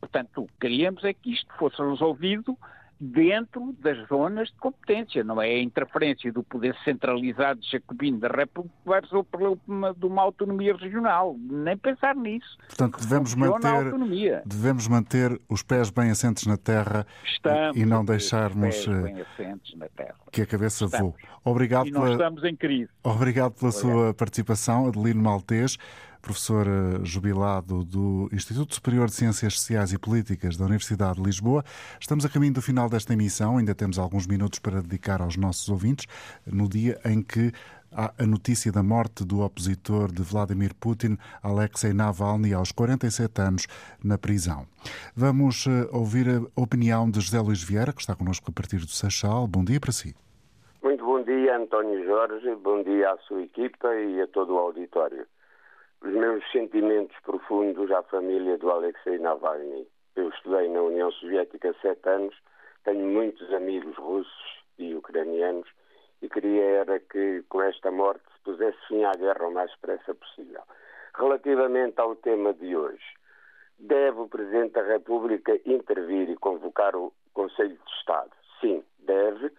Portanto, 0.01 0.43
o 0.43 0.47
que 0.47 0.53
queríamos 0.61 1.05
é 1.05 1.13
que 1.13 1.33
isto 1.33 1.53
fosse 1.59 1.77
resolvido 1.83 2.57
dentro 3.01 3.75
das 3.81 4.07
zonas 4.09 4.49
de 4.49 4.57
competência, 4.57 5.25
não 5.25 5.41
é 5.41 5.49
a 5.49 5.63
interferência 5.63 6.31
do 6.31 6.43
poder 6.43 6.77
centralizado 6.85 7.61
jacobino 7.63 8.19
da 8.19 8.29
República 8.29 8.75
que 8.83 8.89
vai 8.89 9.01
resolver 9.01 9.59
uma, 9.67 9.95
de 9.95 10.05
uma 10.05 10.23
autonomia 10.23 10.77
regional. 10.77 11.35
Nem 11.39 11.77
pensar 11.79 12.15
nisso. 12.15 12.59
Portanto, 12.69 13.01
devemos 13.01 13.35
manter, 13.35 14.43
devemos 14.45 14.87
manter 14.87 15.41
os 15.49 15.63
pés 15.63 15.89
bem 15.91 16.11
assentes 16.11 16.47
na 16.47 16.59
terra 16.59 17.07
estamos 17.25 17.77
e 17.77 17.87
não 17.87 18.05
deixarmos 18.05 18.87
eh, 18.87 19.25
que 20.31 20.43
a 20.43 20.47
cabeça 20.47 20.85
estamos. 20.85 21.15
voe. 21.15 21.31
Obrigado 21.43 21.89
e 21.89 21.93
pela... 21.93 22.11
estamos 22.11 22.45
em 22.45 22.55
crise. 22.55 22.91
Obrigado 23.03 23.53
pela 23.55 23.71
Obrigado. 23.71 23.93
sua 23.93 24.15
participação, 24.15 24.89
Adelino 24.89 25.23
Maltês 25.23 25.79
professor 26.21 26.67
eh, 26.67 27.01
jubilado 27.03 27.85
do 27.85 28.29
Instituto 28.33 28.75
Superior 28.75 29.09
de 29.09 29.15
Ciências 29.15 29.55
Sociais 29.55 29.93
e 29.93 29.99
Políticas 29.99 30.57
da 30.57 30.65
Universidade 30.65 31.17
de 31.17 31.23
Lisboa. 31.23 31.65
Estamos 31.99 32.25
a 32.25 32.29
caminho 32.29 32.55
do 32.55 32.63
final 32.63 32.89
desta 32.89 33.13
emissão, 33.13 33.59
ainda 33.59 33.75
temos 33.75 33.99
alguns 33.99 34.27
minutos 34.27 34.59
para 34.59 34.83
dedicar 34.83 35.21
aos 35.21 35.37
nossos 35.37 35.69
ouvintes, 35.69 36.07
no 36.47 36.69
dia 36.69 37.01
em 37.05 37.23
que 37.23 37.53
há 37.93 38.13
a 38.19 38.27
notícia 38.27 38.71
da 38.71 38.83
morte 38.83 39.25
do 39.25 39.41
opositor 39.41 40.13
de 40.13 40.23
Vladimir 40.23 40.75
Putin, 40.75 41.17
Alexei 41.43 41.93
Navalny, 41.93 42.53
aos 42.53 42.71
47 42.71 43.41
anos, 43.41 43.67
na 44.03 44.17
prisão. 44.17 44.67
Vamos 45.17 45.67
eh, 45.67 45.89
ouvir 45.93 46.27
a 46.29 46.61
opinião 46.61 47.11
de 47.11 47.21
José 47.21 47.41
Luís 47.41 47.63
Vieira, 47.63 47.93
que 47.93 48.01
está 48.01 48.15
connosco 48.15 48.51
a 48.51 48.53
partir 48.53 48.79
do 48.79 48.89
Seixal. 48.89 49.47
Bom 49.47 49.65
dia 49.65 49.81
para 49.81 49.93
si. 49.93 50.15
Muito 50.83 51.05
bom 51.05 51.23
dia, 51.23 51.57
António 51.57 52.05
Jorge, 52.05 52.55
bom 52.57 52.83
dia 52.83 53.11
à 53.11 53.19
sua 53.19 53.43
equipa 53.43 53.89
e 53.95 54.21
a 54.21 54.27
todo 54.27 54.55
o 54.55 54.59
auditório 54.59 55.27
os 56.03 56.13
meus 56.13 56.43
sentimentos 56.51 57.17
profundos 57.23 57.91
à 57.91 58.03
família 58.05 58.57
do 58.57 58.71
Alexei 58.71 59.19
Navalny. 59.19 59.87
Eu 60.17 60.31
estudei 60.31 60.69
na 60.69 60.83
União 60.83 61.13
Soviética 61.13 61.75
sete 61.83 62.09
anos, 62.09 62.35
tenho 62.85 63.07
muitos 63.07 63.53
amigos 63.53 63.95
russos 63.97 64.65
e 64.79 64.95
ucranianos 64.95 65.69
e 66.23 66.29
queria 66.29 66.63
era 66.63 66.99
que 67.01 67.45
com 67.49 67.63
esta 67.63 67.91
morte 67.91 68.23
se 68.35 68.43
pusesse 68.43 68.79
fim 68.89 69.05
à 69.05 69.13
guerra 69.13 69.47
o 69.47 69.53
mais 69.53 69.71
depressa 69.73 70.15
possível. 70.15 70.63
Relativamente 71.15 72.01
ao 72.01 72.17
tema 72.17 72.55
de 72.55 72.75
hoje, 72.75 73.05
deve 73.79 74.21
o 74.21 74.29
Presidente 74.29 74.73
da 74.73 74.83
República 74.83 75.61
intervir 75.67 76.31
e 76.31 76.37
convocar 76.37 76.97
o 76.97 77.13
Conselho 77.35 77.77
de 77.77 77.93
Estado? 77.99 78.31
Sim, 78.61 78.83
deve, 79.01 79.53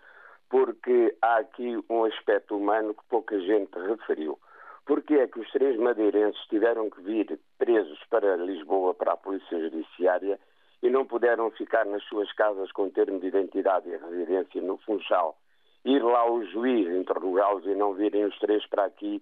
porque 0.49 1.15
há 1.21 1.37
aqui 1.37 1.83
um 1.89 2.03
aspecto 2.03 2.57
humano 2.57 2.95
que 2.95 3.03
pouca 3.09 3.39
gente 3.39 3.77
referiu 3.77 4.39
porque 4.85 5.15
é 5.15 5.27
que 5.27 5.39
os 5.39 5.49
três 5.51 5.77
madeirenses 5.77 6.39
tiveram 6.49 6.89
que 6.89 7.01
vir 7.01 7.39
presos 7.57 7.99
para 8.09 8.35
Lisboa, 8.35 8.93
para 8.93 9.13
a 9.13 9.17
Polícia 9.17 9.59
Judiciária, 9.59 10.39
e 10.81 10.89
não 10.89 11.05
puderam 11.05 11.51
ficar 11.51 11.85
nas 11.85 12.03
suas 12.05 12.31
casas 12.33 12.71
com 12.71 12.89
termo 12.89 13.19
de 13.19 13.27
identidade 13.27 13.89
e 13.89 13.97
residência 13.97 14.61
no 14.61 14.77
Funchal? 14.77 15.37
Ir 15.85 16.03
lá 16.03 16.29
o 16.29 16.43
juiz 16.45 16.87
interrogá-los 16.89 17.65
e 17.65 17.75
não 17.75 17.93
virem 17.93 18.25
os 18.25 18.37
três 18.39 18.65
para 18.67 18.85
aqui 18.85 19.21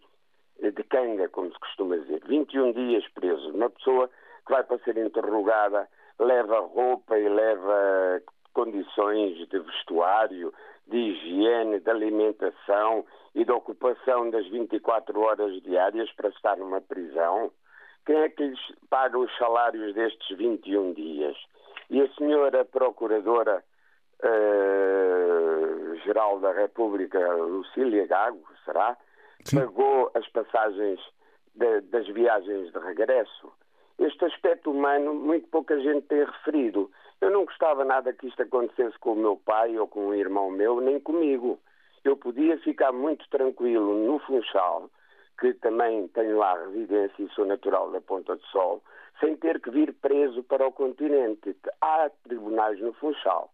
eh, 0.62 0.72
de 0.72 0.84
canga, 0.84 1.28
como 1.30 1.52
se 1.52 1.60
costuma 1.60 1.98
dizer. 1.98 2.22
21 2.26 2.72
dias 2.74 3.08
presos. 3.10 3.54
Uma 3.54 3.70
pessoa 3.70 4.10
que 4.46 4.52
vai 4.52 4.64
para 4.64 4.80
ser 4.80 4.98
interrogada 4.98 5.88
leva 6.20 6.60
roupa 6.60 7.18
e 7.18 7.30
leva 7.30 8.22
condições 8.60 9.38
de 9.48 9.60
vestuário, 9.60 10.54
de 10.86 10.98
higiene, 10.98 11.80
de 11.80 11.90
alimentação 11.90 13.06
e 13.34 13.46
de 13.46 13.52
ocupação 13.54 14.30
das 14.30 14.46
24 14.50 15.18
horas 15.22 15.62
diárias 15.62 16.12
para 16.12 16.28
estar 16.28 16.58
numa 16.58 16.82
prisão? 16.82 17.52
Quem 18.06 18.18
é 18.18 18.28
que 18.28 18.44
lhes 18.44 18.60
paga 18.90 19.18
os 19.18 19.34
salários 19.38 19.94
destes 19.96 20.38
21 20.38 20.92
dias? 20.94 21.38
E 21.90 22.02
a 22.02 22.10
senhora 22.16 22.66
Procuradora 22.66 23.64
uh, 24.24 25.96
Geral 26.04 26.40
da 26.42 26.52
República, 26.52 27.20
Lucília 27.36 28.06
Gago, 28.08 28.44
será? 28.66 28.98
Sim. 29.46 29.60
Pagou 29.60 30.12
as 30.16 30.28
passagens 30.28 31.00
de, 31.56 31.80
das 31.82 32.08
viagens 32.10 32.74
de 32.74 32.80
regresso. 32.80 33.54
Este 33.98 34.26
aspecto 34.26 34.72
humano, 34.72 35.14
muito 35.14 35.48
pouca 35.48 35.80
gente 35.80 36.08
tem 36.08 36.26
referido. 36.26 36.92
Eu 37.22 37.30
não 37.30 37.44
gostava 37.44 37.84
nada 37.84 38.14
que 38.14 38.28
isto 38.28 38.42
acontecesse 38.42 38.98
com 39.00 39.12
o 39.12 39.16
meu 39.16 39.36
pai 39.36 39.78
ou 39.78 39.88
com 39.88 40.08
um 40.08 40.14
irmão 40.14 40.50
meu, 40.50 40.80
nem 40.80 41.00
comigo. 41.00 41.60
Eu 42.04 42.16
podia 42.16 42.58
ficar 42.60 42.94
muito 42.94 43.28
tranquilo 43.30 43.94
no 44.06 44.20
Funchal, 44.20 44.90
que 45.40 45.54
também 45.56 46.08
tenho 46.10 46.38
lá 46.38 46.58
residência 46.58 47.22
e 47.22 47.30
sou 47.32 47.46
natural 47.46 47.92
da 47.92 48.00
Ponta 48.00 48.38
do 48.38 48.46
Sol, 48.46 48.82
sem 49.20 49.36
ter 49.36 49.60
que 49.60 49.70
vir 49.70 49.94
preso 49.96 50.42
para 50.44 50.66
o 50.66 50.72
continente. 50.72 51.56
Há 51.82 52.10
tribunais 52.24 52.80
no 52.80 52.94
Funchal. 52.94 53.52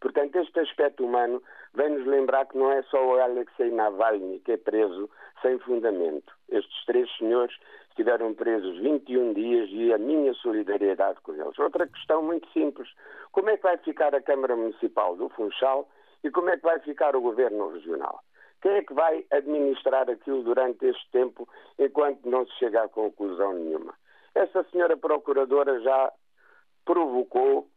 Portanto, 0.00 0.36
este 0.36 0.60
aspecto 0.60 1.04
humano 1.04 1.42
vem-nos 1.74 2.06
lembrar 2.06 2.46
que 2.46 2.56
não 2.56 2.70
é 2.70 2.82
só 2.82 3.04
o 3.04 3.20
Alexei 3.20 3.72
Navalny 3.72 4.38
que 4.40 4.52
é 4.52 4.56
preso 4.56 5.10
sem 5.42 5.58
fundamento. 5.58 6.32
Estes 6.48 6.84
três 6.86 7.10
senhores 7.16 7.56
estiveram 7.98 8.32
presos 8.32 8.78
21 8.78 9.32
dias 9.32 9.68
e 9.72 9.92
a 9.92 9.98
minha 9.98 10.32
solidariedade 10.34 11.20
com 11.22 11.34
eles. 11.34 11.58
Outra 11.58 11.86
questão 11.88 12.22
muito 12.22 12.48
simples: 12.52 12.88
como 13.32 13.50
é 13.50 13.56
que 13.56 13.64
vai 13.64 13.76
ficar 13.78 14.14
a 14.14 14.22
Câmara 14.22 14.54
Municipal 14.54 15.16
do 15.16 15.28
Funchal 15.30 15.88
e 16.22 16.30
como 16.30 16.48
é 16.50 16.56
que 16.56 16.62
vai 16.62 16.78
ficar 16.78 17.16
o 17.16 17.20
Governo 17.20 17.72
Regional? 17.72 18.20
Quem 18.62 18.72
é 18.72 18.82
que 18.82 18.94
vai 18.94 19.24
administrar 19.32 20.08
aquilo 20.08 20.42
durante 20.44 20.86
este 20.86 21.10
tempo 21.10 21.48
enquanto 21.78 22.24
não 22.28 22.46
se 22.46 22.52
chega 22.58 22.84
a 22.84 22.88
conclusão 22.88 23.52
nenhuma? 23.52 23.94
Essa 24.34 24.64
senhora 24.70 24.96
Procuradora 24.96 25.80
já 25.80 26.12
provocou 26.84 27.68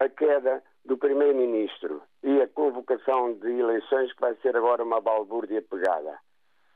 a 0.00 0.08
queda 0.08 0.62
do 0.84 0.96
Primeiro-Ministro 0.96 2.02
e 2.22 2.40
a 2.40 2.48
convocação 2.48 3.34
de 3.34 3.50
eleições 3.58 4.12
que 4.12 4.20
vai 4.20 4.34
ser 4.36 4.56
agora 4.56 4.82
uma 4.82 5.00
balbúrdia 5.00 5.62
pegada. 5.62 6.18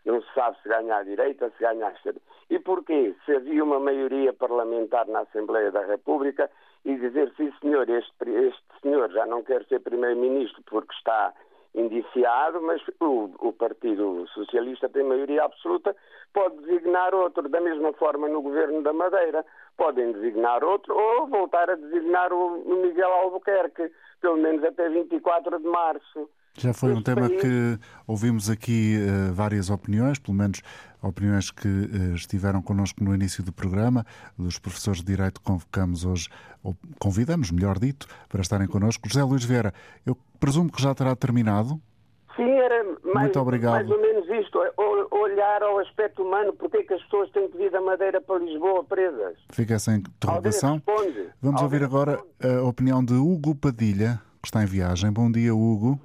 Não 0.05 0.21
se 0.23 0.35
sabe 0.35 0.57
se 0.63 0.69
ganha 0.69 0.97
a 0.97 1.03
direita, 1.03 1.51
se 1.51 1.63
ganha 1.63 1.89
a 1.89 1.93
esquerda. 1.93 2.21
E 2.49 2.59
porquê? 2.59 3.15
Se 3.25 3.37
havia 3.37 3.63
uma 3.63 3.79
maioria 3.79 4.33
parlamentar 4.33 5.07
na 5.07 5.21
Assembleia 5.21 5.71
da 5.71 5.85
República 5.85 6.51
e 6.85 6.97
dizer, 6.97 7.33
sim 7.37 7.53
senhor, 7.61 7.89
este, 7.89 8.31
este 8.31 8.81
senhor 8.83 9.11
já 9.11 9.27
não 9.27 9.43
quer 9.43 9.65
ser 9.67 9.81
Primeiro-Ministro 9.81 10.63
porque 10.67 10.93
está 10.95 11.35
indiciado, 11.75 12.61
mas 12.63 12.83
o, 13.01 13.31
o, 13.39 13.53
Partido 13.53 14.27
Socialista 14.35 14.89
tem 14.89 15.05
maioria 15.05 15.45
absoluta, 15.45 15.95
pode 16.33 16.57
designar 16.63 17.15
outro. 17.15 17.49
Da 17.49 17.61
mesma 17.61 17.93
forma, 17.93 18.29
no 18.29 18.43
governo 18.43 18.83
da 18.83 18.93
Madeira, 18.93 19.45
podem 19.77 20.13
designar 20.13 20.65
outro 20.65 20.97
ou 20.97 21.27
voltar 21.27 21.71
a 21.71 21.77
designar 21.77 22.33
o 22.33 22.59
Miguel 22.83 23.13
Albuquerque, 23.13 23.91
pelo 24.21 24.37
menos 24.37 24.65
até 24.65 24.89
24 24.89 25.59
de 25.59 25.69
março. 25.69 26.29
Já 26.55 26.73
foi 26.75 26.93
um 26.93 27.03
tema 27.03 27.29
que 27.29 27.79
ouvimos 28.07 28.51
aqui 28.51 28.99
uh, 28.99 29.33
várias 29.33 29.71
opiniões, 29.71 30.19
pelo 30.19 30.37
menos 30.37 30.61
opiniões 31.03 31.51
que 31.51 31.69
uh, 31.69 32.15
estiveram 32.15 32.61
connosco 32.61 33.03
no 33.03 33.15
início 33.15 33.43
do 33.43 33.53
programa, 33.53 34.05
dos 34.37 34.59
professores 34.59 35.01
de 35.01 35.07
Direito 35.07 35.41
que 35.41 35.47
convocamos 35.47 36.05
hoje, 36.05 36.29
ou 36.63 36.77
convidamos, 36.99 37.51
melhor 37.51 37.79
dito, 37.79 38.07
para 38.29 38.41
estarem 38.41 38.67
connosco. 38.67 39.09
José 39.09 39.23
Luís 39.23 39.45
Vieira, 39.45 39.73
eu 40.05 40.17
presumo 40.39 40.71
que 40.71 40.83
já 40.83 40.95
terá 40.95 41.17
terminado 41.17 41.81
mais, 43.13 43.25
Muito 43.27 43.41
obrigado. 43.41 43.73
Mais 43.73 43.91
ou 43.91 44.01
menos 44.01 44.29
isto, 44.29 44.63
é 44.63 44.73
olhar 45.15 45.63
ao 45.63 45.79
aspecto 45.79 46.23
humano, 46.23 46.53
porque 46.53 46.79
é 46.79 46.83
que 46.83 46.95
as 46.95 47.03
pessoas 47.03 47.31
têm 47.31 47.49
que 47.51 47.57
vir 47.59 47.71
da 47.71 47.81
Madeira 47.81 48.21
para 48.21 48.39
Lisboa 48.39 48.85
presas? 48.85 49.37
Fica 49.51 49.75
essa 49.75 49.93
interrogação. 49.93 50.83
Vamos 51.41 51.61
Alguém 51.61 51.65
ouvir 51.65 51.85
agora 51.85 52.23
responde? 52.41 52.57
a 52.57 52.63
opinião 52.63 53.05
de 53.05 53.15
Hugo 53.15 53.55
Padilha, 53.55 54.21
que 54.41 54.49
está 54.49 54.63
em 54.63 54.67
viagem. 54.67 55.13
Bom 55.13 55.31
dia, 55.31 55.55
Hugo. 55.55 56.01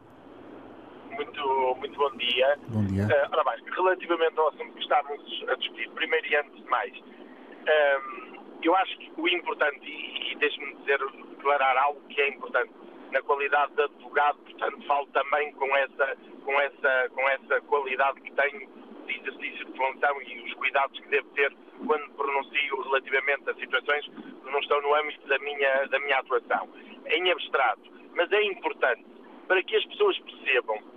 Bom 2.69 2.85
dia. 2.85 3.03
Uh, 3.03 3.29
ora 3.31 3.43
bem, 3.43 3.63
relativamente 3.73 4.39
ao 4.39 4.49
assunto 4.49 4.73
que 4.73 4.81
estávamos 4.81 5.45
a 5.47 5.55
discutir, 5.55 5.89
primeiro 5.91 6.27
e 6.27 6.35
antes 6.35 6.55
de 6.55 6.69
mais, 6.69 6.93
um, 6.97 7.03
ehm, 7.67 8.39
eu 8.63 8.75
acho 8.75 8.97
que 8.97 9.11
o 9.17 9.27
importante, 9.27 9.85
e, 9.85 10.31
e 10.31 10.35
deixe-me 10.37 10.73
dizer, 10.75 10.99
declarar 11.37 11.77
algo 11.77 12.01
que 12.09 12.19
é 12.21 12.29
importante, 12.29 12.71
na 13.11 13.21
qualidade 13.21 13.73
de 13.75 13.83
advogado, 13.83 14.37
portanto 14.39 14.85
falo 14.87 15.05
também 15.07 15.51
com 15.53 15.75
essa, 15.77 16.17
com 16.43 16.59
essa, 16.59 17.09
com 17.13 17.29
essa 17.29 17.61
qualidade 17.61 18.19
que 18.21 18.31
tenho 18.31 18.67
de 19.05 19.19
exercício 19.19 19.65
de 19.65 19.77
função 19.77 20.21
e 20.23 20.41
os 20.41 20.53
cuidados 20.55 20.99
que 20.99 21.07
devo 21.09 21.29
ter 21.29 21.55
quando 21.85 22.09
pronuncio 22.11 22.81
relativamente 22.81 23.49
a 23.49 23.53
situações 23.55 24.05
que 24.05 24.51
não 24.51 24.59
estão 24.59 24.81
no 24.81 24.95
âmbito 24.95 25.27
da 25.27 25.37
minha, 25.39 25.85
da 25.85 25.99
minha 25.99 26.19
atuação. 26.19 26.67
Em 27.05 27.31
abstrato. 27.31 27.83
Mas 28.15 28.31
é 28.31 28.43
importante 28.43 29.05
para 29.47 29.61
que 29.63 29.75
as 29.75 29.85
pessoas 29.85 30.17
percebam. 30.19 30.94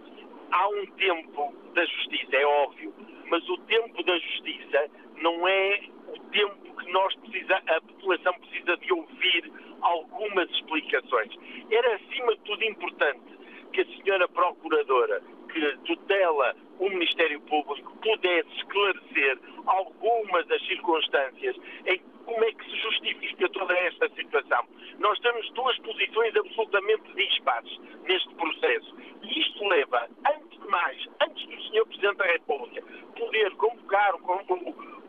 Há 0.51 0.69
um 0.69 0.87
tempo 0.87 1.55
da 1.75 1.85
justiça, 1.85 2.37
é 2.37 2.47
óbvio, 2.47 2.95
mas 3.27 3.49
o 3.49 3.59
tempo 3.59 4.03
da 4.03 4.19
justiça 4.19 4.91
não 5.21 5.47
é 5.47 5.81
o 6.09 6.19
tempo 6.31 6.77
que 6.77 6.93
nós 6.93 7.15
precisa, 7.17 7.57
a 7.67 7.81
população 7.81 8.33
precisa 8.35 8.77
de 8.79 8.93
ouvir 8.93 9.53
algumas 9.83 10.51
explicações. 10.51 11.35
Era, 11.71 11.95
acima 11.97 12.35
de 12.35 12.41
tudo, 12.43 12.65
importante 12.65 13.39
que 13.73 13.81
a 13.83 13.87
senhora 13.87 14.29
Procuradora, 14.29 15.23
que 15.53 15.77
tutela 15.85 16.57
o 16.79 16.89
Ministério 16.89 17.41
Público, 17.43 17.97
pudesse 17.99 18.49
esclarecer 18.57 19.39
algumas 19.67 20.47
das 20.47 20.65
circunstâncias 20.67 21.57
em 21.87 22.01
como 22.29 22.45
é 22.45 22.53
que 22.53 22.65
se 22.65 22.77
justifica 22.77 23.49
toda 23.49 23.75
esta 23.79 24.09
situação. 24.11 24.63
Nós 24.99 25.19
temos 25.21 25.51
duas 25.53 25.79
posições 25.79 26.37
absolutamente 26.37 27.11
dispares 27.15 27.79
neste 28.03 28.35
processo. 28.35 28.95
E 29.23 29.41
isto 29.41 29.67
leva, 29.67 30.07
antes 30.31 30.61
de 30.61 30.69
mais, 30.69 31.09
antes 31.23 31.47
do 31.47 31.63
Sr. 31.63 31.87
Presidente 31.87 32.17
da 32.17 32.27
República 32.27 32.83
poder 33.17 33.51
convocar 33.53 34.13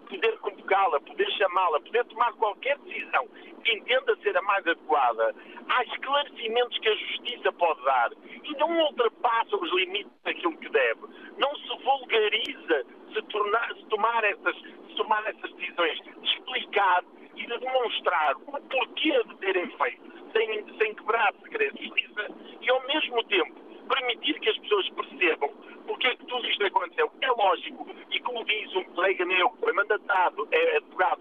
poder 0.10 0.38
convocá-la, 0.40 1.00
poder 1.02 1.30
chamá-la, 1.32 1.80
poder 1.82 2.06
tomar 2.06 2.32
qualquer 2.34 2.78
decisão 2.80 3.28
que 3.64 3.74
entenda 3.74 4.16
ser 4.24 4.36
a 4.36 4.42
mais 4.42 4.66
adequada, 4.66 5.36
há 5.68 5.84
esclarecimentos 5.84 6.78
que 6.80 6.90
a 6.90 6.96
Justiça 6.96 7.52
pode 7.52 7.84
dar 7.84 8.12
e 8.44 8.54
não 8.58 8.86
ultrapassa 8.86 9.56
os 9.58 9.72
limites 9.74 10.12
daquilo 10.24 10.58
que 10.58 10.70
deve. 10.70 11.02
Não 11.38 11.56
se 11.58 11.84
vulgariza 11.84 12.86
se, 13.14 13.22
tornar, 13.24 13.74
se, 13.76 13.86
tomar, 13.86 14.24
essas, 14.24 14.56
se 14.56 14.96
tomar 14.96 15.26
essas 15.28 15.52
decisões, 15.54 16.00
de 16.02 16.28
explicar 16.28 17.04
e 17.36 17.46
de 17.46 17.58
demonstrar 17.58 18.36
o 18.36 18.60
porquê 18.62 19.24
de 19.24 19.36
terem 19.38 19.68
feito, 19.78 20.02
sem, 20.34 20.78
sem 20.78 20.96
quebrar 20.96 21.34
segredos 21.44 21.80
de 21.80 21.90
e, 22.62 22.70
ao 22.70 22.86
mesmo 22.88 23.24
tempo, 23.26 23.60
permitir 23.88 24.40
que 24.40 24.50
as 24.50 24.58
pessoas 24.60 24.90
percebam 24.90 25.50
porque 25.88 26.08
é 26.08 26.16
que 26.16 26.26
tudo 26.28 26.48
isto 26.48 26.64
aconteceu. 26.64 27.12
É 27.22 27.32
lógico, 27.32 27.88
e 28.12 28.20
como 28.20 28.46
diz 28.46 28.76
um 28.76 28.84
colega 28.84 29.26
meu, 29.26 29.50
que 29.50 29.60
foi 29.60 29.74
mandatado, 29.74 30.48
é 30.52 30.78
advogado, 30.78 31.20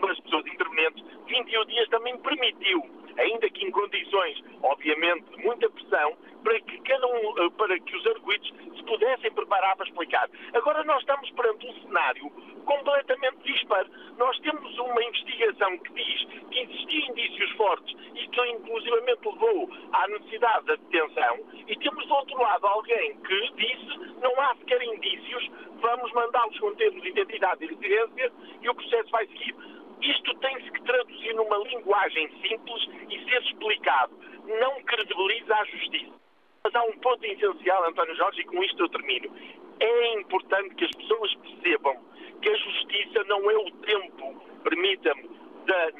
das 0.00 0.20
pessoas 0.20 0.46
intervenientes, 0.46 1.04
21 1.26 1.64
dias 1.66 1.88
também 1.88 2.16
permitiu, 2.18 2.84
ainda 3.18 3.50
que 3.50 3.66
em 3.66 3.70
condições, 3.70 4.42
obviamente, 4.62 5.24
de 5.30 5.42
muita 5.44 5.68
pressão, 5.70 6.16
para 6.44 6.60
que 6.60 6.80
cada 6.82 7.06
um, 7.06 7.38
eh, 7.38 7.50
para 7.56 7.78
que 7.80 7.96
os 7.96 8.06
arguidos 8.06 8.52
se 8.76 8.84
pudessem 9.06 9.32
preparar 9.32 9.76
para 9.76 9.86
explicar. 9.86 10.28
Agora 10.52 10.82
nós 10.82 10.98
estamos 11.00 11.30
perante 11.30 11.66
um 11.66 11.74
cenário 11.82 12.28
completamente 12.64 13.36
disparo. 13.44 13.88
Nós 14.18 14.36
temos 14.40 14.76
uma 14.78 15.04
investigação 15.04 15.78
que 15.78 15.92
diz 15.92 16.24
que 16.50 16.58
existiam 16.58 17.10
indícios 17.10 17.50
fortes 17.52 17.96
e 18.14 18.26
que 18.26 18.40
inclusivamente 18.48 19.20
levou 19.24 19.70
à 19.92 20.08
necessidade 20.08 20.66
da 20.66 20.74
detenção 20.74 21.38
e 21.68 21.76
temos 21.76 22.04
do 22.06 22.14
outro 22.14 22.36
lado 22.38 22.66
alguém 22.66 23.16
que 23.18 23.52
disse 23.52 24.16
não 24.20 24.40
há 24.40 24.56
sequer 24.56 24.82
indícios, 24.82 25.50
vamos 25.80 26.12
mandá-los 26.12 26.58
com 26.58 26.74
termos 26.74 27.00
de 27.02 27.10
identidade 27.10 27.64
e 27.64 27.68
residência 27.68 28.32
e 28.60 28.68
o 28.68 28.74
processo 28.74 29.10
vai 29.10 29.26
seguir. 29.28 29.54
Isto 30.00 30.34
tem-se 30.38 30.70
que 30.72 30.82
traduzir 30.82 31.34
numa 31.34 31.58
linguagem 31.58 32.28
simples 32.42 32.88
e 33.08 33.24
ser 33.24 33.42
explicado. 33.42 34.18
Não 34.60 34.82
credibiliza 34.82 35.54
a 35.54 35.64
justiça. 35.64 36.25
Mas 36.66 36.74
há 36.74 36.82
um 36.82 36.98
ponto 36.98 37.24
essencial, 37.24 37.88
António 37.88 38.16
Jorge, 38.16 38.40
e 38.40 38.44
com 38.44 38.60
isto 38.64 38.82
eu 38.82 38.88
termino. 38.88 39.30
É 39.78 40.14
importante 40.14 40.74
que 40.74 40.84
as 40.84 40.90
pessoas 40.96 41.32
percebam 41.36 41.96
que 42.42 42.48
a 42.48 42.56
justiça 42.56 43.22
não 43.28 43.48
é 43.48 43.56
o 43.56 43.70
tempo, 43.70 44.34
permita-me, 44.64 45.30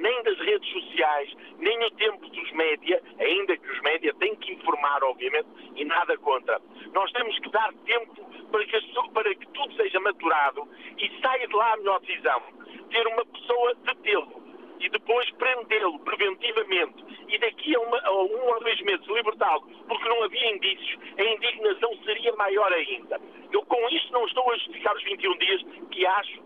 nem 0.00 0.22
das 0.24 0.36
redes 0.40 0.68
sociais, 0.72 1.32
nem 1.58 1.84
o 1.84 1.90
tempo 1.92 2.28
dos 2.30 2.50
média, 2.50 3.00
ainda 3.20 3.56
que 3.56 3.70
os 3.70 3.80
média 3.82 4.12
têm 4.14 4.34
que 4.34 4.54
informar, 4.54 5.04
obviamente, 5.04 5.46
e 5.76 5.84
nada 5.84 6.18
contra. 6.18 6.60
Nós 6.92 7.12
temos 7.12 7.38
que 7.38 7.48
dar 7.50 7.72
tempo 7.84 8.28
para 8.50 8.64
que, 8.66 8.80
para 9.14 9.34
que 9.36 9.46
tudo 9.52 9.72
seja 9.76 10.00
maturado 10.00 10.68
e 10.98 11.20
saia 11.20 11.46
de 11.46 11.54
lá 11.54 11.74
a 11.74 11.76
melhor 11.76 12.00
decisão. 12.00 12.42
Ter 12.90 13.06
uma 13.06 13.24
pessoa 13.24 13.72
detê-lo 13.84 14.45
e 14.80 14.88
depois 14.88 15.30
prendê-lo 15.32 15.98
preventivamente 16.00 17.04
e 17.28 17.38
daqui 17.38 17.74
a, 17.74 17.80
uma, 17.80 17.98
a, 17.98 18.12
um 18.12 18.54
ou 18.54 18.60
dois 18.60 18.80
meses 18.82 19.06
libertá-lo 19.06 19.62
porque 19.88 20.08
não 20.08 20.22
havia 20.22 20.54
indícios, 20.54 20.98
a 21.18 21.22
indignação 21.22 21.96
seria 22.04 22.32
maior 22.34 22.72
ainda. 22.72 23.20
Eu 23.52 23.64
com 23.64 23.88
isto 23.88 24.12
não 24.12 24.26
estou 24.26 24.50
a 24.50 24.56
justificar 24.56 24.94
os 24.96 25.02
21 25.04 25.38
dias 25.38 25.62
que 25.90 26.06
acho, 26.06 26.42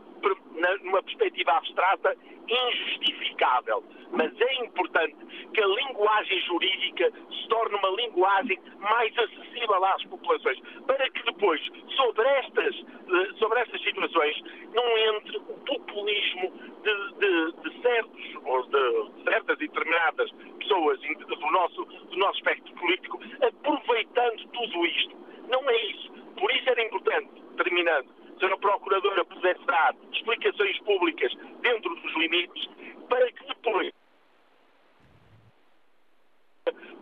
numa 0.83 1.03
perspectiva 1.03 1.53
abstrata, 1.53 2.17
injustificável. 2.49 3.85
Mas 4.13 4.33
é 4.41 4.55
importante 4.65 5.17
que 5.55 5.63
a 5.63 5.67
linguagem 5.67 6.41
jurídica 6.43 7.13
se 7.31 7.49
torne 7.49 7.77
uma 7.77 7.91
linguagem 7.91 8.59
mais 8.79 9.17
acessível 9.17 9.85
às 9.85 10.03
populações, 10.05 10.59
para 10.87 11.09
que 11.11 11.23
depois, 11.25 11.61
sobre 11.97 12.27
estas, 12.27 12.75
eh, 12.77 13.33
sobre 13.39 13.61
estas 13.61 13.81
situações, 13.83 14.43
não 14.75 14.99
entre 14.99 15.37
o 15.37 15.59
populismo 15.65 16.53
de, 16.83 17.13
de, 17.19 17.53
de 17.71 17.83
certos, 17.83 18.35
ou 18.45 18.63
de 18.67 19.25
certas 19.25 19.57
e 19.61 19.69
determinadas 19.69 20.31
pessoas 20.59 21.01
do 21.01 21.51
nosso, 21.53 21.85
do 21.85 22.17
nosso 22.17 22.39
espectro 22.39 22.75
político, 22.75 23.21
aproveitando 23.43 24.47
tudo 24.49 24.87
isto. 24.87 25.17
Não 25.49 25.69
é 25.69 25.87
isso. 25.87 26.13
Por 26.37 26.51
isso 26.53 26.71
era 26.71 26.83
importante, 26.83 27.31
terminando, 27.57 28.09
se 28.41 28.47
a 28.47 28.57
Procuradora 28.57 29.25
pudesse 29.27 29.63
dar 29.67 29.95
explicações 30.13 30.79
públicas 30.81 31.33
dentro 31.61 31.95
dos 31.95 32.17
limites, 32.17 32.69
para 33.09 33.31
que 33.33 33.47
depois 33.47 33.93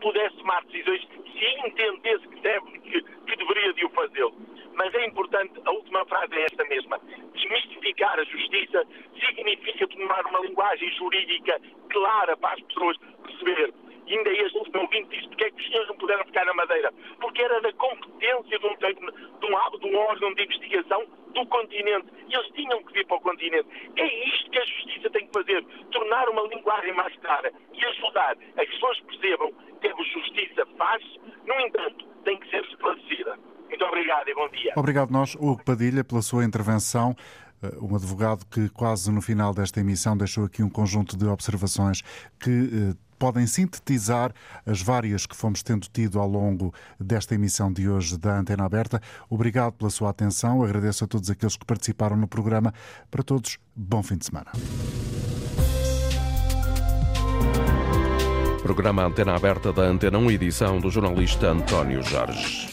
pudesse 0.01 0.37
tomar 0.37 0.65
decisões 0.65 1.07
se 1.33 1.67
entendesse 1.67 2.27
que, 2.29 2.41
deve, 2.41 2.79
que, 2.81 3.03
que 3.03 3.37
deveria 3.37 3.73
de 3.75 3.85
o 3.85 3.91
fazê-lo. 3.91 4.35
Mas 4.75 4.95
é 4.95 5.07
importante, 5.07 5.61
a 5.65 5.71
última 5.71 6.05
frase 6.07 6.35
é 6.35 6.45
esta 6.45 6.65
mesma. 6.65 7.01
Desmistificar 7.35 8.19
a 8.19 8.25
justiça 8.25 8.85
significa 9.25 9.87
tomar 9.89 10.27
uma 10.27 10.41
linguagem 10.41 10.91
jurídica 10.93 11.61
clara 11.91 12.37
para 12.37 12.55
as 12.55 12.61
pessoas 12.63 12.97
perceber. 13.25 13.75
E 14.09 14.17
ainda 14.17 14.31
este 14.31 14.57
último 14.57 14.81
ouvinte 14.81 15.09
disse 15.11 15.29
porque 15.29 15.45
é 15.45 15.51
que 15.51 15.61
os 15.61 15.67
senhores 15.69 15.89
não 15.89 15.97
puderam 15.97 16.25
ficar 16.25 16.45
na 16.47 16.55
Madeira. 16.55 16.93
Porque 17.21 17.43
era 17.43 17.61
da 17.61 17.73
competência 17.75 18.59
de 18.59 18.67
um, 18.67 18.77
de 18.77 18.87
um, 18.87 19.79
de 19.79 19.87
um 19.87 19.97
órgão 19.99 20.35
de 20.35 20.43
investigação 20.45 21.05
do 21.35 21.47
continente. 21.47 22.07
E 22.29 22.35
eles 22.35 22.51
tinham 22.53 22.83
que 22.85 22.93
vir 22.95 23.07
para 23.07 23.19
o 23.19 23.21
continente. 23.21 23.69
É 23.97 24.29
isto 24.29 24.51
que 24.51 24.59
a 24.59 24.65
justiça 24.65 25.11
tem 25.11 25.27
que 25.27 25.33
fazer. 25.33 25.63
Tornar 25.93 26.29
uma 26.31 26.43
linguagem 26.43 26.95
mais 26.95 27.15
clara 27.17 27.53
e 27.75 27.85
ajudar 27.85 28.33
a 28.33 28.35
que 28.35 28.61
as 28.61 28.69
pessoas 28.69 29.01
percebam 29.01 29.53
que 29.81 29.89
a 29.89 29.95
justiça 30.03 30.67
faz, 30.79 31.05
no 31.47 31.61
entanto, 31.61 32.07
tem 32.25 32.39
que 32.39 32.49
ser 32.51 32.65
esclarecida. 32.65 33.39
Muito 33.69 33.85
obrigado 33.85 34.29
e 34.29 34.35
bom 34.35 34.49
dia. 34.49 34.73
Obrigado 34.75 35.11
nós, 35.11 35.35
Hugo 35.35 35.63
Padilha, 35.63 36.03
pela 36.03 36.23
sua 36.23 36.45
intervenção 36.45 37.15
eh, 37.63 37.77
um 37.81 37.95
advogado 37.95 38.45
que 38.47 38.69
quase 38.71 39.13
no 39.13 39.21
final 39.21 39.53
desta 39.53 39.81
emissão 39.81 40.17
deixou 40.17 40.45
aqui 40.45 40.63
um 40.63 40.71
conjunto 40.71 41.17
de 41.17 41.27
observações 41.27 42.03
que 42.41 42.51
eh, 42.51 43.08
podem 43.19 43.47
sintetizar 43.47 44.33
as 44.65 44.81
várias 44.81 45.27
que 45.27 45.37
fomos 45.37 45.63
tendo 45.63 45.87
tido 45.93 46.19
ao 46.19 46.29
longo 46.29 46.73
desta 46.99 47.35
emissão 47.35 47.73
de 47.73 47.89
hoje 47.89 48.17
da 48.17 48.39
Antena 48.39 48.65
Aberta. 48.65 49.01
Obrigado 49.29 49.73
pela 49.75 49.91
sua 49.91 50.11
atenção, 50.11 50.63
agradeço 50.63 51.05
a 51.05 51.07
todos 51.07 51.29
aqueles 51.31 51.57
que 51.57 51.65
participaram 51.65 52.17
no 52.17 52.29
programa. 52.29 52.73
Para 53.11 53.23
todos, 53.23 53.59
bom 53.75 54.03
fim 54.03 54.17
de 54.17 54.27
semana. 54.27 54.53
Programa 58.63 59.05
Antena 59.05 59.35
Aberta 59.35 59.73
da 59.73 59.83
Antena 59.83 60.19
1, 60.19 60.31
edição 60.33 60.79
do 60.79 60.91
jornalista 60.91 61.49
António 61.49 62.03
Jorge. 62.03 62.69